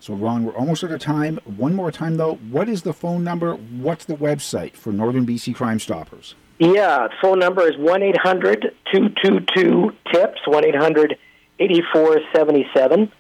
So, 0.07 0.15
Ron, 0.15 0.45
we're 0.45 0.55
almost 0.55 0.85
out 0.85 0.93
of 0.93 1.01
time. 1.01 1.41
One 1.57 1.75
more 1.75 1.91
time, 1.91 2.17
though. 2.17 2.37
What 2.37 2.69
is 2.69 2.83
the 2.83 2.93
phone 2.93 3.25
number? 3.25 3.57
What's 3.57 4.05
the 4.05 4.15
website 4.15 4.77
for 4.77 4.93
Northern 4.93 5.27
BC 5.27 5.53
Crime 5.53 5.81
Stoppers? 5.81 6.37
Yeah, 6.61 7.09
the 7.09 7.15
phone 7.21 7.41
number 7.41 7.69
is 7.69 7.77
1 7.77 8.05
800 8.05 8.73
222 8.93 9.93
TIPS, 10.13 10.39
1 10.47 10.65
800 10.65 11.19
8477. 11.59 13.11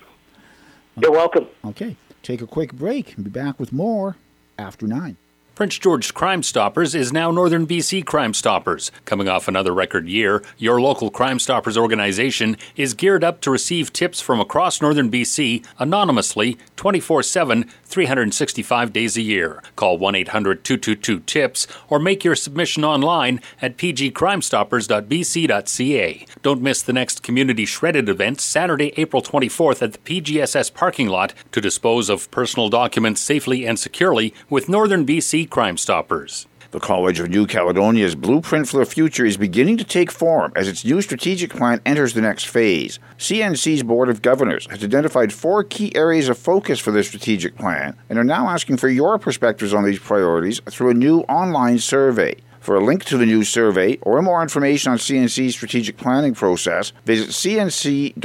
You're 0.95 1.11
welcome. 1.11 1.47
Okay 1.65 1.97
take 2.27 2.41
a 2.41 2.47
quick 2.47 2.73
break 2.73 3.15
and 3.15 3.23
be 3.23 3.29
back 3.29 3.57
with 3.59 3.71
more 3.71 4.17
after 4.59 4.85
9. 4.85 5.15
Prince 5.57 5.79
George 5.79 6.13
Crime 6.13 6.43
Stoppers 6.43 6.93
is 6.93 7.11
now 7.11 7.31
Northern 7.31 7.65
BC 7.65 8.05
Crime 8.05 8.35
Stoppers. 8.35 8.91
Coming 9.05 9.27
off 9.27 9.47
another 9.47 9.73
record 9.73 10.07
year, 10.07 10.43
your 10.59 10.79
local 10.79 11.09
Crime 11.09 11.39
Stoppers 11.39 11.75
organization 11.75 12.57
is 12.75 12.93
geared 12.93 13.23
up 13.23 13.41
to 13.41 13.49
receive 13.49 13.91
tips 13.91 14.21
from 14.21 14.39
across 14.39 14.83
Northern 14.83 15.09
BC 15.09 15.65
anonymously 15.79 16.59
24 16.75 17.23
7, 17.23 17.63
365 17.85 18.93
days 18.93 19.17
a 19.17 19.23
year. 19.23 19.63
Call 19.75 19.97
1 19.97 20.13
800 20.13 20.63
222 20.63 21.21
TIPS 21.21 21.65
or 21.89 21.97
make 21.97 22.23
your 22.23 22.35
submission 22.35 22.85
online 22.85 23.41
at 23.59 23.77
pgcrimestoppers.bc.ca. 23.77 26.25
Don't 26.43 26.61
miss 26.61 26.83
the 26.83 26.93
next 26.93 27.23
Community 27.23 27.65
Shredded 27.65 28.09
event 28.09 28.39
Saturday, 28.39 28.93
April 28.95 29.23
24th 29.23 29.81
at 29.81 29.93
the 29.93 30.21
PGSS 30.21 30.71
parking 30.75 31.07
lot 31.07 31.33
to 31.51 31.59
dispose 31.59 32.09
of 32.09 32.29
personal 32.29 32.69
documents 32.69 33.21
safely 33.21 33.65
and 33.65 33.79
securely 33.79 34.35
with 34.51 34.69
Northern 34.69 35.03
BC 35.03 35.46
Crime 35.49 35.77
Stoppers. 35.77 36.47
The 36.71 36.79
College 36.81 37.21
of 37.21 37.29
New 37.29 37.47
Caledonia's 37.47 38.13
blueprint 38.13 38.67
for 38.67 38.77
the 38.77 38.85
future 38.85 39.25
is 39.25 39.37
beginning 39.37 39.77
to 39.77 39.85
take 39.85 40.11
form 40.11 40.51
as 40.55 40.67
its 40.67 40.83
new 40.83 41.01
strategic 41.01 41.51
plan 41.51 41.79
enters 41.85 42.13
the 42.13 42.21
next 42.21 42.45
phase. 42.45 42.99
CNC's 43.17 43.83
Board 43.83 44.09
of 44.09 44.21
Governors 44.21 44.67
has 44.69 44.83
identified 44.83 45.31
four 45.31 45.63
key 45.63 45.95
areas 45.95 46.27
of 46.27 46.37
focus 46.37 46.79
for 46.79 46.91
this 46.91 47.07
strategic 47.07 47.55
plan 47.55 47.95
and 48.09 48.19
are 48.19 48.23
now 48.25 48.49
asking 48.49 48.77
for 48.77 48.89
your 48.89 49.17
perspectives 49.17 49.73
on 49.73 49.85
these 49.85 49.99
priorities 49.99 50.59
through 50.69 50.89
a 50.89 50.93
new 50.93 51.21
online 51.21 51.79
survey. 51.79 52.35
For 52.59 52.75
a 52.75 52.83
link 52.83 53.05
to 53.05 53.17
the 53.17 53.25
new 53.25 53.45
survey 53.45 53.97
or 54.01 54.21
more 54.21 54.41
information 54.41 54.91
on 54.91 54.97
CNC's 54.97 55.55
strategic 55.55 55.95
planning 55.95 56.33
process, 56.33 56.91
visit 57.05 57.29
cnc.bc.ca 57.29 58.17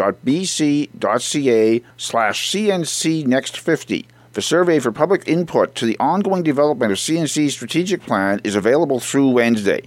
slash 1.97 2.51
cncnext50. 2.51 4.07
The 4.35 4.41
survey 4.41 4.78
for 4.78 4.91
public 4.91 5.28
input 5.28 5.74
to 5.74 5.85
the 5.85 5.99
ongoing 6.01 6.43
development 6.43 6.91
of 6.91 6.97
CNC's 6.97 7.53
strategic 7.53 8.01
plan 8.01 8.41
is 8.45 8.55
available 8.55 8.99
through 8.99 9.28
Wednesday. 9.28 9.83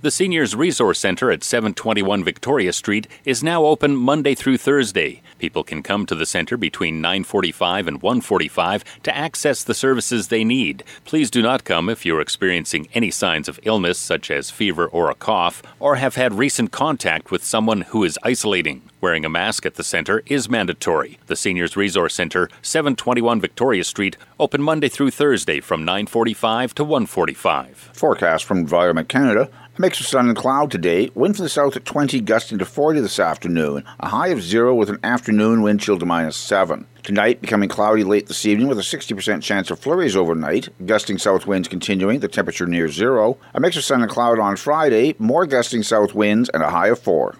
The 0.00 0.12
Seniors 0.12 0.54
Resource 0.54 1.00
Center 1.00 1.32
at 1.32 1.42
721 1.42 2.22
Victoria 2.22 2.72
Street 2.72 3.08
is 3.24 3.42
now 3.42 3.64
open 3.64 3.96
Monday 3.96 4.36
through 4.36 4.58
Thursday. 4.58 5.22
People 5.40 5.64
can 5.64 5.82
come 5.82 6.06
to 6.06 6.14
the 6.14 6.24
center 6.24 6.56
between 6.56 7.02
9:45 7.02 7.88
and 7.88 8.00
1:45 8.00 8.84
to 9.02 9.16
access 9.16 9.64
the 9.64 9.74
services 9.74 10.28
they 10.28 10.44
need. 10.44 10.84
Please 11.04 11.32
do 11.32 11.42
not 11.42 11.64
come 11.64 11.88
if 11.88 12.06
you're 12.06 12.20
experiencing 12.20 12.86
any 12.94 13.10
signs 13.10 13.48
of 13.48 13.58
illness 13.64 13.98
such 13.98 14.30
as 14.30 14.52
fever 14.52 14.86
or 14.86 15.10
a 15.10 15.16
cough 15.16 15.62
or 15.80 15.96
have 15.96 16.14
had 16.14 16.38
recent 16.38 16.70
contact 16.70 17.32
with 17.32 17.42
someone 17.42 17.80
who 17.80 18.04
is 18.04 18.20
isolating. 18.22 18.82
Wearing 19.00 19.24
a 19.24 19.28
mask 19.28 19.66
at 19.66 19.74
the 19.74 19.84
center 19.84 20.22
is 20.26 20.48
mandatory. 20.48 21.18
The 21.26 21.36
Seniors 21.36 21.76
Resource 21.76 22.14
Center, 22.14 22.48
721 22.62 23.40
Victoria 23.40 23.84
Street, 23.84 24.16
open 24.38 24.62
Monday 24.62 24.88
through 24.88 25.10
Thursday 25.10 25.58
from 25.60 25.84
9:45 25.84 26.72
to 26.74 26.84
1:45. 26.84 27.90
Forecast 27.92 28.44
from 28.44 28.58
Environment 28.58 29.08
Canada. 29.08 29.48
Mix 29.80 30.00
of 30.00 30.06
sun 30.08 30.26
and 30.26 30.36
cloud 30.36 30.72
today. 30.72 31.08
Wind 31.14 31.36
from 31.36 31.44
the 31.44 31.48
south 31.48 31.76
at 31.76 31.84
20, 31.84 32.20
gusting 32.22 32.58
to 32.58 32.64
40 32.64 32.98
this 32.98 33.20
afternoon. 33.20 33.84
A 34.00 34.08
high 34.08 34.28
of 34.28 34.42
0 34.42 34.74
with 34.74 34.90
an 34.90 34.98
afternoon 35.04 35.62
wind 35.62 35.78
chill 35.78 36.00
to 36.00 36.04
minus 36.04 36.36
7. 36.36 36.84
Tonight, 37.04 37.40
becoming 37.40 37.68
cloudy 37.68 38.02
late 38.02 38.26
this 38.26 38.44
evening 38.44 38.66
with 38.66 38.80
a 38.80 38.82
60% 38.82 39.40
chance 39.40 39.70
of 39.70 39.78
flurries 39.78 40.16
overnight. 40.16 40.68
Gusting 40.84 41.16
south 41.16 41.46
winds 41.46 41.68
continuing, 41.68 42.18
the 42.18 42.26
temperature 42.26 42.66
near 42.66 42.88
0. 42.88 43.38
A 43.54 43.60
mix 43.60 43.76
of 43.76 43.84
sun 43.84 44.02
and 44.02 44.10
cloud 44.10 44.40
on 44.40 44.56
Friday. 44.56 45.14
More 45.20 45.46
gusting 45.46 45.84
south 45.84 46.12
winds 46.12 46.48
and 46.48 46.64
a 46.64 46.70
high 46.70 46.88
of 46.88 46.98
4. 46.98 47.36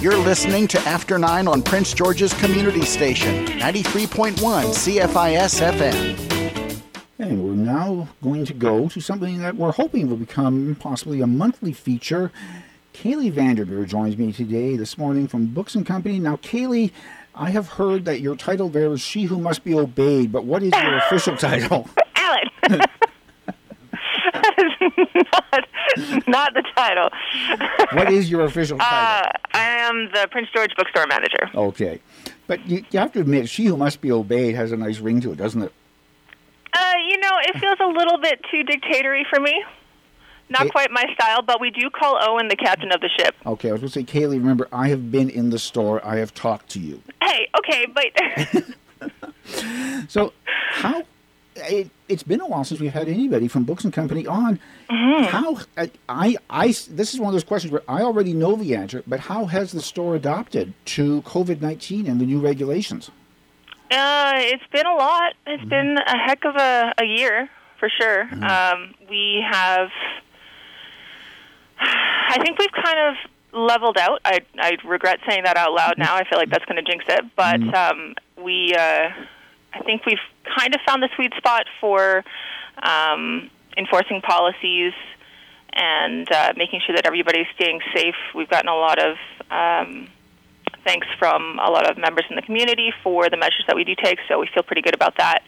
You're 0.00 0.16
listening 0.18 0.68
to 0.68 0.78
After 0.82 1.18
9 1.18 1.48
on 1.48 1.60
Prince 1.60 1.92
George's 1.92 2.34
Community 2.34 2.82
Station, 2.82 3.46
93.1 3.46 4.36
CFIS 4.36 5.60
FM. 5.60 6.33
We're 7.32 7.54
now 7.54 8.08
going 8.22 8.44
to 8.44 8.52
go 8.52 8.88
to 8.88 9.00
something 9.00 9.38
that 9.38 9.56
we're 9.56 9.72
hoping 9.72 10.10
will 10.10 10.18
become 10.18 10.76
possibly 10.78 11.22
a 11.22 11.26
monthly 11.26 11.72
feature, 11.72 12.30
Kaylee 12.92 13.32
Vandermeer 13.32 13.86
joins 13.86 14.18
me 14.18 14.30
today 14.30 14.76
this 14.76 14.98
morning 14.98 15.26
from 15.26 15.46
Books 15.46 15.74
and 15.74 15.86
Company. 15.86 16.18
Now, 16.18 16.36
Kaylee, 16.36 16.90
I 17.34 17.48
have 17.50 17.68
heard 17.68 18.04
that 18.04 18.20
your 18.20 18.36
title 18.36 18.68
there 18.68 18.92
is 18.92 19.00
She 19.00 19.24
Who 19.24 19.40
Must 19.40 19.64
Be 19.64 19.72
Obeyed, 19.72 20.32
but 20.32 20.44
what 20.44 20.62
is 20.62 20.72
your 20.72 20.98
official 20.98 21.34
title? 21.36 21.88
Alan. 22.16 22.50
not, 22.68 22.88
not 26.26 26.52
the 26.52 26.62
title. 26.76 27.08
what 27.92 28.12
is 28.12 28.30
your 28.30 28.42
official 28.42 28.76
title? 28.76 28.98
Uh, 28.98 29.30
I 29.54 29.64
am 29.78 30.10
the 30.12 30.28
Prince 30.30 30.48
George 30.54 30.72
Bookstore 30.76 31.06
manager. 31.06 31.50
Okay. 31.54 32.00
But 32.46 32.66
you, 32.68 32.84
you 32.90 32.98
have 32.98 33.12
to 33.12 33.20
admit, 33.20 33.48
She 33.48 33.64
Who 33.64 33.78
Must 33.78 34.02
Be 34.02 34.12
Obeyed 34.12 34.54
has 34.56 34.72
a 34.72 34.76
nice 34.76 34.98
ring 34.98 35.22
to 35.22 35.32
it, 35.32 35.38
doesn't 35.38 35.62
it? 35.62 35.72
Uh, 36.74 36.92
you 37.08 37.18
know, 37.18 37.30
it 37.42 37.58
feels 37.60 37.78
a 37.80 37.86
little 37.86 38.18
bit 38.18 38.40
too 38.50 38.62
dictatory 38.64 39.24
for 39.30 39.38
me. 39.40 39.64
Not 40.50 40.66
It- 40.66 40.72
quite 40.72 40.90
my 40.90 41.04
style, 41.14 41.40
but 41.42 41.60
we 41.60 41.70
do 41.70 41.88
call 41.90 42.18
Owen 42.20 42.48
the 42.48 42.56
captain 42.56 42.92
of 42.92 43.00
the 43.00 43.08
ship. 43.18 43.34
Okay, 43.46 43.68
I 43.70 43.72
was 43.72 43.80
going 43.80 43.90
to 43.92 43.94
say, 44.00 44.04
Kaylee, 44.04 44.32
remember, 44.38 44.68
I 44.72 44.88
have 44.88 45.10
been 45.10 45.30
in 45.30 45.50
the 45.50 45.58
store. 45.58 46.04
I 46.04 46.16
have 46.16 46.34
talked 46.34 46.68
to 46.70 46.80
you. 46.80 47.00
Hey, 47.22 47.48
okay, 47.58 47.86
but 47.86 48.64
So, 50.08 50.32
how? 50.72 51.02
It, 51.56 51.88
it's 52.08 52.24
been 52.24 52.40
a 52.40 52.46
while 52.48 52.64
since 52.64 52.80
we've 52.80 52.92
had 52.92 53.08
anybody 53.08 53.46
from 53.46 53.62
Books 53.62 53.84
and 53.84 53.92
Company 53.92 54.26
on. 54.26 54.58
Mm-hmm. 54.90 55.24
How? 55.26 55.58
I, 55.76 55.90
I, 56.08 56.36
I, 56.50 56.66
this 56.90 57.14
is 57.14 57.20
one 57.20 57.28
of 57.28 57.32
those 57.32 57.44
questions 57.44 57.72
where 57.72 57.82
I 57.88 58.02
already 58.02 58.32
know 58.32 58.56
the 58.56 58.74
answer, 58.74 59.04
but 59.06 59.20
how 59.20 59.44
has 59.46 59.70
the 59.70 59.80
store 59.80 60.16
adopted 60.16 60.74
to 60.86 61.22
COVID 61.22 61.60
nineteen 61.60 62.06
and 62.08 62.20
the 62.20 62.26
new 62.26 62.40
regulations? 62.40 63.10
Uh, 63.94 64.32
it's 64.36 64.66
been 64.72 64.86
a 64.86 64.94
lot. 64.94 65.34
It's 65.46 65.64
been 65.64 65.96
a 65.98 66.18
heck 66.18 66.44
of 66.44 66.56
a, 66.56 66.92
a 66.98 67.04
year 67.04 67.48
for 67.78 67.88
sure. 67.88 68.22
Um, 68.22 68.94
we 69.08 69.44
have, 69.48 69.90
I 71.78 72.38
think 72.42 72.58
we've 72.58 72.72
kind 72.72 72.98
of 72.98 73.14
leveled 73.52 73.96
out. 73.98 74.20
I 74.24 74.40
I 74.58 74.76
regret 74.84 75.20
saying 75.28 75.44
that 75.44 75.56
out 75.56 75.72
loud 75.72 75.94
now. 75.96 76.16
I 76.16 76.24
feel 76.28 76.38
like 76.38 76.50
that's 76.50 76.64
going 76.64 76.82
to 76.84 76.90
jinx 76.90 77.04
it, 77.08 77.24
but 77.36 77.62
um, 77.74 78.14
we, 78.42 78.74
uh, 78.74 79.10
I 79.72 79.80
think 79.84 80.04
we've 80.06 80.18
kind 80.58 80.74
of 80.74 80.80
found 80.86 81.02
the 81.02 81.08
sweet 81.14 81.32
spot 81.36 81.66
for 81.80 82.24
um, 82.82 83.48
enforcing 83.76 84.20
policies 84.22 84.92
and 85.72 86.30
uh, 86.32 86.52
making 86.56 86.80
sure 86.86 86.96
that 86.96 87.06
everybody's 87.06 87.46
staying 87.54 87.80
safe. 87.94 88.16
We've 88.34 88.50
gotten 88.50 88.68
a 88.68 88.76
lot 88.76 88.98
of 88.98 89.16
um, 89.50 90.08
thanks 90.84 91.06
from 91.18 91.58
a 91.58 91.70
lot 91.70 91.90
of 91.90 91.98
members 91.98 92.24
in 92.30 92.36
the 92.36 92.42
community 92.42 92.92
for 93.02 93.28
the 93.28 93.36
measures 93.36 93.64
that 93.66 93.76
we 93.76 93.84
do 93.84 93.94
take, 94.02 94.18
so 94.28 94.38
we 94.38 94.48
feel 94.52 94.62
pretty 94.62 94.82
good 94.82 94.94
about 94.94 95.16
that. 95.16 95.42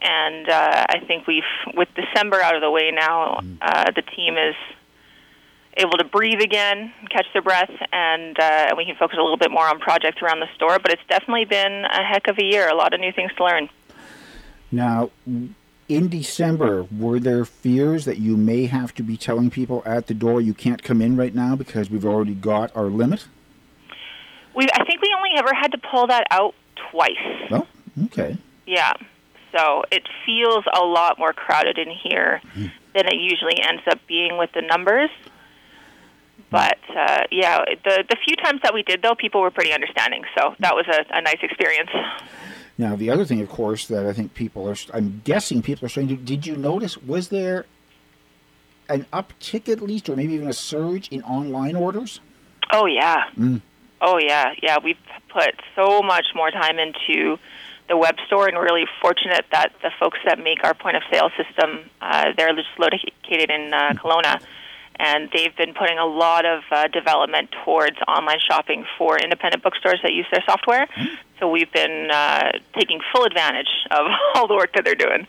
And 0.00 0.48
uh, 0.48 0.86
I 0.88 1.00
think 1.06 1.26
we've, 1.26 1.42
with 1.74 1.88
December 1.94 2.40
out 2.40 2.56
of 2.56 2.60
the 2.60 2.70
way 2.70 2.90
now, 2.90 3.40
uh, 3.60 3.90
the 3.94 4.02
team 4.02 4.36
is 4.36 4.56
able 5.76 5.92
to 5.92 6.04
breathe 6.04 6.40
again, 6.40 6.92
catch 7.10 7.26
their 7.32 7.42
breath, 7.42 7.70
and 7.92 8.38
uh, 8.38 8.74
we 8.76 8.84
can 8.84 8.96
focus 8.96 9.16
a 9.18 9.22
little 9.22 9.36
bit 9.36 9.50
more 9.50 9.66
on 9.66 9.78
projects 9.78 10.20
around 10.20 10.40
the 10.40 10.48
store. 10.56 10.78
But 10.78 10.92
it's 10.92 11.02
definitely 11.08 11.44
been 11.44 11.84
a 11.84 12.04
heck 12.04 12.26
of 12.28 12.38
a 12.38 12.44
year, 12.44 12.68
a 12.68 12.74
lot 12.74 12.92
of 12.92 13.00
new 13.00 13.12
things 13.12 13.30
to 13.36 13.44
learn. 13.44 13.68
Now, 14.70 15.10
in 15.88 16.08
December, 16.08 16.84
were 16.84 17.20
there 17.20 17.44
fears 17.44 18.04
that 18.06 18.18
you 18.18 18.36
may 18.36 18.66
have 18.66 18.94
to 18.94 19.02
be 19.02 19.16
telling 19.16 19.50
people 19.50 19.82
at 19.84 20.06
the 20.06 20.14
door 20.14 20.40
you 20.40 20.54
can't 20.54 20.82
come 20.82 21.00
in 21.00 21.16
right 21.16 21.34
now 21.34 21.54
because 21.56 21.90
we've 21.90 22.06
already 22.06 22.34
got 22.34 22.74
our 22.76 22.86
limit? 22.86 23.26
We, 24.54 24.66
I 24.72 24.84
think 24.84 25.00
we 25.00 25.14
only 25.16 25.30
ever 25.36 25.52
had 25.54 25.72
to 25.72 25.78
pull 25.78 26.06
that 26.08 26.26
out 26.30 26.54
twice. 26.90 27.50
Oh, 27.50 27.66
okay. 28.06 28.36
Yeah. 28.66 28.92
So 29.56 29.84
it 29.90 30.02
feels 30.24 30.64
a 30.72 30.82
lot 30.84 31.18
more 31.18 31.32
crowded 31.32 31.78
in 31.78 31.90
here 31.90 32.40
than 32.54 33.06
it 33.06 33.16
usually 33.16 33.60
ends 33.62 33.82
up 33.90 33.98
being 34.06 34.38
with 34.38 34.50
the 34.52 34.62
numbers. 34.62 35.10
But 36.50 36.78
uh, 36.94 37.22
yeah, 37.30 37.64
the 37.84 38.04
the 38.08 38.16
few 38.24 38.36
times 38.36 38.60
that 38.62 38.74
we 38.74 38.82
did 38.82 39.02
though, 39.02 39.14
people 39.14 39.40
were 39.40 39.50
pretty 39.50 39.72
understanding. 39.72 40.24
So 40.36 40.54
that 40.58 40.74
was 40.74 40.86
a, 40.86 41.04
a 41.16 41.22
nice 41.22 41.38
experience. 41.42 41.90
Now, 42.78 42.96
the 42.96 43.10
other 43.10 43.24
thing, 43.24 43.40
of 43.40 43.48
course, 43.48 43.86
that 43.88 44.06
I 44.06 44.12
think 44.12 44.34
people 44.34 44.68
are, 44.68 44.76
I'm 44.94 45.20
guessing 45.24 45.62
people 45.62 45.86
are 45.86 45.88
starting 45.90 46.16
to, 46.16 46.22
did 46.22 46.46
you 46.46 46.56
notice, 46.56 46.96
was 46.96 47.28
there 47.28 47.66
an 48.88 49.06
uptick 49.12 49.68
at 49.68 49.82
least, 49.82 50.08
or 50.08 50.16
maybe 50.16 50.32
even 50.34 50.48
a 50.48 50.54
surge 50.54 51.08
in 51.08 51.22
online 51.22 51.76
orders? 51.76 52.20
Oh 52.72 52.86
yeah. 52.86 53.24
Mm. 53.38 53.60
Oh 54.02 54.18
yeah, 54.18 54.52
yeah. 54.60 54.78
We've 54.82 54.98
put 55.28 55.54
so 55.76 56.02
much 56.02 56.26
more 56.34 56.50
time 56.50 56.78
into 56.80 57.38
the 57.88 57.96
web 57.96 58.16
store, 58.26 58.48
and 58.48 58.56
we're 58.56 58.64
really 58.64 58.86
fortunate 59.00 59.44
that 59.52 59.72
the 59.80 59.90
folks 59.98 60.18
that 60.26 60.40
make 60.40 60.64
our 60.64 60.74
point 60.74 60.96
of 60.96 61.02
sale 61.10 61.30
system, 61.36 61.88
uh, 62.00 62.32
they're 62.36 62.52
just 62.54 62.68
located 62.78 63.48
in 63.48 63.72
uh, 63.72 63.92
Kelowna, 63.94 64.42
and 64.96 65.30
they've 65.32 65.54
been 65.56 65.72
putting 65.72 65.98
a 65.98 66.04
lot 66.04 66.44
of 66.44 66.62
uh, 66.72 66.88
development 66.88 67.50
towards 67.64 67.96
online 68.08 68.40
shopping 68.40 68.84
for 68.98 69.18
independent 69.18 69.62
bookstores 69.62 70.00
that 70.02 70.12
use 70.12 70.26
their 70.32 70.42
software. 70.44 70.88
So 71.38 71.48
we've 71.48 71.72
been 71.72 72.10
uh, 72.10 72.52
taking 72.76 73.00
full 73.14 73.24
advantage 73.24 73.70
of 73.90 74.06
all 74.34 74.48
the 74.48 74.54
work 74.54 74.72
that 74.74 74.84
they're 74.84 74.94
doing. 74.96 75.28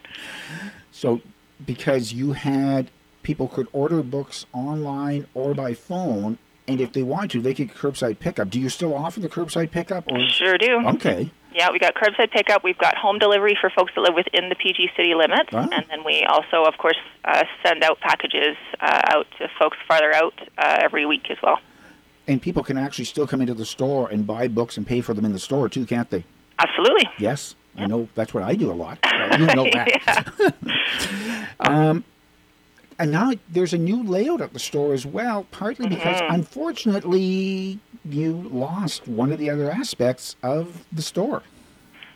So, 0.91 1.21
because 1.63 2.11
you 2.11 2.33
had 2.33 2.89
people 3.21 3.47
could 3.47 3.67
order 3.71 4.01
books 4.03 4.45
online 4.51 5.27
or 5.33 5.53
by 5.53 5.73
phone, 5.73 6.37
and 6.67 6.79
if 6.81 6.93
they 6.93 7.03
want 7.03 7.31
to, 7.31 7.41
they 7.41 7.53
could 7.53 7.69
curbside 7.71 8.19
pickup. 8.19 8.49
Do 8.49 8.59
you 8.59 8.69
still 8.69 8.93
offer 8.95 9.19
the 9.19 9.29
curbside 9.29 9.71
pickup? 9.71 10.05
Or 10.09 10.19
Sure 10.29 10.57
do. 10.57 10.79
okay, 10.95 11.29
Yeah, 11.53 11.69
we 11.71 11.77
got 11.79 11.93
curbside 11.95 12.31
pickup. 12.31 12.63
We've 12.63 12.77
got 12.77 12.95
home 12.97 13.19
delivery 13.19 13.57
for 13.59 13.69
folks 13.69 13.91
that 13.95 14.01
live 14.01 14.15
within 14.15 14.49
the 14.49 14.55
PG 14.55 14.91
city 14.95 15.13
limits, 15.13 15.49
Ah. 15.53 15.67
and 15.71 15.85
then 15.89 16.03
we 16.05 16.23
also, 16.23 16.63
of 16.65 16.77
course, 16.77 16.97
uh, 17.25 17.43
send 17.65 17.83
out 17.83 17.99
packages 17.99 18.55
uh, 18.79 19.01
out 19.13 19.27
to 19.39 19.47
folks 19.59 19.77
farther 19.87 20.13
out 20.13 20.33
uh, 20.57 20.77
every 20.81 21.05
week 21.05 21.29
as 21.29 21.37
well. 21.43 21.59
and 22.27 22.41
people 22.41 22.63
can 22.63 22.77
actually 22.77 23.03
still 23.05 23.27
come 23.27 23.41
into 23.41 23.53
the 23.53 23.65
store 23.65 24.07
and 24.09 24.25
buy 24.25 24.47
books 24.47 24.77
and 24.77 24.87
pay 24.87 25.01
for 25.01 25.13
them 25.13 25.25
in 25.25 25.33
the 25.33 25.39
store 25.39 25.67
too, 25.67 25.85
can't 25.85 26.09
they? 26.09 26.23
Absolutely. 26.57 27.09
Yes, 27.19 27.55
I 27.77 27.85
know 27.87 28.07
that's 28.15 28.33
what 28.33 28.43
I 28.43 28.55
do 28.55 28.71
a 28.71 28.77
lot. 28.85 28.97
You 29.37 29.45
know 29.47 29.67
that. 29.73 30.53
um, 31.59 32.03
and 32.99 33.11
now 33.11 33.31
there's 33.49 33.73
a 33.73 33.77
new 33.77 34.03
layout 34.03 34.41
at 34.41 34.53
the 34.53 34.59
store 34.59 34.93
as 34.93 35.05
well, 35.05 35.45
partly 35.51 35.87
because 35.87 36.21
Mhm. 36.21 36.33
unfortunately 36.33 37.79
you 38.05 38.49
lost 38.51 39.07
one 39.07 39.31
of 39.31 39.39
the 39.39 39.49
other 39.49 39.71
aspects 39.71 40.35
of 40.43 40.83
the 40.91 41.01
store. 41.01 41.43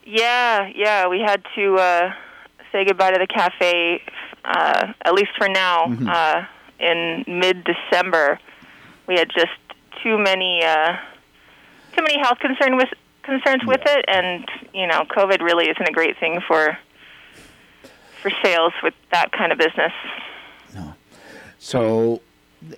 Yeah, 0.05 0.67
yeah, 0.75 1.07
we 1.07 1.19
had 1.19 1.43
to 1.55 1.75
uh, 1.75 2.13
say 2.71 2.85
goodbye 2.85 3.11
to 3.11 3.19
the 3.19 3.27
cafe, 3.27 4.01
uh, 4.45 4.93
at 5.03 5.13
least 5.13 5.31
for 5.37 5.49
now. 5.49 5.85
Mhm. 5.87 6.07
Uh, 6.09 6.45
in 6.79 7.23
mid-December, 7.27 8.39
we 9.07 9.15
had 9.15 9.29
just 9.29 9.51
too 10.03 10.17
many 10.17 10.63
uh, 10.63 10.95
too 11.95 12.03
many 12.03 12.19
health 12.19 12.39
concern 12.39 12.77
with 12.77 12.89
concerns 13.23 13.65
with 13.65 13.81
it, 13.85 14.05
and 14.07 14.47
you 14.73 14.85
know, 14.87 15.03
COVID 15.09 15.41
really 15.41 15.69
isn't 15.69 15.87
a 15.87 15.91
great 15.91 16.17
thing 16.19 16.39
for 16.41 16.77
for 18.21 18.31
sales 18.43 18.73
with 18.83 18.93
that 19.11 19.31
kind 19.31 19.51
of 19.51 19.57
business. 19.57 19.93
So 21.59 22.21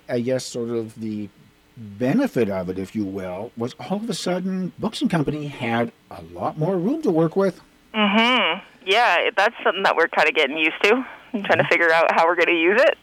I 0.08 0.20
guess 0.20 0.44
sort 0.44 0.70
of 0.70 0.98
the 1.00 1.28
benefit 1.76 2.48
of 2.50 2.68
it, 2.68 2.78
if 2.78 2.94
you 2.94 3.04
will, 3.04 3.52
was 3.56 3.74
all 3.78 3.96
of 3.96 4.08
a 4.10 4.14
sudden 4.14 4.72
Books 4.78 5.00
and 5.00 5.10
Company 5.10 5.46
had 5.46 5.92
a 6.10 6.22
lot 6.32 6.58
more 6.58 6.76
room 6.76 7.02
to 7.02 7.10
work 7.10 7.36
with. 7.36 7.60
Mm-hmm. 7.94 8.60
Yeah, 8.86 9.30
that's 9.36 9.54
something 9.62 9.82
that 9.82 9.96
we're 9.96 10.08
kind 10.08 10.28
of 10.28 10.34
getting 10.34 10.56
used 10.58 10.82
to. 10.84 11.06
I'm 11.32 11.42
trying 11.42 11.58
to 11.58 11.64
figure 11.68 11.92
out 11.92 12.12
how 12.14 12.26
we're 12.26 12.34
going 12.36 12.48
to 12.48 12.52
use 12.60 12.80
it. 12.82 12.98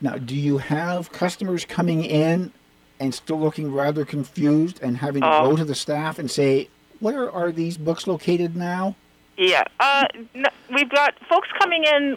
Now, 0.00 0.16
do 0.18 0.36
you 0.36 0.58
have 0.58 1.10
customers 1.12 1.64
coming 1.64 2.04
in 2.04 2.52
and 3.00 3.14
still 3.14 3.40
looking 3.40 3.72
rather 3.72 4.04
confused 4.04 4.78
and 4.82 4.98
having 4.98 5.22
to 5.22 5.28
Oh. 5.38 5.50
go 5.50 5.56
to 5.56 5.64
the 5.64 5.74
staff 5.74 6.18
and 6.18 6.30
say, 6.30 6.68
where 7.00 7.30
are 7.30 7.50
these 7.50 7.76
books 7.76 8.06
located 8.06 8.54
now? 8.56 8.94
Yeah. 9.36 9.64
Uh, 9.80 10.04
n- 10.34 10.44
we've 10.72 10.88
got 10.90 11.14
folks 11.28 11.48
coming 11.58 11.84
in 11.84 12.16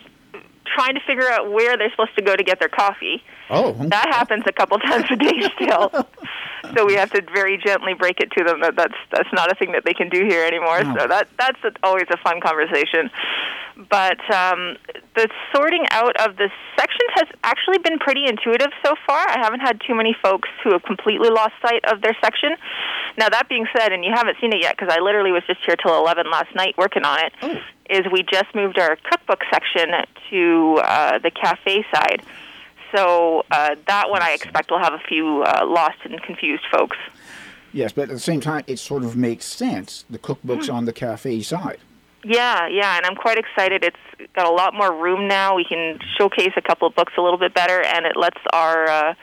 trying 0.76 0.95
to 0.95 1.01
figure 1.05 1.30
out 1.30 1.51
where 1.51 1.78
they're 1.78 1.91
supposed 1.91 2.15
to 2.15 2.22
go 2.22 2.36
to 2.36 2.43
get 2.43 2.59
their 2.59 2.70
coffee. 2.70 3.24
Oh, 3.50 3.74
That 3.74 4.08
happens 4.14 4.43
a 4.48 4.52
couple 4.52 4.78
times 4.89 5.06
a 5.10 5.16
day 5.16 5.41
still. 5.56 5.89
so 6.76 6.86
we 6.86 6.95
have 6.95 7.12
to 7.12 7.22
very 7.34 7.58
gently 7.58 7.93
break 7.93 8.20
it 8.20 8.32
to 8.38 8.43
them 8.43 8.60
that 8.62 8.76
that's 8.76 8.95
that's 9.12 9.32
not 9.34 9.52
a 9.52 9.56
thing 9.56 9.72
that 9.72 9.86
they 9.86 9.93
can 9.93 10.10
do 10.10 10.26
here 10.26 10.43
anymore. 10.45 10.80
Oh. 10.84 10.95
So 11.00 11.08
that 11.08 11.28
that's 11.38 11.60
a, 11.64 11.72
always 11.84 12.06
a 12.12 12.18
fun 12.18 12.41
conversation. 12.41 13.10
But 13.89 14.20
um, 14.34 14.76
the 15.16 15.30
sorting 15.54 15.86
out 15.91 16.16
of 16.28 16.36
the 16.38 16.50
sections 16.76 17.12
has 17.14 17.28
actually 17.43 17.78
been 17.78 18.00
pretty 18.00 18.26
intuitive 18.26 18.72
so 18.84 18.95
far. 19.06 19.20
I 19.30 19.38
haven't 19.38 19.60
had 19.60 19.80
too 19.86 19.93
many 19.93 20.16
folks 20.20 20.50
who 20.64 20.72
have 20.72 20.82
completely 20.82 21.30
lost 21.30 21.54
sight 21.62 21.86
of 21.86 22.02
their 22.02 22.18
section. 22.20 22.56
Now 23.20 23.30
that 23.30 23.48
being 23.48 23.68
said, 23.78 23.91
and 23.93 24.04
you 24.04 24.12
haven't 24.14 24.38
seen 24.41 24.52
it 24.52 24.62
yet 24.62 24.76
because 24.78 24.91
I 24.91 25.00
literally 25.00 25.32
was 25.32 25.43
just 25.45 25.60
here 25.66 25.76
till 25.76 25.95
eleven 25.95 26.30
last 26.32 26.54
night 26.56 26.76
working 26.78 27.04
on 27.04 27.20
it. 27.24 27.62
Is 27.89 28.12
we 28.12 28.24
just 28.24 28.54
moved 28.56 28.78
our 28.80 28.98
cookbook 29.10 29.43
section 29.54 29.91
to 30.32 30.82
uh, 30.84 31.20
the 31.20 31.32
cafe 31.32 31.86
side. 31.93 32.24
So 32.96 33.44
uh, 33.52 33.76
that 33.88 34.10
one 34.10 34.22
I 34.22 34.32
expect 34.32 34.72
will 34.72 34.80
have 34.80 34.94
a 34.94 35.02
few 35.08 35.44
uh, 35.44 35.66
lost 35.66 35.98
and 36.04 36.22
confused 36.24 36.64
folks. 36.72 36.98
Yes, 37.74 37.92
but 37.92 38.04
at 38.04 38.10
the 38.10 38.20
same 38.20 38.40
time, 38.40 38.64
it 38.68 38.80
sort 38.80 39.04
of 39.04 39.16
makes 39.16 39.46
sense. 39.46 40.06
The 40.10 40.18
cookbook's 40.18 40.70
on 40.70 40.86
the 40.86 40.94
cafe 40.94 41.42
side. 41.42 41.80
Yeah, 42.24 42.68
yeah, 42.68 42.98
and 42.98 43.06
I'm 43.06 43.16
quite 43.16 43.38
excited. 43.38 43.84
It's 43.84 44.32
got 44.34 44.48
a 44.48 44.52
lot 44.52 44.74
more 44.74 44.92
room 44.92 45.28
now. 45.28 45.56
We 45.56 45.66
can 45.66 46.00
showcase 46.18 46.54
a 46.58 46.62
couple 46.62 46.88
of 46.88 46.96
books 46.96 47.14
a 47.18 47.22
little 47.22 47.38
bit 47.38 47.54
better, 47.54 47.84
and 47.84 48.06
it 48.06 48.18
lets 48.18 48.40
our 48.52 48.88
uh, 48.88 49.14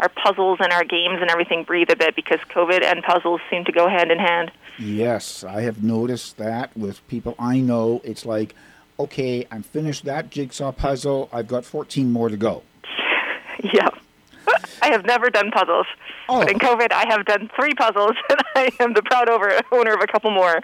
our 0.00 0.08
puzzles 0.08 0.58
and 0.60 0.72
our 0.72 0.84
games 0.84 1.18
and 1.20 1.30
everything 1.30 1.64
breathe 1.64 1.90
a 1.90 1.96
bit 1.96 2.16
because 2.16 2.38
COVID 2.54 2.84
and 2.84 3.02
puzzles 3.02 3.40
seem 3.50 3.64
to 3.64 3.72
go 3.72 3.88
hand 3.88 4.10
in 4.10 4.18
hand. 4.18 4.50
Yes, 4.78 5.44
I 5.44 5.62
have 5.62 5.82
noticed 5.82 6.36
that 6.38 6.76
with 6.76 7.06
people 7.08 7.34
I 7.38 7.60
know. 7.60 8.00
It's 8.04 8.26
like, 8.26 8.54
okay, 8.98 9.46
I'm 9.50 9.62
finished 9.62 10.04
that 10.04 10.30
jigsaw 10.30 10.72
puzzle. 10.72 11.28
I've 11.32 11.48
got 11.48 11.64
14 11.64 12.10
more 12.10 12.28
to 12.28 12.36
go. 12.36 12.62
yeah. 13.72 13.88
I 14.82 14.90
have 14.90 15.06
never 15.06 15.30
done 15.30 15.50
puzzles. 15.50 15.86
Oh. 16.28 16.40
But 16.40 16.50
in 16.50 16.58
COVID, 16.58 16.92
I 16.92 17.06
have 17.08 17.24
done 17.24 17.50
three 17.56 17.72
puzzles, 17.74 18.12
and 18.28 18.40
I 18.54 18.70
am 18.80 18.92
the 18.92 19.02
proud 19.02 19.28
over, 19.28 19.58
owner 19.72 19.94
of 19.94 20.00
a 20.02 20.06
couple 20.06 20.30
more. 20.30 20.60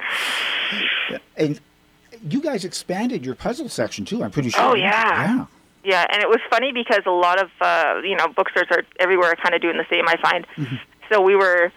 And 1.37 1.61
you 2.29 2.43
guys 2.43 2.65
expanded 2.65 3.25
your 3.25 3.35
puzzle 3.35 3.69
section 3.69 4.05
too. 4.05 4.23
I'm 4.23 4.31
pretty 4.31 4.51
sure. 4.51 4.63
Oh, 4.63 4.75
yeah. 4.75 5.37
Yeah. 5.37 5.47
Yeah, 5.83 6.07
and 6.13 6.23
it 6.23 6.29
was 6.29 6.41
funny 6.51 6.73
because 6.73 7.01
a 7.07 7.11
lot 7.11 7.43
of 7.43 7.49
uh, 7.59 8.03
you 8.05 8.15
know 8.15 8.29
bookstores 8.29 8.67
are 8.71 8.83
everywhere, 8.99 9.35
kind 9.43 9.55
of 9.55 9.63
doing 9.63 9.79
the 9.79 9.87
same. 9.89 10.07
I 10.07 10.17
find. 10.21 10.47
So 11.11 11.23
we 11.23 11.35
were 11.35 11.73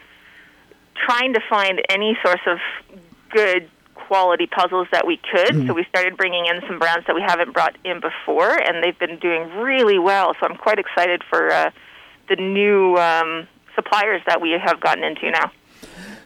trying 1.08 1.34
to 1.34 1.40
find 1.50 1.82
any 1.90 2.18
source 2.22 2.42
of 2.46 2.58
good 3.30 3.70
quality 3.96 4.48
puzzles 4.48 4.88
that 4.92 5.06
we 5.06 5.18
could. 5.18 5.68
So 5.68 5.74
we 5.74 5.86
started 5.86 6.18
bringing 6.18 6.46
in 6.46 6.62
some 6.68 6.80
brands 6.80 7.06
that 7.08 7.16
we 7.16 7.22
haven't 7.22 7.54
brought 7.54 7.76
in 7.84 8.00
before, 8.00 8.52
and 8.52 8.84
they've 8.84 8.98
been 8.98 9.20
doing 9.20 9.50
really 9.58 10.00
well. 10.00 10.34
So 10.40 10.48
I'm 10.48 10.58
quite 10.58 10.80
excited 10.80 11.24
for 11.30 11.52
uh, 11.52 11.72
the 12.30 12.36
new 12.36 12.98
um, 12.98 13.48
suppliers 13.76 14.22
that 14.28 14.42
we 14.42 14.52
have 14.52 14.80
gotten 14.80 15.04
into 15.04 15.32
now. 15.32 15.52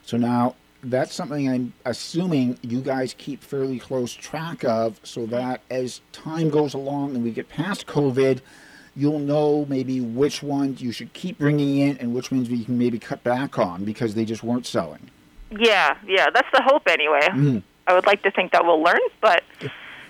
So 0.03 0.17
now 0.17 0.55
that's 0.83 1.13
something 1.13 1.49
I'm 1.49 1.73
assuming 1.85 2.57
you 2.61 2.81
guys 2.81 3.13
keep 3.17 3.43
fairly 3.43 3.79
close 3.79 4.13
track 4.13 4.63
of 4.63 4.99
so 5.03 5.25
that 5.27 5.61
as 5.69 6.01
time 6.11 6.49
goes 6.49 6.73
along 6.73 7.15
and 7.15 7.23
we 7.23 7.31
get 7.31 7.49
past 7.49 7.87
COVID, 7.87 8.41
you'll 8.95 9.19
know 9.19 9.65
maybe 9.69 10.01
which 10.01 10.41
ones 10.41 10.81
you 10.81 10.91
should 10.91 11.13
keep 11.13 11.37
bringing 11.37 11.77
in 11.77 11.97
and 11.97 12.13
which 12.13 12.31
ones 12.31 12.49
we 12.49 12.63
can 12.63 12.77
maybe 12.77 12.99
cut 12.99 13.23
back 13.23 13.59
on 13.59 13.83
because 13.83 14.15
they 14.15 14.25
just 14.25 14.43
weren't 14.43 14.65
selling. 14.65 15.09
Yeah, 15.51 15.97
yeah, 16.05 16.27
that's 16.33 16.47
the 16.53 16.61
hope 16.61 16.83
anyway. 16.89 17.21
Mhm. 17.31 17.63
I 17.87 17.93
would 17.93 18.05
like 18.05 18.21
to 18.23 18.31
think 18.31 18.51
that 18.51 18.65
we'll 18.65 18.81
learn, 18.83 18.99
but 19.21 19.43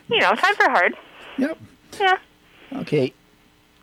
you 0.09 0.19
know, 0.19 0.33
times 0.33 0.57
are 0.65 0.71
hard. 0.71 0.95
Yep. 1.37 1.57
Yeah. 1.99 2.17
Okay. 2.77 3.13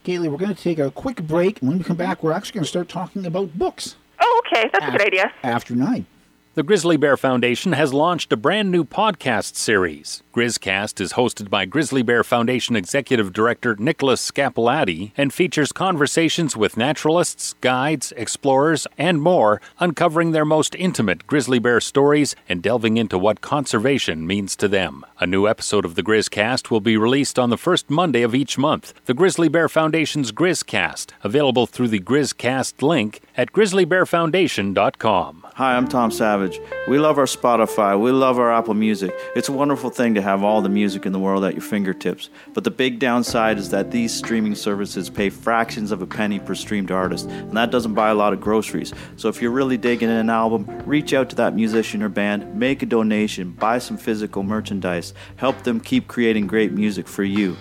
Kaylee, 0.05 0.29
we're 0.29 0.37
going 0.37 0.55
to 0.55 0.61
take 0.61 0.79
a 0.81 0.91
quick 0.91 1.23
break. 1.23 1.59
When 1.61 1.79
we 1.79 1.85
come 1.85 1.97
back, 1.97 2.23
we're 2.23 2.33
actually 2.33 2.55
going 2.55 2.65
to 2.65 2.69
start 2.69 2.89
talking 2.89 3.25
about 3.25 3.57
books 3.57 3.97
Oh, 4.21 4.43
okay, 4.47 4.69
that's 4.73 4.85
a 4.87 4.91
good 4.91 5.01
idea. 5.07 5.33
after 5.43 5.75
nine. 5.75 6.07
The 6.55 6.63
Grizzly 6.63 6.97
Bear 6.97 7.17
Foundation 7.17 7.73
has 7.73 7.95
launched 7.95 8.33
a 8.33 8.37
brand 8.37 8.71
new 8.71 8.85
podcast 8.85 9.55
series. 9.57 10.23
Grizcast 10.35 11.01
is 11.01 11.13
hosted 11.13 11.49
by 11.49 11.65
Grizzly 11.65 12.03
Bear 12.03 12.25
Foundation 12.25 12.75
Executive 12.75 13.33
Director 13.33 13.77
Nicholas 13.79 14.33
Scapillati 14.33 15.13
and 15.17 15.33
features 15.33 15.71
conversations 15.71 16.57
with 16.57 16.77
naturalists, 16.77 17.55
guides, 17.61 18.13
explorers, 18.17 18.89
and 18.99 19.23
more, 19.23 19.61
uncovering 19.79 20.33
their 20.33 20.45
most 20.45 20.75
intimate 20.75 21.29
grizzly 21.29 21.61
bear 21.61 21.81
stories 21.81 22.35
and 22.49 22.65
delving 22.65 22.97
into 22.97 23.17
what 23.17 23.43
conservation 23.43 24.27
means 24.27 24.57
to 24.57 24.67
them. 24.67 25.07
A 25.21 25.27
new 25.27 25.47
episode 25.47 25.85
of 25.85 25.95
the 25.95 26.03
Grizcast 26.03 26.69
will 26.69 26.81
be 26.81 26.97
released 26.97 27.39
on 27.39 27.51
the 27.51 27.57
first 27.57 27.89
Monday 27.89 28.23
of 28.23 28.35
each 28.35 28.59
month. 28.59 28.93
The 29.05 29.15
Grizzly 29.15 29.49
Bear 29.49 29.69
Foundation's 29.69 30.33
Grizcast, 30.33 31.11
available 31.23 31.67
through 31.67 31.87
the 31.89 32.01
Grizcast 32.01 32.83
link 32.83 33.21
at 33.37 33.53
grizzlybearfoundation.com. 33.53 35.47
Hi, 35.55 35.77
I'm 35.77 35.87
Tom 35.87 36.11
Savage. 36.11 36.59
We 36.89 36.99
love 36.99 37.19
our 37.19 37.27
Spotify. 37.27 37.97
We 37.97 38.11
love 38.11 38.41
our 38.41 38.53
Apple 38.53 38.75
Music. 38.75 39.15
It's 39.37 39.49
a 39.49 39.53
wonderful 39.53 39.91
thing 39.91 40.15
to 40.15 40.24
have 40.25 40.43
all 40.43 40.61
the 40.61 40.69
music 40.69 41.07
in 41.07 41.13
the 41.13 41.19
world 41.19 41.45
at 41.45 41.55
your 41.55 41.63
fingertips. 41.63 42.31
But 42.53 42.65
the 42.65 42.71
big 42.71 42.99
downside 42.99 43.59
is 43.59 43.71
that 43.71 43.91
these 43.91 44.13
streaming 44.13 44.57
services 44.57 45.09
pay 45.09 45.31
fractions 45.31 45.93
of 45.93 46.03
a 46.03 46.07
penny 46.07 46.41
per 46.41 46.55
streamed 46.55 46.91
artist, 46.91 47.29
and 47.29 47.57
that 47.57 47.71
doesn't 47.71 47.95
buy 47.95 48.09
a 48.11 48.15
lot 48.15 48.33
of 48.33 48.41
groceries. 48.41 48.93
So 49.17 49.29
if 49.29 49.41
you're 49.41 49.53
really 49.53 49.77
digging 49.77 50.11
an 50.11 50.31
album, 50.31 50.67
reach 50.85 51.13
out 51.13 51.31
to 51.31 51.37
that 51.37 51.55
musician 51.55 52.03
or 52.03 52.09
band, 52.09 52.55
make 52.57 52.83
a 52.83 52.87
donation, 52.87 53.53
buy 53.53 53.79
some 53.79 53.97
physical 53.97 54.43
merchandise, 54.43 55.15
help 55.37 55.63
them 55.63 55.79
keep 55.79 56.09
creating 56.09 56.47
great 56.47 56.73
music 56.73 57.07
for 57.07 57.23
you. 57.23 57.57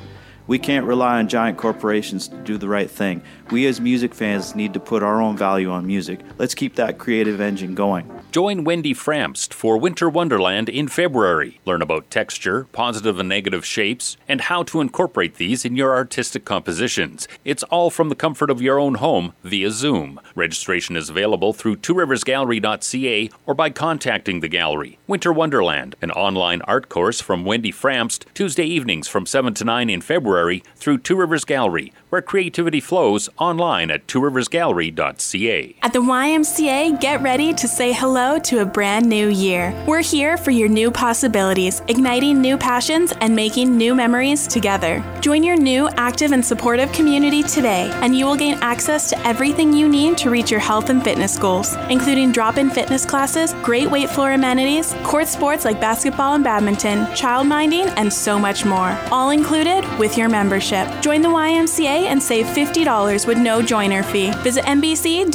We 0.45 0.59
can't 0.59 0.85
rely 0.85 1.19
on 1.19 1.29
giant 1.29 1.57
corporations 1.57 2.27
to 2.27 2.35
do 2.37 2.57
the 2.57 2.67
right 2.67 2.91
thing. 2.91 3.23
We 3.51 3.67
as 3.67 3.81
music 3.81 4.13
fans 4.15 4.55
need 4.55 4.73
to 4.73 4.79
put 4.79 5.03
our 5.03 5.21
own 5.21 5.37
value 5.37 5.69
on 5.69 5.85
music. 5.85 6.21
Let's 6.37 6.55
keep 6.55 6.75
that 6.75 6.97
creative 6.97 7.41
engine 7.41 7.75
going. 7.75 8.09
Join 8.31 8.63
Wendy 8.63 8.95
Framst 8.95 9.53
for 9.53 9.77
Winter 9.77 10.09
Wonderland 10.09 10.69
in 10.69 10.87
February. 10.87 11.59
Learn 11.65 11.83
about 11.83 12.09
texture, 12.09 12.65
positive 12.71 13.19
and 13.19 13.29
negative 13.29 13.63
shapes, 13.63 14.17
and 14.27 14.41
how 14.41 14.63
to 14.63 14.81
incorporate 14.81 15.35
these 15.35 15.65
in 15.65 15.75
your 15.75 15.93
artistic 15.93 16.45
compositions. 16.45 17.27
It's 17.45 17.61
all 17.63 17.91
from 17.91 18.09
the 18.09 18.15
comfort 18.15 18.49
of 18.49 18.61
your 18.61 18.79
own 18.79 18.95
home 18.95 19.33
via 19.43 19.69
Zoom. 19.69 20.19
Registration 20.33 20.95
is 20.95 21.09
available 21.09 21.53
through 21.53 21.75
tworiversgallery.ca 21.75 23.29
or 23.45 23.53
by 23.53 23.69
contacting 23.69 24.39
the 24.39 24.47
gallery. 24.47 24.97
Winter 25.05 25.31
Wonderland, 25.31 25.95
an 26.01 26.09
online 26.11 26.63
art 26.63 26.89
course 26.89 27.21
from 27.21 27.45
Wendy 27.45 27.71
Framst, 27.71 28.25
Tuesday 28.33 28.65
evenings 28.65 29.07
from 29.07 29.27
7 29.27 29.53
to 29.53 29.63
9 29.63 29.89
in 29.89 30.01
February 30.01 30.63
through 30.75 30.97
Two 30.97 31.15
Rivers 31.15 31.45
Gallery, 31.45 31.93
where 32.13 32.21
creativity 32.21 32.79
flows 32.79 33.27
online 33.39 33.89
at 33.89 34.05
tworiversgallery.ca. 34.05 35.75
At 35.81 35.93
the 35.93 35.99
YMCA, 35.99 37.01
get 37.01 37.23
ready 37.23 37.55
to 37.55 37.67
say 37.67 37.91
hello 37.91 38.37
to 38.37 38.59
a 38.59 38.65
brand 38.65 39.07
new 39.07 39.29
year. 39.29 39.73
We're 39.87 40.03
here 40.03 40.37
for 40.37 40.51
your 40.51 40.69
new 40.69 40.91
possibilities, 40.91 41.81
igniting 41.87 42.39
new 42.39 42.55
passions 42.55 43.13
and 43.19 43.35
making 43.35 43.75
new 43.75 43.95
memories 43.95 44.45
together. 44.45 45.03
Join 45.21 45.41
your 45.41 45.57
new, 45.57 45.89
active, 45.97 46.33
and 46.33 46.45
supportive 46.45 46.91
community 46.91 47.41
today, 47.41 47.89
and 48.03 48.15
you 48.15 48.27
will 48.27 48.35
gain 48.35 48.59
access 48.61 49.09
to 49.09 49.27
everything 49.27 49.73
you 49.73 49.89
need 49.89 50.15
to 50.19 50.29
reach 50.29 50.51
your 50.51 50.59
health 50.59 50.91
and 50.91 51.03
fitness 51.03 51.39
goals, 51.39 51.73
including 51.89 52.31
drop 52.31 52.59
in 52.59 52.69
fitness 52.69 53.07
classes, 53.07 53.55
great 53.63 53.89
weight 53.89 54.11
floor 54.11 54.33
amenities, 54.33 54.93
court 55.01 55.27
sports 55.27 55.65
like 55.65 55.81
basketball 55.81 56.35
and 56.35 56.43
badminton, 56.43 57.11
child 57.15 57.47
minding, 57.47 57.87
and 57.97 58.13
so 58.13 58.37
much 58.37 58.65
more. 58.65 58.95
All 59.09 59.31
included 59.31 59.83
with 59.97 60.15
your 60.15 60.29
membership. 60.29 60.87
Join 61.01 61.23
the 61.23 61.29
YMCA 61.29 62.02
and 62.07 62.21
save 62.21 62.45
$50 62.47 63.27
with 63.27 63.37
no 63.37 63.61
joiner 63.61 64.03
fee. 64.03 64.31
Visit 64.43 64.65
nbc.ymca.ca 64.65 65.33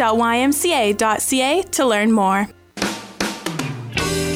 to 1.63 1.87
learn 1.87 2.13
more. 2.13 2.49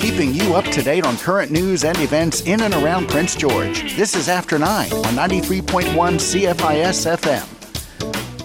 Keeping 0.00 0.34
you 0.34 0.54
up 0.54 0.64
to 0.66 0.82
date 0.82 1.06
on 1.06 1.16
current 1.16 1.50
news 1.50 1.84
and 1.84 1.96
events 1.98 2.42
in 2.42 2.60
and 2.62 2.74
around 2.74 3.08
Prince 3.08 3.34
George. 3.34 3.96
This 3.96 4.14
is 4.14 4.28
After 4.28 4.58
9 4.58 4.92
on 4.92 5.14
93.1 5.14 5.94
CFIS 5.94 7.06
FM. 7.16 7.46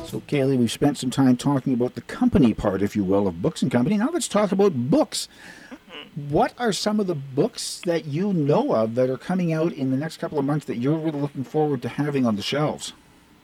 So, 0.08 0.22
Kaylee, 0.22 0.58
we've 0.58 0.72
spent 0.72 0.98
some 0.98 1.10
time 1.10 1.36
talking 1.36 1.74
about 1.74 1.96
the 1.96 2.02
company 2.02 2.54
part, 2.54 2.82
if 2.82 2.96
you 2.96 3.04
will, 3.04 3.28
of 3.28 3.42
Books 3.42 3.62
and 3.62 3.70
Company. 3.70 3.98
Now 3.98 4.10
let's 4.14 4.30
talk 4.30 4.54
about 4.54 4.90
books. 4.90 5.28
What 6.30 6.54
are 6.58 6.72
some 6.72 7.00
of 7.00 7.08
the 7.08 7.16
books 7.16 7.82
that 7.86 8.06
you 8.06 8.32
know 8.32 8.74
of 8.74 8.96
that 8.96 9.10
are 9.10 9.18
coming 9.18 9.52
out 9.52 9.74
in 9.74 9.92
the 9.92 9.98
next 9.98 10.18
couple 10.18 10.40
of 10.40 10.46
months 10.46 10.66
that 10.68 10.78
you're 10.78 10.98
really 10.98 11.20
looking 11.20 11.44
forward 11.44 11.82
to 11.82 11.90
having 11.90 12.26
on 12.26 12.38
the 12.38 12.42
shelves? 12.42 12.94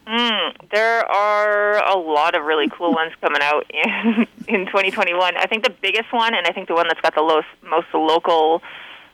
Mm, 0.06 0.70
there 0.70 1.00
are 1.10 1.78
a 1.78 1.98
lot 1.98 2.34
of 2.34 2.44
really 2.44 2.68
cool 2.68 2.92
ones 2.92 3.12
coming 3.20 3.40
out 3.40 3.64
in 3.70 4.26
in 4.48 4.66
2021. 4.66 5.36
I 5.36 5.46
think 5.46 5.64
the 5.64 5.74
biggest 5.82 6.12
one, 6.12 6.34
and 6.34 6.46
I 6.46 6.52
think 6.52 6.68
the 6.68 6.74
one 6.74 6.86
that's 6.88 7.00
got 7.00 7.14
the 7.14 7.22
most, 7.22 7.46
most 7.62 7.86
local 7.94 8.62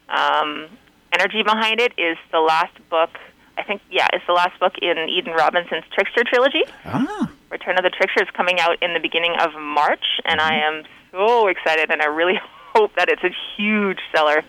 um, 0.09 0.67
energy 1.13 1.43
behind 1.43 1.81
it, 1.81 1.93
is 1.97 2.17
the 2.33 2.41
last 2.41 2.73
book. 2.89 3.11
I 3.57 3.63
think, 3.63 3.83
yeah, 3.91 4.07
it's 4.13 4.25
the 4.27 4.33
last 4.33 4.59
book 4.59 4.75
in 4.81 4.97
Eden 5.09 5.35
Robinson's 5.35 5.85
Trickster 5.93 6.25
trilogy. 6.25 6.63
Ah. 6.85 7.31
Return 7.51 7.77
of 7.77 7.85
the 7.85 7.91
Trickster 7.91 8.23
is 8.23 8.31
coming 8.35 8.59
out 8.59 8.83
in 8.83 8.95
the 8.95 9.01
beginning 9.01 9.35
of 9.39 9.51
March, 9.61 10.05
and 10.25 10.41
I 10.41 10.55
am 10.55 10.85
so 11.13 11.47
excited, 11.49 11.91
and 11.91 12.01
I 12.01 12.07
really 12.07 12.41
hope 12.75 12.95
that 12.97 13.09
it's 13.09 13.23
a 13.23 13.31
huge 13.57 13.99
seller. 14.15 14.43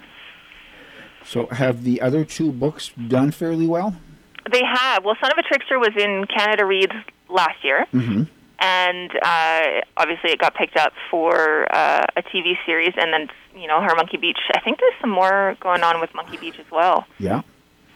So, 1.24 1.48
have 1.48 1.84
the 1.84 2.02
other 2.02 2.26
two 2.26 2.52
books 2.52 2.90
done 2.90 3.32
fairly 3.32 3.68
well? 3.68 3.96
They 4.50 4.64
have. 4.64 5.04
Well, 5.04 5.16
Son 5.22 5.32
of 5.32 5.38
a 5.38 5.44
Trickster 5.44 5.78
was 5.80 5.92
in 5.98 6.26
Canada 6.26 6.66
Reads 6.66 6.94
last 7.30 7.64
year. 7.64 7.86
Mm-hmm. 7.94 8.24
and 8.60 9.12
uh, 9.24 9.82
obviously 9.98 10.32
it 10.32 10.40
got 10.40 10.54
picked 10.56 10.78
up 10.78 10.94
for 11.10 11.68
uh, 11.74 12.06
a 12.16 12.22
TV 12.22 12.54
series, 12.66 12.94
and 12.98 13.12
then 13.14 13.28
you 13.56 13.68
know 13.68 13.82
her 13.82 13.96
Monkey 13.96 14.18
Beach. 14.18 14.38
I 14.54 14.60
think 14.62 14.80
there's 14.80 14.94
some 15.02 15.10
more 15.10 15.56
going 15.60 15.84
on 15.84 16.00
with 16.00 16.14
Monkey 16.14 16.38
Beach 16.38 16.60
as 16.60 16.70
well. 16.72 17.08
Yeah. 17.20 17.42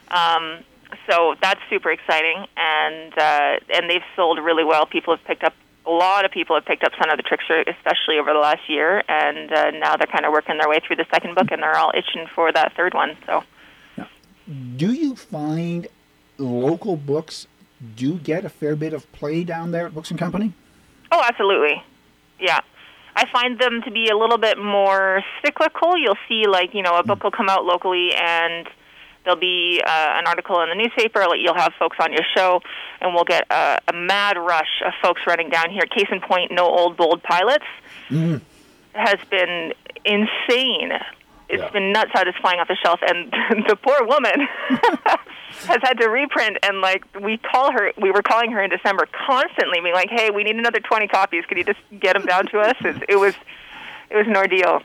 Um, 0.09 0.63
so 1.09 1.35
that's 1.41 1.59
super 1.69 1.91
exciting, 1.91 2.45
and 2.57 3.13
uh, 3.17 3.57
and 3.75 3.89
they've 3.89 4.03
sold 4.15 4.39
really 4.39 4.63
well. 4.63 4.85
People 4.85 5.15
have 5.15 5.25
picked 5.25 5.43
up. 5.43 5.53
A 5.87 5.91
lot 5.91 6.25
of 6.25 6.31
people 6.31 6.55
have 6.55 6.65
picked 6.65 6.83
up 6.83 6.93
Son 6.99 7.11
of 7.11 7.17
the 7.17 7.23
Trickster, 7.23 7.63
especially 7.67 8.17
over 8.19 8.33
the 8.33 8.39
last 8.39 8.67
year, 8.67 9.03
and 9.07 9.51
uh, 9.51 9.69
now 9.71 9.95
they're 9.97 10.07
kind 10.07 10.25
of 10.25 10.31
working 10.31 10.57
their 10.57 10.67
way 10.69 10.79
through 10.79 10.95
the 10.95 11.05
second 11.11 11.35
book, 11.35 11.51
and 11.51 11.61
they're 11.61 11.77
all 11.77 11.91
itching 11.95 12.25
for 12.33 12.51
that 12.51 12.73
third 12.75 12.95
one. 12.95 13.15
So 13.27 13.43
Do 14.77 14.91
you 14.93 15.15
find 15.15 15.87
local 16.37 16.95
books 16.97 17.47
do 17.95 18.15
get 18.17 18.45
a 18.45 18.49
fair 18.49 18.75
bit 18.75 18.93
of 18.93 19.11
play 19.11 19.43
down 19.43 19.71
there 19.71 19.85
at 19.87 19.93
Books 19.93 20.09
and 20.09 20.19
Company? 20.19 20.53
Oh, 21.11 21.21
absolutely. 21.27 21.81
Yeah. 22.39 22.59
I 23.15 23.25
find 23.31 23.59
them 23.59 23.81
to 23.83 23.91
be 23.91 24.09
a 24.09 24.17
little 24.17 24.37
bit 24.37 24.57
more 24.57 25.21
cyclical. 25.43 25.97
You'll 25.97 26.17
see, 26.27 26.47
like, 26.47 26.73
you 26.73 26.81
know, 26.81 26.95
a 26.97 27.03
book 27.03 27.23
will 27.23 27.31
come 27.31 27.47
out 27.49 27.63
locally 27.65 28.11
and 28.13 28.67
there'll 29.23 29.39
be 29.39 29.81
uh, 29.85 29.89
an 30.17 30.27
article 30.27 30.61
in 30.61 30.69
the 30.69 30.75
newspaper. 30.75 31.25
Like 31.27 31.39
you'll 31.41 31.55
have 31.55 31.73
folks 31.79 31.97
on 31.99 32.11
your 32.13 32.21
show, 32.35 32.61
and 33.01 33.13
we'll 33.13 33.23
get 33.23 33.45
a, 33.49 33.79
a 33.87 33.93
mad 33.93 34.37
rush 34.37 34.81
of 34.85 34.93
folks 35.01 35.21
running 35.25 35.49
down 35.49 35.69
here. 35.71 35.81
Case 35.85 36.07
in 36.11 36.21
point, 36.21 36.51
no 36.51 36.65
old 36.65 36.95
bold 36.97 37.23
pilots 37.23 37.65
Mm. 38.09 38.39
has 38.93 39.17
been 39.31 39.73
insane. 40.05 40.91
It's 41.49 41.61
Yeah. 41.61 41.69
been 41.71 41.91
nuts 41.91 42.11
how 42.13 42.21
it's 42.21 42.37
flying 42.37 42.59
off 42.59 42.67
the 42.67 42.75
shelf, 42.75 42.99
and 43.07 43.31
the 43.67 43.75
poor 43.75 44.03
woman 44.05 44.47
has 45.67 45.79
had 45.81 45.99
to 45.99 46.07
reprint. 46.09 46.57
And 46.63 46.81
like 46.81 47.03
we 47.21 47.37
call 47.37 47.71
her, 47.71 47.91
we 48.01 48.11
were 48.11 48.21
calling 48.21 48.51
her 48.51 48.61
in 48.63 48.69
December 48.69 49.07
constantly, 49.27 49.79
being 49.81 49.93
like, 49.93 50.09
"Hey, 50.09 50.29
we 50.29 50.43
need 50.43 50.55
another 50.55 50.79
twenty 50.79 51.07
copies. 51.07 51.45
Could 51.45 51.57
you 51.57 51.63
just 51.63 51.79
get 51.99 52.13
them 52.13 52.25
down 52.25 52.47
to 52.47 52.59
us?" 52.59 52.75
It, 52.81 53.03
it 53.09 53.15
was, 53.17 53.33
it 54.09 54.15
was 54.15 54.27
an 54.27 54.35
ordeal. 54.35 54.81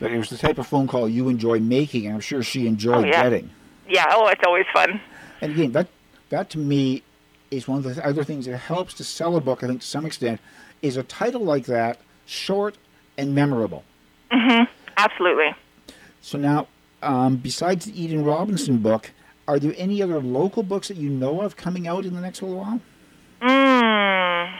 But 0.00 0.10
it 0.10 0.18
was 0.18 0.28
the 0.30 0.36
type 0.36 0.58
of 0.58 0.66
phone 0.66 0.86
call 0.88 1.08
you 1.08 1.28
enjoy 1.28 1.60
making, 1.60 2.06
and 2.06 2.14
I'm 2.16 2.20
sure 2.20 2.42
she 2.42 2.66
enjoyed 2.66 3.04
Oh, 3.04 3.06
yeah. 3.06 3.22
getting. 3.22 3.50
Yeah. 3.88 4.06
Oh, 4.10 4.26
it's 4.28 4.42
always 4.44 4.66
fun. 4.72 5.00
And 5.40 5.52
again, 5.52 5.72
that 5.72 5.88
that 6.30 6.50
to 6.50 6.58
me 6.58 7.02
is 7.50 7.68
one 7.68 7.78
of 7.84 7.94
the 7.94 8.04
other 8.04 8.24
things 8.24 8.46
that 8.46 8.56
helps 8.58 8.94
to 8.94 9.04
sell 9.04 9.36
a 9.36 9.40
book. 9.40 9.62
I 9.62 9.68
think 9.68 9.80
to 9.82 9.86
some 9.86 10.04
extent 10.04 10.40
is 10.82 10.96
a 10.96 11.02
title 11.04 11.42
like 11.42 11.66
that, 11.66 11.98
short 12.26 12.76
and 13.16 13.34
memorable. 13.34 13.84
Mm-hmm. 14.32 14.64
Absolutely. 14.96 15.54
So 16.20 16.38
now, 16.38 16.66
um, 17.02 17.36
besides 17.36 17.84
the 17.84 18.02
Eden 18.02 18.24
Robinson 18.24 18.78
book, 18.78 19.12
are 19.46 19.58
there 19.58 19.74
any 19.76 20.02
other 20.02 20.20
local 20.20 20.62
books 20.62 20.88
that 20.88 20.96
you 20.96 21.08
know 21.10 21.42
of 21.42 21.56
coming 21.56 21.86
out 21.86 22.04
in 22.04 22.14
the 22.14 22.20
next 22.20 22.42
little 22.42 22.58
while? 22.58 22.80
Mm. 23.42 24.52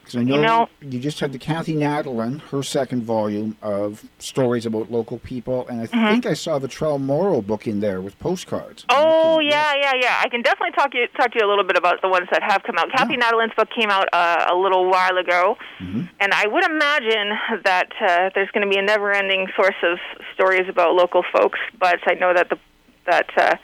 Because 0.00 0.16
I 0.16 0.22
know, 0.24 0.34
You 0.34 0.40
know- 0.42 0.68
you 0.80 0.98
just 0.98 1.20
had 1.20 1.32
the 1.32 1.38
Kathy 1.38 1.74
Nadalin, 1.76 2.40
her 2.50 2.62
second 2.64 3.04
volume 3.04 3.56
of 3.62 4.02
stories 4.18 4.66
about 4.66 4.90
local 4.90 5.18
people, 5.18 5.64
and 5.68 5.80
I 5.80 5.86
Mhm. 5.86 6.08
think 6.10 6.26
I 6.26 6.34
saw 6.34 6.58
the 6.58 6.66
Trelle 6.66 6.98
Morrow 7.00 7.40
book 7.40 7.68
in 7.68 7.78
there 7.80 8.00
with 8.00 8.18
postcards. 8.18 8.84
Oh 8.88 9.38
yeah, 9.38 9.74
yeah, 9.80 9.92
yeah. 9.94 10.20
I 10.20 10.28
can 10.28 10.42
definitely 10.42 10.72
talk 10.72 10.92
you 10.94 11.06
talk 11.16 11.30
to 11.32 11.38
you 11.38 11.46
a 11.46 11.48
little 11.48 11.62
bit 11.64 11.76
about 11.76 12.02
the 12.02 12.08
ones 12.08 12.26
that 12.32 12.42
have 12.42 12.64
come 12.64 12.78
out. 12.78 12.90
Kathy 12.90 13.16
Nadalin's 13.16 13.54
book 13.54 13.68
came 13.70 13.90
out 13.90 14.08
uh, 14.12 14.46
a 14.50 14.56
little 14.56 14.90
while 14.90 15.16
ago, 15.18 15.56
and 15.78 16.32
I 16.34 16.48
would 16.48 16.64
imagine 16.64 17.38
that 17.64 17.92
uh, 18.00 18.30
there's 18.34 18.50
going 18.50 18.66
to 18.66 18.70
be 18.70 18.78
a 18.78 18.82
never-ending 18.82 19.48
source 19.54 19.76
of 19.84 19.98
stories 20.34 20.68
about 20.68 20.94
local 20.94 21.22
folks. 21.32 21.60
But 21.78 22.00
I 22.08 22.14
know 22.14 22.34
that 22.34 22.48
the 22.50 22.58
that 23.06 23.30
uh, 23.36 23.56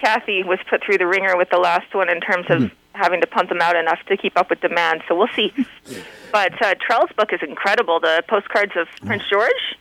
Kathy 0.00 0.42
was 0.42 0.58
put 0.68 0.82
through 0.84 0.98
the 0.98 1.06
ringer 1.06 1.36
with 1.36 1.50
the 1.50 1.58
last 1.58 1.94
one 1.94 2.08
in 2.08 2.20
terms 2.20 2.46
of 2.48 2.70
having 2.94 3.20
to 3.20 3.26
pump 3.26 3.48
them 3.48 3.60
out 3.60 3.76
enough 3.76 3.98
to 4.08 4.16
keep 4.16 4.36
up 4.36 4.50
with 4.50 4.60
demand. 4.60 5.02
So 5.08 5.16
we'll 5.16 5.28
see. 5.34 5.52
but 6.32 6.60
uh, 6.62 6.74
Trelle's 6.74 7.12
book 7.16 7.32
is 7.32 7.40
incredible. 7.42 8.00
The 8.00 8.22
postcards 8.28 8.72
of 8.76 8.88
Prince 9.06 9.22
George. 9.30 9.76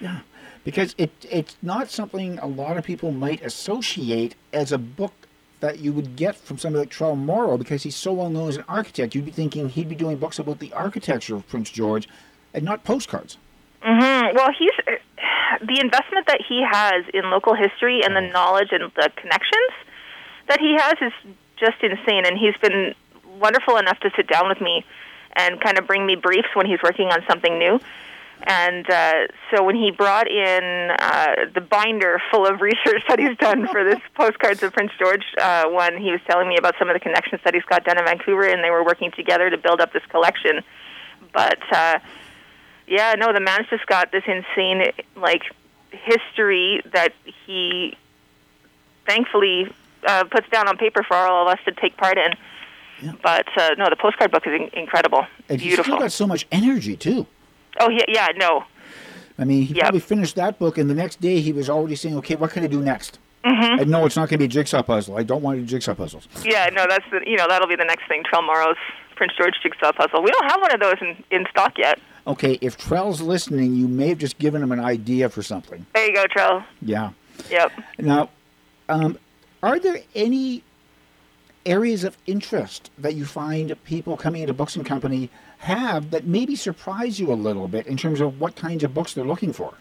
Yeah, 0.00 0.20
because 0.64 0.94
it 0.96 1.10
it's 1.28 1.56
not 1.62 1.90
something 1.90 2.38
a 2.38 2.46
lot 2.46 2.76
of 2.76 2.84
people 2.84 3.10
might 3.10 3.42
associate 3.42 4.34
as 4.52 4.72
a 4.72 4.78
book 4.78 5.12
that 5.60 5.78
you 5.78 5.92
would 5.92 6.16
get 6.16 6.36
from 6.36 6.58
somebody 6.58 6.80
like 6.80 6.90
Trelle 6.90 7.16
Morrow 7.16 7.58
because 7.58 7.82
he's 7.82 7.96
so 7.96 8.12
well 8.12 8.30
known 8.30 8.48
as 8.48 8.56
an 8.56 8.64
architect. 8.66 9.14
You'd 9.14 9.26
be 9.26 9.30
thinking 9.30 9.68
he'd 9.68 9.88
be 9.88 9.94
doing 9.94 10.16
books 10.16 10.38
about 10.38 10.58
the 10.58 10.72
architecture 10.72 11.36
of 11.36 11.46
Prince 11.48 11.70
George 11.70 12.08
and 12.54 12.64
not 12.64 12.82
postcards. 12.82 13.36
Hmm 13.82 14.36
Well, 14.36 14.50
he's 14.56 14.96
the 15.60 15.80
investment 15.80 16.26
that 16.26 16.40
he 16.46 16.64
has 16.68 17.04
in 17.12 17.30
local 17.30 17.54
history 17.54 18.02
and 18.04 18.14
the 18.14 18.20
knowledge 18.20 18.68
and 18.72 18.90
the 18.94 19.10
connections 19.16 19.72
that 20.48 20.60
he 20.60 20.76
has 20.78 20.94
is 21.00 21.12
just 21.56 21.82
insane. 21.82 22.26
And 22.26 22.38
he's 22.38 22.56
been 22.60 22.94
wonderful 23.38 23.76
enough 23.76 23.98
to 24.00 24.10
sit 24.16 24.28
down 24.28 24.48
with 24.48 24.60
me 24.60 24.84
and 25.34 25.60
kind 25.60 25.78
of 25.78 25.86
bring 25.86 26.06
me 26.06 26.16
briefs 26.16 26.48
when 26.54 26.66
he's 26.66 26.82
working 26.82 27.08
on 27.08 27.22
something 27.28 27.58
new. 27.58 27.80
And 28.42 28.88
uh, 28.88 29.26
so 29.50 29.62
when 29.62 29.76
he 29.76 29.90
brought 29.90 30.26
in 30.26 30.90
uh, 30.98 31.34
the 31.54 31.60
binder 31.60 32.20
full 32.30 32.46
of 32.46 32.60
research 32.62 33.02
that 33.08 33.18
he's 33.18 33.36
done 33.36 33.68
for 33.68 33.84
this 33.84 34.00
postcards 34.14 34.62
of 34.62 34.72
Prince 34.72 34.92
George 34.98 35.24
uh, 35.40 35.64
one, 35.68 35.98
he 35.98 36.10
was 36.10 36.20
telling 36.26 36.48
me 36.48 36.56
about 36.56 36.74
some 36.78 36.88
of 36.88 36.94
the 36.94 37.00
connections 37.00 37.40
that 37.44 37.54
he's 37.54 37.64
got 37.64 37.84
done 37.84 37.98
in 37.98 38.04
Vancouver, 38.04 38.44
and 38.44 38.64
they 38.64 38.70
were 38.70 38.84
working 38.84 39.10
together 39.12 39.50
to 39.50 39.58
build 39.58 39.80
up 39.80 39.92
this 39.92 40.04
collection. 40.08 40.62
But 41.32 41.58
uh, 41.70 41.98
yeah, 42.90 43.14
no, 43.16 43.32
the 43.32 43.40
man's 43.40 43.66
just 43.70 43.86
got 43.86 44.12
this 44.12 44.24
insane 44.26 44.82
like 45.16 45.42
history 45.90 46.82
that 46.92 47.12
he 47.46 47.96
thankfully 49.06 49.72
uh, 50.06 50.24
puts 50.24 50.48
down 50.50 50.68
on 50.68 50.76
paper 50.76 51.02
for 51.02 51.16
all 51.16 51.46
of 51.48 51.52
us 51.52 51.58
to 51.64 51.72
take 51.72 51.96
part 51.96 52.18
in. 52.18 52.32
But 53.22 53.46
uh, 53.56 53.70
no, 53.78 53.86
the 53.88 53.96
postcard 53.96 54.30
book 54.30 54.46
is 54.46 54.52
in- 54.52 54.78
incredible, 54.78 55.26
And 55.48 55.58
he's 55.60 55.70
beautiful. 55.70 55.84
still 55.94 55.98
got 56.00 56.12
so 56.12 56.26
much 56.26 56.46
energy 56.52 56.96
too. 56.96 57.26
Oh 57.78 57.88
yeah, 57.88 58.04
yeah, 58.08 58.28
no. 58.36 58.64
I 59.38 59.44
mean, 59.44 59.62
he 59.62 59.72
Yep. 59.74 59.80
probably 59.84 60.00
finished 60.00 60.36
that 60.36 60.58
book, 60.58 60.76
and 60.76 60.90
the 60.90 60.94
next 60.94 61.18
day 61.20 61.40
he 61.40 61.50
was 61.52 61.70
already 61.70 61.96
saying, 61.96 62.18
"Okay, 62.18 62.34
what 62.36 62.50
can 62.50 62.62
I 62.62 62.66
do 62.66 62.82
next?" 62.82 63.18
Mhm. 63.42 63.80
And 63.80 63.90
no, 63.90 64.04
it's 64.04 64.16
not 64.16 64.28
going 64.28 64.38
to 64.38 64.38
be 64.38 64.44
a 64.44 64.48
jigsaw 64.48 64.82
puzzle. 64.82 65.16
I 65.16 65.22
don't 65.22 65.40
want 65.40 65.56
to 65.56 65.60
do 65.62 65.66
jigsaw 65.66 65.94
puzzles. 65.94 66.28
Yeah, 66.44 66.68
no, 66.74 66.84
that's 66.86 67.06
the 67.10 67.22
you 67.26 67.36
know 67.38 67.46
that'll 67.48 67.68
be 67.68 67.76
the 67.76 67.86
next 67.86 68.06
thing. 68.06 68.22
Trelle 68.22 68.44
Morrow's 68.44 68.76
Prince 69.16 69.32
George 69.38 69.54
jigsaw 69.62 69.92
puzzle. 69.92 70.22
We 70.22 70.30
don't 70.30 70.50
have 70.50 70.60
one 70.60 70.72
of 70.74 70.80
those 70.80 70.96
in, 71.00 71.24
in 71.30 71.46
stock 71.50 71.78
yet. 71.78 71.98
Okay, 72.26 72.58
if 72.60 72.76
Trelle's 72.76 73.20
listening, 73.20 73.74
you 73.74 73.88
may 73.88 74.08
have 74.08 74.18
just 74.18 74.38
given 74.38 74.62
him 74.62 74.72
an 74.72 74.80
idea 74.80 75.28
for 75.28 75.42
something. 75.42 75.86
There 75.94 76.06
you 76.06 76.14
go, 76.14 76.24
Trelle. 76.24 76.64
Yeah. 76.82 77.10
Yep. 77.50 77.72
Now, 77.98 78.28
um, 78.88 79.18
are 79.62 79.78
there 79.78 80.00
any 80.14 80.62
areas 81.66 82.04
of 82.04 82.16
interest 82.26 82.90
that 82.98 83.14
you 83.14 83.24
find 83.24 83.74
people 83.84 84.16
coming 84.16 84.42
into 84.42 84.54
Books 84.54 84.76
and 84.76 84.84
Company 84.84 85.30
have 85.58 86.10
that 86.10 86.26
maybe 86.26 86.56
surprise 86.56 87.20
you 87.20 87.32
a 87.32 87.34
little 87.34 87.68
bit 87.68 87.86
in 87.86 87.96
terms 87.96 88.20
of 88.20 88.40
what 88.40 88.56
kinds 88.56 88.82
of 88.82 88.94
books 88.94 89.14
they're 89.14 89.24
looking 89.24 89.52
for? 89.52 89.74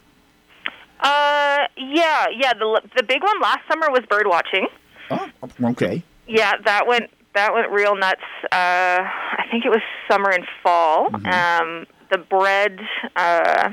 Uh, 0.99 1.65
yeah, 1.77 2.25
yeah. 2.35 2.53
The 2.53 2.81
the 2.97 3.03
big 3.03 3.23
one 3.23 3.39
last 3.39 3.59
summer 3.69 3.89
was 3.89 4.01
bird 4.09 4.27
watching. 4.27 4.67
Oh, 5.09 5.29
okay. 5.63 6.03
Yeah, 6.27 6.57
that 6.65 6.85
went 6.85 7.09
that 7.33 7.53
went 7.53 7.71
real 7.71 7.95
nuts. 7.95 8.21
Uh, 8.43 8.47
I 8.51 9.45
think 9.49 9.65
it 9.65 9.69
was 9.69 9.81
summer 10.11 10.29
and 10.29 10.45
fall. 10.61 11.07
Um, 11.25 11.85
the 12.09 12.17
bread, 12.17 12.79
uh, 13.15 13.71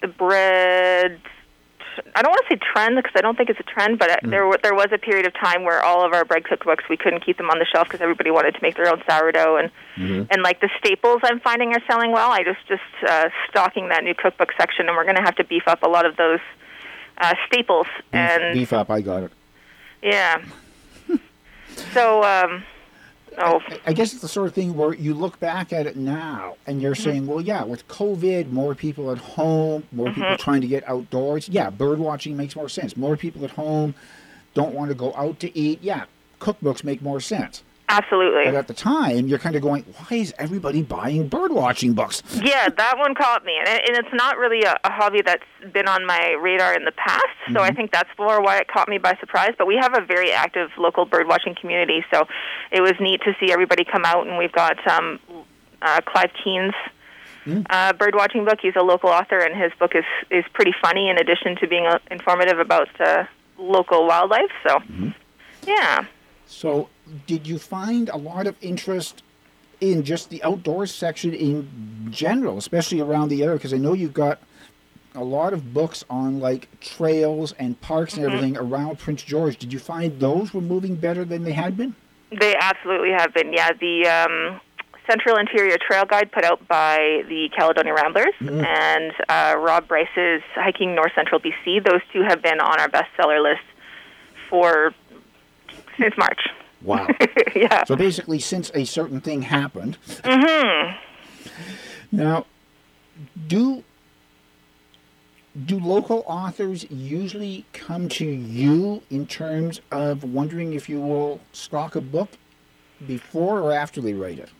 the 0.00 0.08
bread. 0.08 1.20
I 2.14 2.20
don't 2.20 2.30
want 2.30 2.44
to 2.46 2.54
say 2.54 2.60
trend 2.74 2.96
because 2.96 3.12
I 3.16 3.22
don't 3.22 3.36
think 3.38 3.48
it's 3.48 3.58
a 3.60 3.62
trend, 3.62 3.98
but 3.98 4.10
uh 4.10 4.16
there 4.24 4.46
wa- 4.46 4.58
there 4.62 4.74
was 4.74 4.88
a 4.92 4.98
period 4.98 5.26
of 5.26 5.32
time 5.32 5.64
where 5.64 5.82
all 5.82 6.04
of 6.04 6.12
our 6.12 6.26
bread 6.26 6.42
cookbooks 6.44 6.88
we 6.90 6.96
couldn't 6.98 7.24
keep 7.24 7.38
them 7.38 7.48
on 7.48 7.58
the 7.58 7.64
shelf 7.64 7.88
because 7.88 8.02
everybody 8.02 8.30
wanted 8.30 8.52
to 8.54 8.58
make 8.60 8.76
their 8.76 8.88
own 8.90 9.02
sourdough 9.08 9.56
and 9.56 9.70
and 10.30 10.42
like 10.42 10.60
the 10.60 10.68
staples 10.78 11.20
I'm 11.24 11.40
finding 11.40 11.72
are 11.74 11.80
selling 11.88 12.12
well. 12.12 12.30
I 12.30 12.42
just 12.44 12.60
just 12.68 12.82
uh, 13.08 13.30
stocking 13.48 13.88
that 13.88 14.04
new 14.04 14.14
cookbook 14.14 14.52
section, 14.58 14.88
and 14.88 14.96
we're 14.96 15.04
going 15.04 15.16
to 15.16 15.22
have 15.22 15.36
to 15.36 15.44
beef 15.44 15.62
up 15.66 15.82
a 15.82 15.88
lot 15.88 16.04
of 16.04 16.16
those 16.18 16.40
uh, 17.18 17.34
staples. 17.46 17.86
And 18.12 18.52
Beef 18.52 18.74
up, 18.74 18.90
I 18.90 19.00
got 19.00 19.22
it. 19.22 19.32
yeah. 20.02 20.42
so, 21.94 22.22
um, 22.22 22.62
oh, 23.38 23.60
I 23.86 23.92
guess 23.92 24.12
it's 24.12 24.22
the 24.22 24.28
sort 24.28 24.48
of 24.48 24.54
thing 24.54 24.76
where 24.76 24.94
you 24.94 25.14
look 25.14 25.38
back 25.40 25.72
at 25.72 25.86
it 25.86 25.96
now 25.96 26.56
and 26.66 26.80
you're 26.80 26.94
saying, 26.94 27.26
well, 27.26 27.40
yeah, 27.40 27.64
with 27.64 27.86
COVID, 27.88 28.50
more 28.50 28.74
people 28.74 29.10
at 29.10 29.18
home, 29.18 29.84
more 29.92 30.08
people 30.08 30.30
Mhm. 30.30 30.38
trying 30.38 30.60
to 30.62 30.66
get 30.66 30.88
outdoors. 30.88 31.48
Yeah, 31.48 31.70
bird 31.70 31.98
watching 31.98 32.36
makes 32.36 32.56
more 32.56 32.68
sense. 32.68 32.96
More 32.96 33.16
people 33.16 33.44
at 33.44 33.50
home 33.52 33.94
don't 34.54 34.74
want 34.74 34.88
to 34.90 34.94
go 34.94 35.12
out 35.16 35.38
to 35.40 35.58
eat. 35.58 35.80
Yeah, 35.82 36.04
cookbooks 36.40 36.82
make 36.84 37.02
more 37.02 37.20
sense. 37.20 37.62
Absolutely. 37.88 38.44
But 38.46 38.54
at 38.54 38.66
the 38.68 38.74
time, 38.74 39.26
you're 39.28 39.38
kind 39.38 39.56
of 39.56 39.62
going, 39.62 39.84
why 39.84 40.16
is 40.18 40.34
everybody 40.38 40.82
buying 40.82 41.28
bird 41.28 41.52
watching 41.52 41.92
books? 41.94 42.22
Yeah, 42.42 42.68
that 42.68 42.98
one 42.98 43.14
caught 43.14 43.44
me, 43.44 43.54
and, 43.58 43.68
and 43.68 43.96
it's 43.96 44.12
not 44.14 44.38
really 44.38 44.62
a, 44.62 44.76
a 44.84 44.90
hobby 44.90 45.22
that's 45.22 45.44
been 45.72 45.88
on 45.88 46.04
my 46.06 46.32
radar 46.40 46.74
in 46.74 46.84
the 46.84 46.92
past. 46.92 47.24
So 47.52 47.60
I 47.62 47.70
Mhm. 47.70 47.76
think 47.76 47.92
that's 47.92 48.10
more 48.18 48.40
why 48.42 48.58
it 48.58 48.68
caught 48.68 48.88
me 48.88 48.98
by 48.98 49.16
surprise. 49.20 49.52
But 49.56 49.66
we 49.66 49.76
have 49.76 49.96
a 49.96 50.00
very 50.00 50.32
active 50.32 50.70
local 50.78 51.04
bird 51.04 51.28
watching 51.28 51.54
community, 51.54 52.04
so 52.12 52.26
it 52.72 52.80
was 52.80 52.92
neat 53.00 53.20
to 53.22 53.34
see 53.40 53.52
everybody 53.52 53.84
come 53.84 54.04
out. 54.04 54.26
And 54.26 54.36
we've 54.38 54.52
got 54.52 54.76
um, 54.88 55.20
uh, 55.82 56.00
Clive 56.04 56.30
Keen's 56.42 56.74
uh, 57.70 57.92
bird 57.92 58.14
watching 58.16 58.44
book. 58.44 58.58
He's 58.60 58.74
a 58.76 58.82
local 58.82 59.10
author, 59.10 59.38
and 59.38 59.54
his 59.54 59.72
book 59.78 59.94
is 59.94 60.04
is 60.30 60.44
pretty 60.52 60.74
funny. 60.82 61.08
In 61.08 61.16
addition 61.18 61.54
to 61.56 61.66
being 61.68 61.86
uh, 61.86 61.98
informative 62.10 62.58
about 62.58 62.88
uh, 63.00 63.24
local 63.58 64.06
wildlife, 64.06 64.50
so 64.66 64.80
yeah. 65.66 66.04
So, 66.46 66.88
did 67.26 67.46
you 67.46 67.58
find 67.58 68.08
a 68.08 68.16
lot 68.16 68.46
of 68.46 68.54
interest 68.60 69.22
in 69.80 70.02
just 70.04 70.30
the 70.30 70.42
outdoors 70.42 70.94
section 70.94 71.34
in 71.34 72.08
general, 72.10 72.56
especially 72.58 73.00
around 73.00 73.28
the 73.28 73.42
area? 73.42 73.56
Because 73.56 73.74
I 73.74 73.78
know 73.78 73.92
you've 73.92 74.14
got 74.14 74.38
a 75.14 75.24
lot 75.24 75.52
of 75.52 75.72
books 75.74 76.04
on 76.10 76.40
like 76.40 76.68
trails 76.80 77.52
and 77.58 77.80
parks 77.80 78.14
and 78.14 78.22
Mhm. 78.24 78.26
everything 78.28 78.56
around 78.56 78.98
Prince 78.98 79.22
George. 79.22 79.56
Did 79.56 79.72
you 79.72 79.78
find 79.78 80.20
those 80.20 80.52
were 80.54 80.60
moving 80.60 80.94
better 80.94 81.24
than 81.24 81.42
they 81.42 81.52
had 81.52 81.76
been? 81.76 81.94
They 82.30 82.54
absolutely 82.56 83.10
have 83.12 83.32
been. 83.32 83.52
Yeah, 83.52 83.72
the 83.72 84.06
um, 84.06 84.60
Central 85.08 85.36
Interior 85.36 85.78
Trail 85.78 86.04
Guide 86.04 86.30
put 86.32 86.44
out 86.44 86.66
by 86.68 87.22
the 87.28 87.48
Caledonia 87.56 87.94
Ramblers 87.94 88.34
Mhm. 88.40 88.66
and 88.66 89.12
uh, 89.28 89.56
Rob 89.58 89.88
Bryce's 89.88 90.42
Hiking 90.54 90.94
North 90.94 91.12
Central 91.14 91.40
BC. 91.40 91.78
Those 91.80 92.02
two 92.12 92.22
have 92.22 92.42
been 92.42 92.60
on 92.60 92.78
our 92.80 92.88
bestseller 92.88 93.42
list 93.42 93.62
for 94.50 94.92
since 95.98 96.14
March. 96.16 96.40
Wow. 96.82 97.08
yeah. 97.56 97.84
So 97.84 97.96
basically, 97.96 98.38
since 98.38 98.70
a 98.74 98.84
certain 98.84 99.20
thing 99.20 99.42
happened, 99.42 99.98
hmm 100.24 100.92
now 102.12 102.46
do 103.48 103.82
do 105.64 105.78
local 105.78 106.22
authors 106.26 106.84
usually 106.90 107.64
come 107.72 108.08
to 108.10 108.26
you 108.26 109.02
in 109.10 109.26
terms 109.26 109.80
of 109.90 110.22
wondering 110.22 110.74
if 110.74 110.88
you 110.88 111.00
will 111.00 111.40
stock 111.52 111.96
a 111.96 112.00
book 112.00 112.28
before 113.06 113.60
or 113.60 113.72
after 113.72 114.02
they 114.02 114.12
write 114.12 114.38
it? 114.38 114.50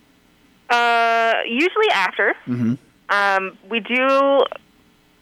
Uh, 0.69 1.33
usually 1.47 1.89
after. 1.93 2.33
Mm-hmm. 2.47 2.73
Um, 3.09 3.57
we 3.69 3.79
do 3.79 4.43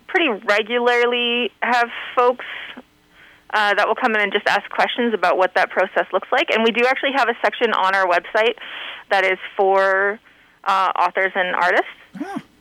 pretty 0.07 0.29
regularly 0.47 1.51
have 1.61 1.89
folks 2.15 2.45
uh, 3.51 3.73
that 3.73 3.87
will 3.87 3.95
come 3.95 4.15
in 4.15 4.21
and 4.21 4.33
just 4.33 4.47
ask 4.47 4.69
questions 4.69 5.13
about 5.13 5.37
what 5.37 5.53
that 5.55 5.69
process 5.69 6.05
looks 6.11 6.27
like. 6.31 6.49
And 6.51 6.63
we 6.63 6.71
do 6.71 6.85
actually 6.85 7.13
have 7.15 7.29
a 7.29 7.35
section 7.41 7.73
on 7.73 7.95
our 7.95 8.07
website 8.07 8.55
that 9.09 9.23
is 9.23 9.37
for 9.55 10.19
uh, 10.63 10.91
authors 10.97 11.31
and 11.35 11.55
artists. 11.55 11.85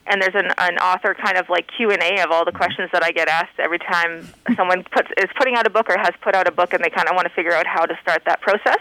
And 0.06 0.20
there's 0.20 0.34
an, 0.34 0.52
an 0.58 0.76
author 0.78 1.14
kind 1.14 1.38
of 1.38 1.48
like 1.48 1.66
Q 1.74 1.90
and 1.90 2.02
A 2.02 2.22
of 2.22 2.30
all 2.30 2.44
the 2.44 2.52
questions 2.52 2.90
that 2.92 3.02
I 3.02 3.10
get 3.10 3.28
asked 3.28 3.58
every 3.58 3.78
time 3.78 4.28
someone 4.54 4.84
puts 4.84 5.08
is 5.16 5.30
putting 5.38 5.56
out 5.56 5.66
a 5.66 5.70
book 5.70 5.88
or 5.88 5.96
has 5.96 6.12
put 6.20 6.34
out 6.34 6.46
a 6.46 6.52
book, 6.52 6.74
and 6.74 6.84
they 6.84 6.90
kind 6.90 7.08
of 7.08 7.14
want 7.14 7.26
to 7.26 7.32
figure 7.32 7.54
out 7.54 7.66
how 7.66 7.86
to 7.86 7.96
start 8.02 8.22
that 8.26 8.42
process. 8.42 8.80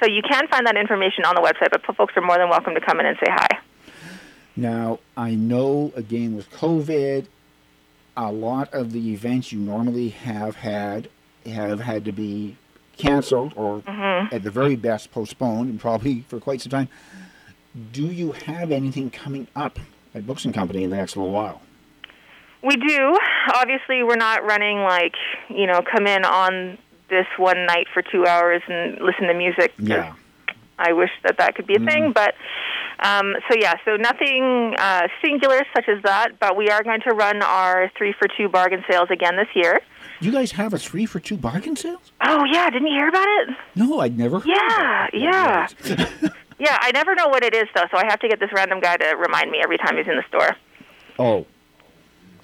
So 0.00 0.06
you 0.06 0.22
can 0.22 0.48
find 0.48 0.66
that 0.66 0.76
information 0.76 1.24
on 1.24 1.36
the 1.36 1.40
website, 1.40 1.70
but 1.70 1.84
folks 1.96 2.12
are 2.16 2.22
more 2.22 2.38
than 2.38 2.48
welcome 2.48 2.74
to 2.74 2.80
come 2.80 2.98
in 2.98 3.06
and 3.06 3.16
say 3.18 3.30
hi. 3.30 3.58
Now, 4.56 4.98
I 5.16 5.36
know 5.36 5.92
again 5.94 6.34
with 6.34 6.50
COVID, 6.50 7.26
a 8.16 8.32
lot 8.32 8.74
of 8.74 8.92
the 8.92 9.12
events 9.12 9.52
you 9.52 9.60
normally 9.60 10.08
have 10.08 10.56
had 10.56 11.08
have 11.48 11.80
had 11.80 12.04
to 12.04 12.12
be 12.12 12.56
canceled 12.96 13.52
or 13.56 13.80
Mhm. 13.80 14.32
at 14.32 14.42
the 14.42 14.50
very 14.50 14.74
best 14.76 15.10
postponed 15.12 15.70
and 15.70 15.80
probably 15.80 16.20
for 16.28 16.40
quite 16.40 16.60
some 16.60 16.70
time. 16.70 16.88
Do 17.92 18.06
you 18.06 18.32
have 18.32 18.72
anything 18.72 19.10
coming 19.10 19.46
up 19.54 19.78
at 20.14 20.26
Books 20.26 20.44
and 20.44 20.52
Company 20.54 20.82
in 20.84 20.90
the 20.90 20.96
next 20.96 21.16
little 21.16 21.30
while? 21.32 21.60
We 22.62 22.74
do. 22.74 23.16
Obviously, 23.54 24.02
we're 24.02 24.16
not 24.16 24.44
running 24.44 24.78
like, 24.82 25.14
you 25.48 25.66
know, 25.66 25.80
come 25.82 26.06
in 26.08 26.24
on 26.24 26.76
this 27.08 27.26
one 27.36 27.66
night 27.66 27.86
for 27.94 28.02
two 28.02 28.26
hours 28.26 28.62
and 28.66 28.98
listen 29.00 29.28
to 29.28 29.34
music. 29.34 29.72
Yeah. 29.78 30.14
I 30.78 30.92
wish 30.92 31.10
that 31.22 31.38
that 31.38 31.54
could 31.54 31.66
be 31.66 31.76
a 31.76 31.80
thing, 31.80 32.12
but 32.12 32.34
um, 33.00 33.34
so 33.48 33.56
yeah, 33.58 33.74
so 33.84 33.96
nothing 33.96 34.74
uh, 34.78 35.08
singular 35.24 35.62
such 35.74 35.88
as 35.88 36.02
that. 36.04 36.38
But 36.40 36.56
we 36.56 36.68
are 36.68 36.82
going 36.82 37.00
to 37.02 37.10
run 37.14 37.42
our 37.42 37.90
three 37.96 38.12
for 38.18 38.28
two 38.36 38.48
bargain 38.48 38.84
sales 38.90 39.08
again 39.10 39.36
this 39.36 39.48
year. 39.54 39.80
You 40.20 40.32
guys 40.32 40.52
have 40.52 40.74
a 40.74 40.78
three 40.78 41.06
for 41.06 41.20
two 41.20 41.36
bargain 41.36 41.76
sales? 41.76 42.12
Oh 42.24 42.44
yeah, 42.52 42.68
didn't 42.70 42.88
you 42.88 42.96
hear 42.98 43.08
about 43.08 43.26
it? 43.28 43.48
No, 43.76 44.00
I'd 44.00 44.18
never 44.18 44.40
heard 44.40 44.48
Yeah, 44.48 45.06
yeah, 45.12 45.68
yeah. 46.58 46.78
I 46.80 46.90
never 46.92 47.14
know 47.14 47.28
what 47.28 47.44
it 47.44 47.54
is 47.54 47.68
though, 47.74 47.84
so 47.90 47.96
I 47.98 48.04
have 48.06 48.18
to 48.20 48.28
get 48.28 48.40
this 48.40 48.50
random 48.52 48.80
guy 48.80 48.96
to 48.96 49.16
remind 49.16 49.50
me 49.50 49.60
every 49.62 49.78
time 49.78 49.96
he's 49.96 50.08
in 50.08 50.16
the 50.16 50.24
store. 50.28 50.56
Oh, 51.20 51.46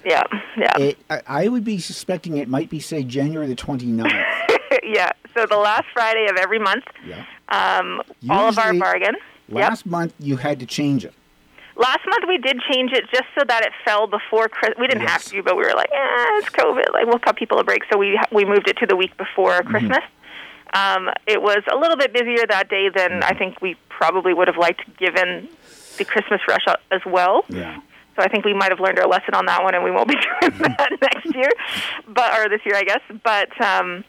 Yeah, 0.05 0.23
yeah. 0.57 0.77
it, 0.77 0.97
I, 1.09 1.21
I 1.27 1.47
would 1.49 1.63
be 1.65 1.79
suspecting 1.79 2.37
it 2.37 2.47
might 2.47 2.69
be, 2.69 2.79
say, 2.79 3.03
January 3.03 3.47
the 3.47 3.55
29th. 3.55 4.11
yeah. 4.83 5.11
So 5.35 5.45
the 5.45 5.57
last 5.57 5.85
Friday 5.93 6.27
of 6.29 6.37
every 6.37 6.59
month, 6.59 6.83
Yeah. 7.05 7.25
um, 7.49 8.01
all 8.29 8.47
of 8.47 8.57
our 8.57 8.73
Usually, 8.73 8.79
bargain. 9.49 9.61
Yep. 9.61 9.69
Last 9.69 9.85
month, 9.85 10.13
you 10.19 10.37
had 10.37 10.59
to 10.59 10.65
change 10.65 11.05
it. 11.05 11.13
Last 11.77 12.01
month 12.07 12.23
we 12.27 12.37
did 12.37 12.57
change 12.71 12.93
it 12.93 13.03
just 13.11 13.25
so 13.37 13.43
that 13.45 13.65
it 13.65 13.73
fell 13.83 14.07
before 14.07 14.47
Christmas. 14.47 14.79
We 14.79 14.87
didn't 14.87 15.07
have 15.07 15.25
to, 15.25 15.43
but 15.43 15.57
we 15.57 15.63
were 15.63 15.73
like, 15.75 15.89
eh, 15.91 16.39
it's 16.39 16.49
COVID. 16.49 16.93
Like 16.93 17.05
we'll 17.05 17.19
cut 17.19 17.35
people 17.35 17.59
a 17.59 17.65
break, 17.65 17.83
so 17.91 17.97
we 17.97 18.17
we 18.31 18.45
moved 18.45 18.69
it 18.69 18.77
to 18.77 18.85
the 18.85 18.95
week 18.95 19.15
before 19.17 19.61
Christmas. 19.63 19.99
Um, 20.73 21.09
it 21.27 21.41
was 21.41 21.63
a 21.71 21.75
little 21.77 21.97
bit 21.97 22.13
busier 22.13 22.45
that 22.47 22.69
day 22.69 22.89
than 22.89 23.23
I 23.23 23.33
think 23.33 23.61
we 23.61 23.75
probably 23.89 24.33
would 24.33 24.47
have 24.47 24.57
liked, 24.57 24.81
given 24.97 25.49
the 25.97 26.05
Christmas 26.05 26.41
rush 26.47 26.65
as 26.91 27.01
well. 27.05 27.45
Yeah. 27.49 27.79
So 28.15 28.23
I 28.23 28.29
think 28.29 28.45
we 28.45 28.53
might 28.53 28.71
have 28.71 28.79
learned 28.79 28.99
our 28.99 29.07
lesson 29.07 29.33
on 29.33 29.45
that 29.45 29.61
one, 29.63 29.75
and 29.75 29.83
we 29.83 29.91
won't 29.91 30.07
be 30.07 30.15
doing 30.41 30.57
that 30.77 30.91
next 31.01 31.35
year, 31.35 31.49
but 32.07 32.39
or 32.39 32.49
this 32.49 32.61
year, 32.65 32.75
I 32.75 32.83
guess. 32.83 33.01
But 33.23 33.49
um, 33.61 34.03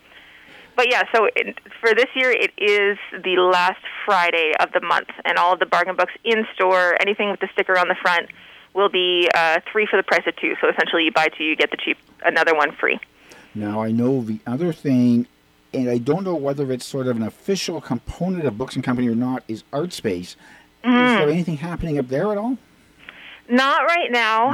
but 0.76 0.90
yeah, 0.90 1.02
so 1.14 1.28
it, 1.34 1.58
for 1.80 1.94
this 1.94 2.06
year, 2.14 2.30
it 2.30 2.52
is 2.58 2.98
the 3.24 3.36
last 3.40 3.80
Friday 4.04 4.52
of 4.60 4.70
the 4.72 4.80
month, 4.80 5.08
and 5.24 5.38
all 5.38 5.52
of 5.54 5.58
the 5.58 5.66
bargain 5.66 5.96
books 5.96 6.12
in 6.24 6.46
store, 6.54 6.96
anything 7.00 7.30
with 7.30 7.40
the 7.40 7.48
sticker 7.52 7.78
on 7.78 7.88
the 7.88 7.96
front, 8.00 8.28
will 8.74 8.88
be 8.90 9.28
uh, 9.34 9.58
three 9.72 9.86
for 9.86 9.96
the 9.96 10.02
price 10.02 10.26
of 10.26 10.36
two. 10.36 10.54
So 10.60 10.68
essentially, 10.68 11.04
you 11.04 11.12
buy 11.12 11.28
two, 11.36 11.44
you 11.44 11.56
get 11.56 11.70
the 11.70 11.76
cheap 11.78 11.96
another 12.24 12.54
one 12.54 12.72
free. 12.72 12.98
Now, 13.54 13.82
I 13.82 13.90
know 13.90 14.22
the 14.22 14.38
other 14.46 14.72
thing, 14.72 15.26
and 15.72 15.88
I 15.88 15.96
don't 15.98 16.24
know 16.24 16.34
whether 16.34 16.70
it's 16.70 16.84
sort 16.84 17.06
of 17.06 17.16
an 17.16 17.22
official 17.22 17.80
component 17.80 18.44
of 18.44 18.58
Books 18.58 18.74
and 18.74 18.84
Company 18.84 19.08
or 19.08 19.14
not, 19.14 19.42
is 19.48 19.64
Art 19.72 19.92
Space. 19.92 20.36
Is 20.84 20.90
Mm. 20.92 21.18
there 21.18 21.30
anything 21.30 21.56
happening 21.56 21.98
up 21.98 22.08
there 22.08 22.30
at 22.30 22.38
all? 22.38 22.58
Not 23.48 23.82
right 23.86 24.10
now. 24.10 24.50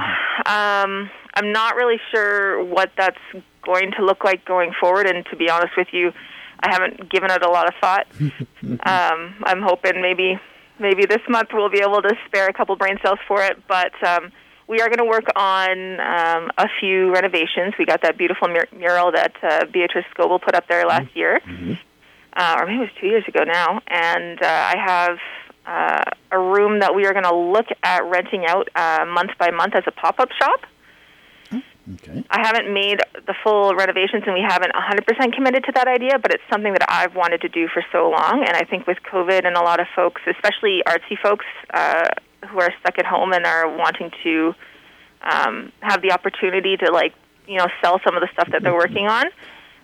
Um, 0.47 1.11
I'm 1.35 1.53
not 1.53 1.76
really 1.76 2.01
sure 2.11 2.62
what 2.64 2.93
that's 2.97 3.18
going 3.62 3.93
to 3.93 4.05
look 4.05 4.24
like 4.24 4.45
going 4.45 4.72
forward. 4.78 5.07
And 5.07 5.24
to 5.26 5.37
be 5.37 5.49
honest 5.49 5.76
with 5.76 5.89
you, 5.93 6.12
I 6.61 6.70
haven't 6.72 7.11
given 7.11 7.30
it 7.30 7.43
a 7.43 7.51
lot 7.51 7.68
of 7.68 7.74
thought. 7.80 8.07
um, 8.20 9.35
I'm 9.45 9.62
hoping 9.62 10.01
maybe 10.01 10.39
maybe 10.78 11.07
this 11.07 11.20
month 11.28 11.51
we'll 11.53 11.70
be 11.70 11.80
able 11.80 12.03
to 12.03 12.14
spare 12.26 12.49
a 12.49 12.53
couple 12.53 12.74
brain 12.76 12.99
cells 13.03 13.18
for 13.26 13.43
it. 13.43 13.62
But 13.68 13.93
um, 14.07 14.33
we 14.68 14.80
are 14.80 14.89
going 14.89 14.99
to 14.99 15.05
work 15.05 15.26
on 15.37 16.01
um, 16.01 16.51
a 16.59 16.68
few 16.80 17.12
renovations. 17.12 17.74
We 17.78 17.87
got 17.87 18.03
that 18.03 18.16
beautiful 18.18 18.49
mur- 18.49 18.68
mural 18.76 19.12
that 19.12 19.33
uh, 19.43 19.64
Beatrice 19.66 20.07
Scoble 20.16 20.41
put 20.41 20.55
up 20.55 20.68
there 20.68 20.87
last 20.87 21.14
year, 21.14 21.41
uh, 22.35 22.57
or 22.59 22.66
maybe 22.66 22.78
it 22.78 22.80
was 22.80 22.91
two 23.01 23.07
years 23.07 23.24
ago 23.28 23.45
now. 23.45 23.80
And 23.87 24.43
uh, 24.43 24.47
I 24.47 24.74
have 24.78 25.18
uh, 25.66 26.11
a 26.30 26.39
room 26.39 26.80
that 26.80 26.95
we 26.95 27.07
are 27.07 27.12
going 27.12 27.24
to 27.24 27.35
look 27.35 27.66
at 27.83 28.05
renting 28.05 28.47
out 28.47 28.68
uh, 28.74 29.05
month 29.07 29.30
by 29.39 29.51
month 29.51 29.74
as 29.74 29.85
a 29.87 29.93
pop-up 29.93 30.30
shop. 30.41 30.61
Okay. 31.95 32.24
I 32.30 32.40
haven't 32.40 32.72
made 32.72 33.01
the 33.26 33.34
full 33.43 33.74
renovations, 33.74 34.22
and 34.26 34.34
we 34.34 34.45
haven't 34.47 34.72
100% 34.72 35.32
committed 35.34 35.64
to 35.64 35.72
that 35.72 35.88
idea, 35.88 36.18
but 36.18 36.32
it's 36.32 36.43
something 36.51 36.72
that 36.72 36.86
I've 36.88 37.14
wanted 37.14 37.40
to 37.43 37.49
do 37.49 37.68
for 37.68 37.84
so 37.93 38.11
long. 38.11 38.45
And 38.47 38.57
I 38.57 38.64
think 38.64 38.86
with 38.86 38.99
COVID 39.11 39.47
and 39.47 39.57
a 39.57 39.62
lot 39.62 39.80
of 39.80 39.86
folks, 39.95 40.22
especially 40.26 40.82
artsy 40.86 41.18
folks 41.20 41.47
uh, 41.74 42.09
who 42.49 42.61
are 42.61 42.72
stuck 42.80 42.99
at 42.99 43.07
home 43.07 43.32
and 43.32 43.45
are 43.45 43.68
wanting 43.68 44.11
to 44.22 44.55
um, 45.22 45.72
have 45.80 46.03
the 46.03 46.12
opportunity 46.12 46.76
to, 46.76 46.90
like, 46.90 47.14
you 47.47 47.59
know, 47.59 47.66
sell 47.82 48.01
some 48.05 48.16
of 48.16 48.20
the 48.20 48.28
stuff 48.32 48.49
that 48.53 48.62
they're 48.62 48.74
working 48.74 49.07
on, 49.07 49.26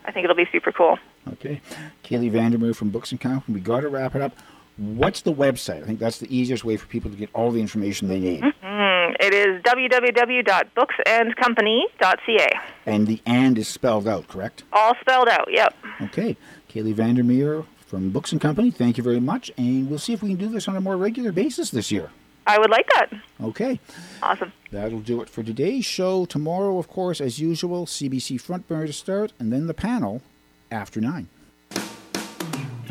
I 0.05 0.11
think 0.11 0.23
it'll 0.23 0.35
be 0.35 0.47
super 0.51 0.71
cool. 0.71 0.97
Okay. 1.33 1.61
Kaylee 2.03 2.31
Vandermeer 2.31 2.73
from 2.73 2.89
Books 2.89 3.11
and 3.11 3.19
Company. 3.19 3.55
We 3.55 3.61
got 3.61 3.81
to 3.81 3.89
wrap 3.89 4.15
it 4.15 4.21
up. 4.21 4.33
What's 4.79 5.21
the 5.21 5.33
website? 5.33 5.83
I 5.83 5.85
think 5.85 5.99
that's 5.99 6.17
the 6.19 6.33
easiest 6.33 6.63
way 6.63 6.77
for 6.77 6.87
people 6.87 7.11
to 7.11 7.17
get 7.17 7.29
all 7.33 7.51
the 7.51 7.59
information 7.59 8.07
they 8.07 8.19
need. 8.19 8.41
Mm, 8.63 9.13
it 9.19 9.33
is 9.33 9.61
www.booksandcompany.ca. 9.63 12.59
And 12.85 13.05
the 13.05 13.21
and 13.25 13.57
is 13.57 13.67
spelled 13.67 14.07
out, 14.07 14.29
correct? 14.29 14.63
All 14.71 14.93
spelled 15.01 15.27
out, 15.27 15.49
yep. 15.51 15.75
Okay. 16.01 16.37
Kaylee 16.69 16.93
Vandermeer 16.93 17.65
from 17.87 18.11
Books 18.11 18.31
and 18.31 18.39
Company, 18.39 18.71
thank 18.71 18.97
you 18.97 19.03
very 19.03 19.19
much. 19.19 19.51
And 19.57 19.89
we'll 19.89 19.99
see 19.99 20.13
if 20.13 20.23
we 20.23 20.29
can 20.29 20.37
do 20.37 20.47
this 20.47 20.69
on 20.69 20.77
a 20.77 20.81
more 20.81 20.95
regular 20.95 21.33
basis 21.33 21.71
this 21.71 21.91
year. 21.91 22.09
I 22.47 22.57
would 22.57 22.69
like 22.69 22.87
that. 22.95 23.11
Okay. 23.41 23.81
Awesome. 24.23 24.53
That'll 24.71 25.01
do 25.01 25.21
it 25.21 25.29
for 25.29 25.43
today's 25.43 25.83
show. 25.83 26.25
Tomorrow, 26.25 26.77
of 26.77 26.87
course, 26.87 27.19
as 27.19 27.37
usual, 27.37 27.85
CBC 27.85 28.39
Front 28.39 28.69
Burner 28.69 28.87
to 28.87 28.93
start, 28.93 29.33
and 29.39 29.51
then 29.51 29.67
the 29.67 29.73
panel 29.73 30.21
after 30.71 31.01
nine. 31.01 31.27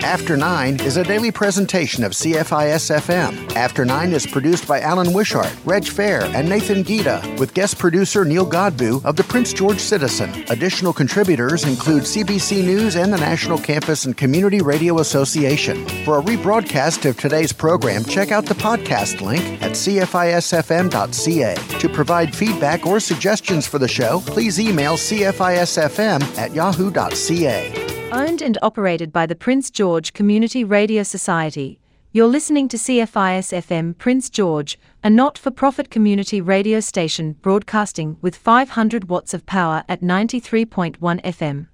After 0.01 0.37
Nine 0.37 0.81
is 0.81 0.97
a 0.97 1.03
daily 1.05 1.33
presentation 1.33 2.05
of 2.05 2.13
CFIS 2.13 2.97
FM. 3.01 3.55
After 3.57 3.85
Nine 3.85 4.13
is 4.13 4.27
produced 4.27 4.67
by 4.69 4.81
Alan 4.81 5.13
Wishart, 5.13 5.53
Reg 5.65 5.85
Fair, 5.85 6.23
and 6.35 6.49
Nathan 6.49 6.85
Gita, 6.85 7.21
with 7.39 7.53
guest 7.53 7.79
producer 7.79 8.25
Neil 8.25 8.47
Godbout 8.49 9.05
of 9.05 9.17
the 9.17 9.25
Prince 9.25 9.53
George 9.53 9.81
Citizen. 9.81 10.31
Additional 10.51 10.93
contributors 10.93 11.65
include 11.65 12.05
CBC 12.05 12.65
News 12.65 12.95
and 12.97 13.13
the 13.13 13.19
National 13.19 13.59
Campus 13.59 14.05
and 14.05 14.17
Community 14.17 14.61
Radio 14.61 15.01
Association. 15.01 15.85
For 16.05 16.19
a 16.19 16.23
rebroadcast 16.23 17.09
of 17.09 17.17
today's 17.19 17.53
program, 17.53 18.05
check 18.05 18.31
out 18.31 18.47
the 18.47 18.55
podcast 18.55 19.21
link 19.21 19.61
at 19.63 19.73
cfisfm.ca. 19.73 21.55
To 21.81 21.89
provide 21.89 22.35
feedback 22.35 22.87
or 22.87 23.01
suggestions 23.01 23.67
for 23.67 23.79
the 23.79 23.89
show, 23.89 24.23
please 24.27 24.61
email 24.61 24.95
cfisfm 24.95 26.23
at 26.39 26.55
yahoo.ca. 26.55 27.89
Owned 28.11 28.41
and 28.41 28.57
operated 28.63 29.13
by 29.13 29.27
the 29.27 29.35
Prince 29.35 29.71
George 29.71 30.15
Community 30.15 30.65
Radio 30.65 31.03
Society. 31.03 31.79
You're 32.11 32.27
listening 32.27 32.67
to 32.69 32.79
CFIS 32.79 33.53
FM 33.53 33.99
Prince 33.99 34.31
George, 34.31 34.79
a 35.05 35.11
not 35.11 35.37
for 35.37 35.51
profit 35.51 35.91
community 35.91 36.41
radio 36.41 36.81
station 36.81 37.35
broadcasting 37.43 38.17
with 38.23 38.35
500 38.35 39.11
watts 39.11 39.35
of 39.35 39.45
power 39.45 39.85
at 39.91 40.01
93.1 40.01 40.97
FM. 40.99 41.67